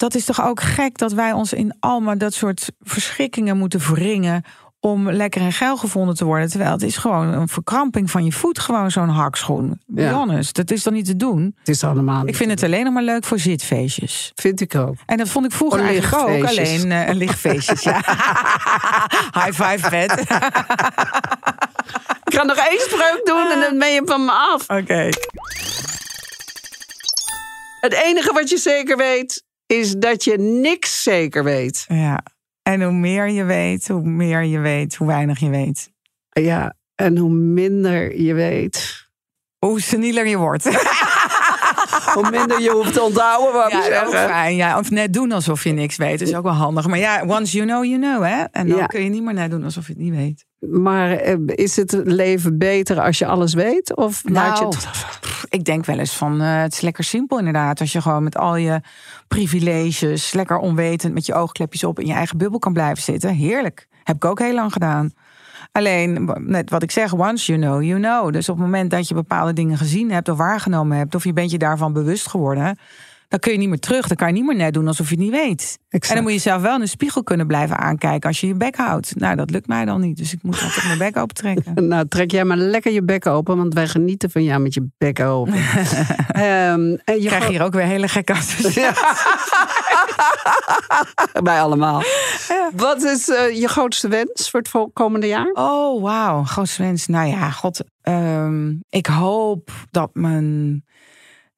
dat 0.00 0.14
is 0.14 0.24
toch 0.24 0.42
ook 0.42 0.60
gek 0.60 0.98
dat 0.98 1.12
wij 1.12 1.32
ons 1.32 1.52
in 1.52 1.76
allemaal 1.80 2.18
dat 2.18 2.34
soort 2.34 2.70
verschrikkingen 2.80 3.56
moeten 3.56 3.80
wringen. 3.80 4.44
om 4.82 5.10
lekker 5.10 5.40
en 5.40 5.52
geil 5.52 5.76
gevonden 5.76 6.14
te 6.14 6.24
worden. 6.24 6.48
Terwijl 6.48 6.70
het 6.70 6.82
is 6.82 6.96
gewoon 6.96 7.26
een 7.26 7.48
verkramping 7.48 8.10
van 8.10 8.24
je 8.24 8.32
voet, 8.32 8.58
gewoon 8.58 8.90
zo'n 8.90 9.08
hakschoen. 9.08 9.80
Ja. 9.86 10.12
honest, 10.12 10.56
dat 10.56 10.70
is 10.70 10.82
dan 10.82 10.92
niet 10.92 11.04
te 11.04 11.16
doen. 11.16 11.54
Het 11.58 11.68
is 11.68 11.84
allemaal. 11.84 12.26
Ik 12.26 12.36
vind 12.36 12.50
het 12.50 12.62
alleen 12.62 12.84
nog 12.84 12.92
maar 12.92 13.02
leuk 13.02 13.24
voor 13.24 13.38
zitfeestjes. 13.38 14.32
Vind 14.34 14.60
ik 14.60 14.74
ook. 14.74 14.94
En 15.06 15.16
dat 15.16 15.28
vond 15.28 15.44
ik 15.44 15.52
vroeger 15.52 15.80
Oh, 15.80 15.86
eigenlijk 15.86 16.28
ook. 16.28 16.44
Alleen 16.44 16.92
eh 16.92 17.14
lichtfeestjes, 17.14 17.82
ja. 17.82 17.96
High 19.38 19.62
five, 19.62 19.78
vet. 19.78 20.20
Ik 22.24 22.34
ga 22.34 22.42
nog 22.42 22.56
één 22.56 22.80
spreuk 22.80 23.20
doen 23.24 23.50
en 23.50 23.60
dan 23.60 23.78
ben 23.78 23.92
je 23.92 24.02
van 24.04 24.24
me 24.24 24.32
af. 24.32 24.68
Oké. 24.68 25.08
Het 27.80 27.92
enige 27.92 28.32
wat 28.32 28.50
je 28.50 28.58
zeker 28.58 28.96
weet, 28.96 29.44
is 29.70 29.94
dat 29.94 30.24
je 30.24 30.38
niks 30.38 31.02
zeker 31.02 31.44
weet. 31.44 31.84
Ja. 31.88 32.20
En 32.62 32.82
hoe 32.82 32.92
meer 32.92 33.28
je 33.30 33.44
weet, 33.44 33.88
hoe 33.88 34.02
meer 34.02 34.42
je 34.42 34.58
weet, 34.58 34.94
hoe 34.94 35.06
weinig 35.06 35.38
je 35.38 35.48
weet. 35.50 35.90
Ja, 36.30 36.74
en 36.94 37.16
hoe 37.16 37.30
minder 37.30 38.20
je 38.20 38.34
weet, 38.34 39.08
Hoe 39.58 39.80
senieler 39.80 40.26
je 40.26 40.36
wordt. 40.36 40.64
hoe 42.14 42.30
minder 42.30 42.60
je 42.60 42.70
hoeft 42.70 42.92
te 42.92 43.02
onthouden 43.02 43.52
wat 43.52 43.70
Ja, 43.70 44.02
ook 44.04 44.10
fijn. 44.14 44.56
Ja, 44.56 44.78
of 44.78 44.90
net 44.90 45.12
doen 45.12 45.32
alsof 45.32 45.64
je 45.64 45.72
niks 45.72 45.96
weet. 45.96 46.20
is 46.20 46.34
ook 46.34 46.42
wel 46.42 46.52
handig. 46.52 46.86
Maar 46.86 46.98
ja, 46.98 47.24
once 47.26 47.56
you 47.56 47.68
know, 47.68 47.84
you 47.84 47.98
know. 48.00 48.22
Hè? 48.24 48.42
En 48.42 48.68
dan 48.68 48.76
Ja. 48.78 48.86
kun 48.86 49.02
je 49.04 49.08
niet 49.10 49.22
meer 49.22 49.34
net 49.34 49.50
doen 49.50 49.64
alsof 49.64 49.86
je 49.86 49.92
het 49.92 50.02
niet 50.02 50.14
weet. 50.14 50.44
Maar 50.60 51.10
eh, 51.10 51.36
is 51.46 51.76
het 51.76 52.00
leven 52.04 52.58
beter 52.58 53.00
als 53.00 53.18
je 53.18 53.26
alles 53.26 53.54
weet? 53.54 53.96
Of 53.96 54.22
laat 54.24 54.58
je 54.58 54.64
Nou, 54.64 54.76
het... 54.76 54.88
Ik 55.48 55.64
denk 55.64 55.84
wel 55.84 55.98
eens 55.98 56.16
van, 56.16 56.40
eh, 56.40 56.60
het 56.60 56.72
is 56.72 56.80
lekker 56.80 57.04
simpel 57.04 57.38
inderdaad. 57.38 57.80
Als 57.80 57.92
je 57.92 58.00
gewoon 58.00 58.22
met 58.22 58.36
al 58.36 58.56
je 58.56 58.80
privileges, 59.28 60.32
lekker 60.32 60.58
onwetend 60.58 61.14
met 61.14 61.26
je 61.26 61.34
oogklepjes 61.34 61.84
op 61.84 61.98
in 61.98 62.06
je 62.06 62.12
eigen 62.12 62.38
bubbel 62.38 62.58
kan 62.58 62.72
blijven 62.72 63.02
zitten. 63.02 63.34
Heerlijk. 63.34 63.88
Heb 64.04 64.16
ik 64.16 64.24
ook 64.24 64.38
heel 64.38 64.54
lang 64.54 64.72
gedaan. 64.72 65.12
Alleen, 65.72 66.30
net 66.38 66.70
wat 66.70 66.82
ik 66.82 66.90
zeg, 66.90 67.14
once 67.14 67.52
you 67.52 67.66
know, 67.66 67.82
you 67.82 68.00
know. 68.00 68.32
Dus 68.32 68.48
op 68.48 68.56
het 68.56 68.64
moment 68.64 68.90
dat 68.90 69.08
je 69.08 69.14
bepaalde 69.14 69.52
dingen 69.52 69.78
gezien 69.78 70.10
hebt 70.10 70.28
of 70.28 70.36
waargenomen 70.36 70.96
hebt, 70.96 71.14
of 71.14 71.24
je 71.24 71.32
bent 71.32 71.50
je 71.50 71.58
daarvan 71.58 71.92
bewust 71.92 72.28
geworden, 72.28 72.78
dan 73.30 73.38
kun 73.38 73.52
je 73.52 73.58
niet 73.58 73.68
meer 73.68 73.78
terug. 73.78 74.06
Dan 74.08 74.16
kan 74.16 74.26
je 74.28 74.32
niet 74.34 74.44
meer 74.44 74.56
net 74.56 74.74
doen 74.74 74.86
alsof 74.86 75.08
je 75.08 75.14
het 75.14 75.22
niet 75.24 75.32
weet. 75.32 75.78
Exact. 75.88 76.08
En 76.08 76.14
dan 76.14 76.22
moet 76.22 76.32
je 76.32 76.38
zelf 76.38 76.62
wel 76.62 76.74
in 76.74 76.80
de 76.80 76.86
spiegel 76.86 77.22
kunnen 77.22 77.46
blijven 77.46 77.76
aankijken 77.78 78.28
als 78.28 78.40
je 78.40 78.46
je 78.46 78.54
bek 78.54 78.76
houdt. 78.76 79.12
Nou, 79.16 79.36
dat 79.36 79.50
lukt 79.50 79.66
mij 79.66 79.84
dan 79.84 80.00
niet. 80.00 80.16
Dus 80.16 80.32
ik 80.32 80.42
moet 80.42 80.62
altijd 80.62 80.84
mijn 80.86 80.98
bek 80.98 81.16
open 81.22 81.34
trekken. 81.34 81.88
Nou, 81.88 82.08
trek 82.08 82.30
jij 82.30 82.44
maar 82.44 82.56
lekker 82.56 82.92
je 82.92 83.02
bek 83.02 83.26
open, 83.26 83.56
want 83.56 83.74
wij 83.74 83.88
genieten 83.88 84.30
van 84.30 84.42
jou 84.44 84.60
met 84.60 84.74
je 84.74 84.88
bek 84.98 85.20
open. 85.20 85.54
Ehm, 86.30 86.96
en 87.04 87.14
je 87.14 87.20
Ik 87.20 87.26
krijg 87.26 87.44
go- 87.44 87.50
hier 87.50 87.62
ook 87.62 87.72
weer 87.72 87.84
hele 87.84 88.08
gekke. 88.08 88.34
Wij 91.32 91.60
allemaal. 91.66 92.02
Wat 92.72 93.02
is 93.02 93.28
eh, 93.28 93.60
je 93.60 93.68
grootste 93.68 94.08
wens 94.08 94.50
voor 94.50 94.60
het 94.60 94.90
komende 94.92 95.26
jaar? 95.26 95.50
Oh, 95.52 96.02
wauw. 96.02 96.42
Grootste 96.44 96.82
wens. 96.82 97.06
Nou 97.06 97.28
ja, 97.28 97.50
god. 97.50 97.80
ehm, 98.02 98.72
ik 98.88 99.06
hoop 99.06 99.70
dat 99.90 100.10
mijn... 100.12 100.84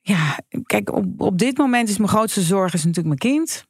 Ja, 0.03 0.39
kijk, 0.67 0.93
op, 1.19 1.39
dit 1.39 1.59
moment 1.59 1.89
is 1.89 1.97
mijn 1.97 2.09
grootste 2.09 2.41
zorg 2.41 2.75
is 2.75 2.85
natuurlijk 2.85 3.21
mijn 3.21 3.35
kind. 3.35 3.67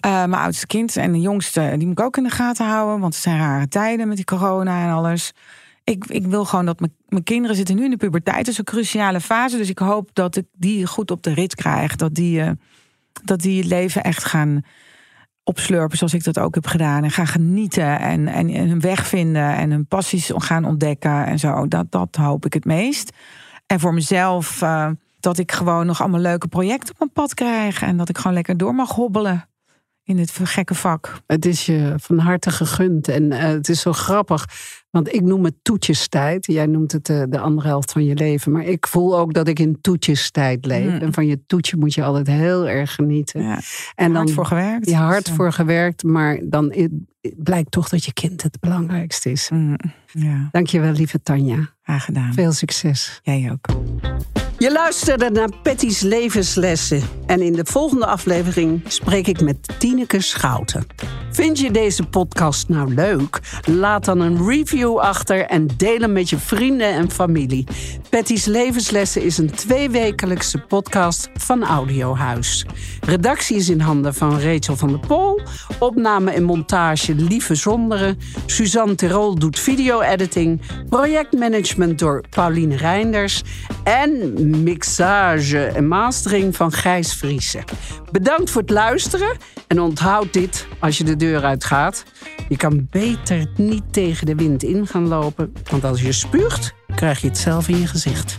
Eh, 0.00 0.10
mijn 0.10 0.42
oudste 0.42 0.66
kind 0.66 0.96
en 0.96 1.12
de 1.12 1.20
jongste, 1.20 1.74
die 1.76 1.86
moet 1.86 1.98
ik 1.98 2.04
ook 2.04 2.16
in 2.16 2.22
de 2.22 2.30
gaten 2.30 2.66
houden. 2.66 3.00
Want 3.00 3.14
het 3.14 3.22
zijn 3.22 3.38
rare 3.38 3.68
tijden 3.68 4.08
met 4.08 4.16
die 4.16 4.24
corona 4.24 4.84
en 4.84 4.92
alles. 4.92 5.32
Ik, 5.84 6.04
ik 6.04 6.26
wil 6.26 6.44
gewoon 6.44 6.66
dat 6.66 6.80
mijn, 6.80 6.94
mijn 7.08 7.22
kinderen 7.22 7.56
zitten 7.56 7.76
nu 7.76 7.84
in 7.84 7.90
de 7.90 7.96
puberteit. 7.96 8.38
Dat 8.38 8.48
is 8.48 8.58
een 8.58 8.64
cruciale 8.64 9.20
fase. 9.20 9.56
Dus 9.56 9.68
ik 9.68 9.78
hoop 9.78 10.10
dat 10.12 10.36
ik 10.36 10.46
die 10.52 10.86
goed 10.86 11.10
op 11.10 11.22
de 11.22 11.34
rit 11.34 11.54
krijg. 11.54 11.96
Dat 11.96 12.14
die, 12.14 12.40
eh, 12.40 12.50
dat 13.24 13.40
die 13.40 13.58
het 13.58 13.66
leven 13.66 14.02
echt 14.02 14.24
gaan 14.24 14.62
opslurpen 15.42 15.98
zoals 15.98 16.14
ik 16.14 16.24
dat 16.24 16.38
ook 16.38 16.54
heb 16.54 16.66
gedaan. 16.66 17.04
En 17.04 17.10
gaan 17.10 17.26
genieten 17.26 17.98
en, 18.00 18.28
en, 18.28 18.68
hun 18.68 18.80
weg 18.80 19.06
vinden 19.06 19.56
en 19.56 19.70
hun 19.70 19.86
passies 19.86 20.30
gaan 20.34 20.64
ontdekken 20.64 21.26
en 21.26 21.38
zo. 21.38 21.68
Dat, 21.68 21.92
dat 21.92 22.16
hoop 22.16 22.46
ik 22.46 22.52
het 22.52 22.64
meest. 22.64 23.12
En 23.66 23.80
voor 23.80 23.94
mezelf 23.94 24.62
eh, 24.62 24.90
dat 25.24 25.38
ik 25.38 25.52
gewoon 25.52 25.86
nog 25.86 26.00
allemaal 26.00 26.20
leuke 26.20 26.48
projecten 26.48 26.92
op 26.92 26.98
mijn 26.98 27.12
pad 27.12 27.34
krijg. 27.34 27.82
En 27.82 27.96
dat 27.96 28.08
ik 28.08 28.18
gewoon 28.18 28.32
lekker 28.32 28.56
door 28.56 28.74
mag 28.74 28.90
hobbelen 28.90 29.48
in 30.04 30.16
dit 30.16 30.30
gekke 30.42 30.74
vak. 30.74 31.20
Het 31.26 31.46
is 31.46 31.66
je 31.66 31.94
van 31.96 32.18
harte 32.18 32.50
gegund. 32.50 33.08
En 33.08 33.22
uh, 33.22 33.38
het 33.38 33.68
is 33.68 33.80
zo 33.80 33.92
grappig. 33.92 34.48
Want 34.90 35.14
ik 35.14 35.22
noem 35.22 35.44
het 35.44 35.54
toetjestijd. 35.62 36.46
Jij 36.46 36.66
noemt 36.66 36.92
het 36.92 37.08
uh, 37.08 37.22
de 37.28 37.38
andere 37.38 37.68
helft 37.68 37.92
van 37.92 38.04
je 38.04 38.14
leven. 38.14 38.52
Maar 38.52 38.64
ik 38.64 38.86
voel 38.86 39.18
ook 39.18 39.34
dat 39.34 39.48
ik 39.48 39.58
in 39.58 39.80
toetjestijd 39.80 40.66
leef. 40.66 40.92
Mm. 40.92 40.98
En 40.98 41.12
van 41.12 41.26
je 41.26 41.46
toetje 41.46 41.76
moet 41.76 41.94
je 41.94 42.02
altijd 42.02 42.26
heel 42.26 42.68
erg 42.68 42.94
genieten. 42.94 43.42
Ja. 43.42 43.60
En 43.94 44.14
hard 44.14 44.26
dan, 44.26 44.34
voor 44.34 44.46
gewerkt. 44.46 44.88
Je 44.88 44.96
hard 44.96 45.30
voor 45.30 45.52
gewerkt. 45.52 46.02
Maar 46.02 46.40
dan 46.42 46.90
blijkt 47.36 47.70
toch 47.70 47.88
dat 47.88 48.04
je 48.04 48.12
kind 48.12 48.42
het 48.42 48.60
belangrijkste 48.60 49.30
is. 49.30 49.50
Mm. 49.50 49.76
Ja. 50.12 50.48
Dankjewel, 50.50 50.92
lieve 50.92 51.22
Tanja. 51.22 51.68
Graag 51.82 52.04
gedaan. 52.04 52.32
Veel 52.34 52.52
succes. 52.52 53.20
Jij 53.22 53.50
ook. 53.52 53.66
Je 54.64 54.72
luisterde 54.72 55.30
naar 55.30 55.48
Patty's 55.62 56.00
levenslessen. 56.00 57.02
En 57.26 57.42
in 57.42 57.52
de 57.52 57.64
volgende 57.64 58.06
aflevering 58.06 58.82
spreek 58.86 59.26
ik 59.26 59.40
met 59.40 59.56
Tineke 59.78 60.20
Schouten. 60.20 60.86
Vind 61.30 61.58
je 61.58 61.70
deze 61.70 62.06
podcast 62.06 62.68
nou 62.68 62.94
leuk? 62.94 63.40
Laat 63.64 64.04
dan 64.04 64.20
een 64.20 64.46
review 64.46 64.98
achter 64.98 65.44
en 65.46 65.68
deel 65.76 65.98
hem 65.98 66.12
met 66.12 66.30
je 66.30 66.38
vrienden 66.38 66.88
en 66.88 67.10
familie. 67.10 67.66
Patty's 68.10 68.44
Levenslessen 68.44 69.22
is 69.22 69.38
een 69.38 69.50
tweewekelijkse 69.50 70.58
podcast 70.58 71.28
van 71.34 71.64
Audiohuis. 71.64 72.66
Redactie 73.00 73.56
is 73.56 73.68
in 73.68 73.80
handen 73.80 74.14
van 74.14 74.40
Rachel 74.40 74.76
van 74.76 74.88
der 74.88 75.06
Pol. 75.06 75.40
Opname 75.78 76.30
en 76.30 76.42
montage 76.42 77.14
Lieve 77.14 77.54
Zonderen. 77.54 78.18
Suzanne 78.46 78.94
Tirol 78.94 79.34
doet 79.34 79.58
video-editing. 79.58 80.60
Projectmanagement 80.88 81.98
door 81.98 82.24
Pauline 82.30 82.76
Reinders. 82.76 83.42
En 83.84 84.32
mixage 84.62 85.64
en 85.64 85.88
mastering 85.88 86.56
van 86.56 86.72
Gijs 86.72 87.14
Vriezen. 87.14 87.64
Bedankt 88.10 88.50
voor 88.50 88.60
het 88.60 88.70
luisteren 88.70 89.36
en 89.66 89.80
onthoud 89.80 90.32
dit 90.32 90.66
als 90.78 90.98
je 90.98 91.04
de 91.04 91.16
deur 91.16 91.44
uitgaat. 91.44 92.04
Je 92.48 92.56
kan 92.56 92.86
beter 92.90 93.46
niet 93.56 93.92
tegen 93.92 94.26
de 94.26 94.34
wind 94.34 94.62
in 94.62 94.86
gaan 94.86 95.08
lopen, 95.08 95.52
want 95.70 95.84
als 95.84 96.02
je 96.02 96.12
spuugt, 96.12 96.74
krijg 96.94 97.20
je 97.20 97.26
het 97.26 97.38
zelf 97.38 97.68
in 97.68 97.78
je 97.80 97.86
gezicht. 97.86 98.36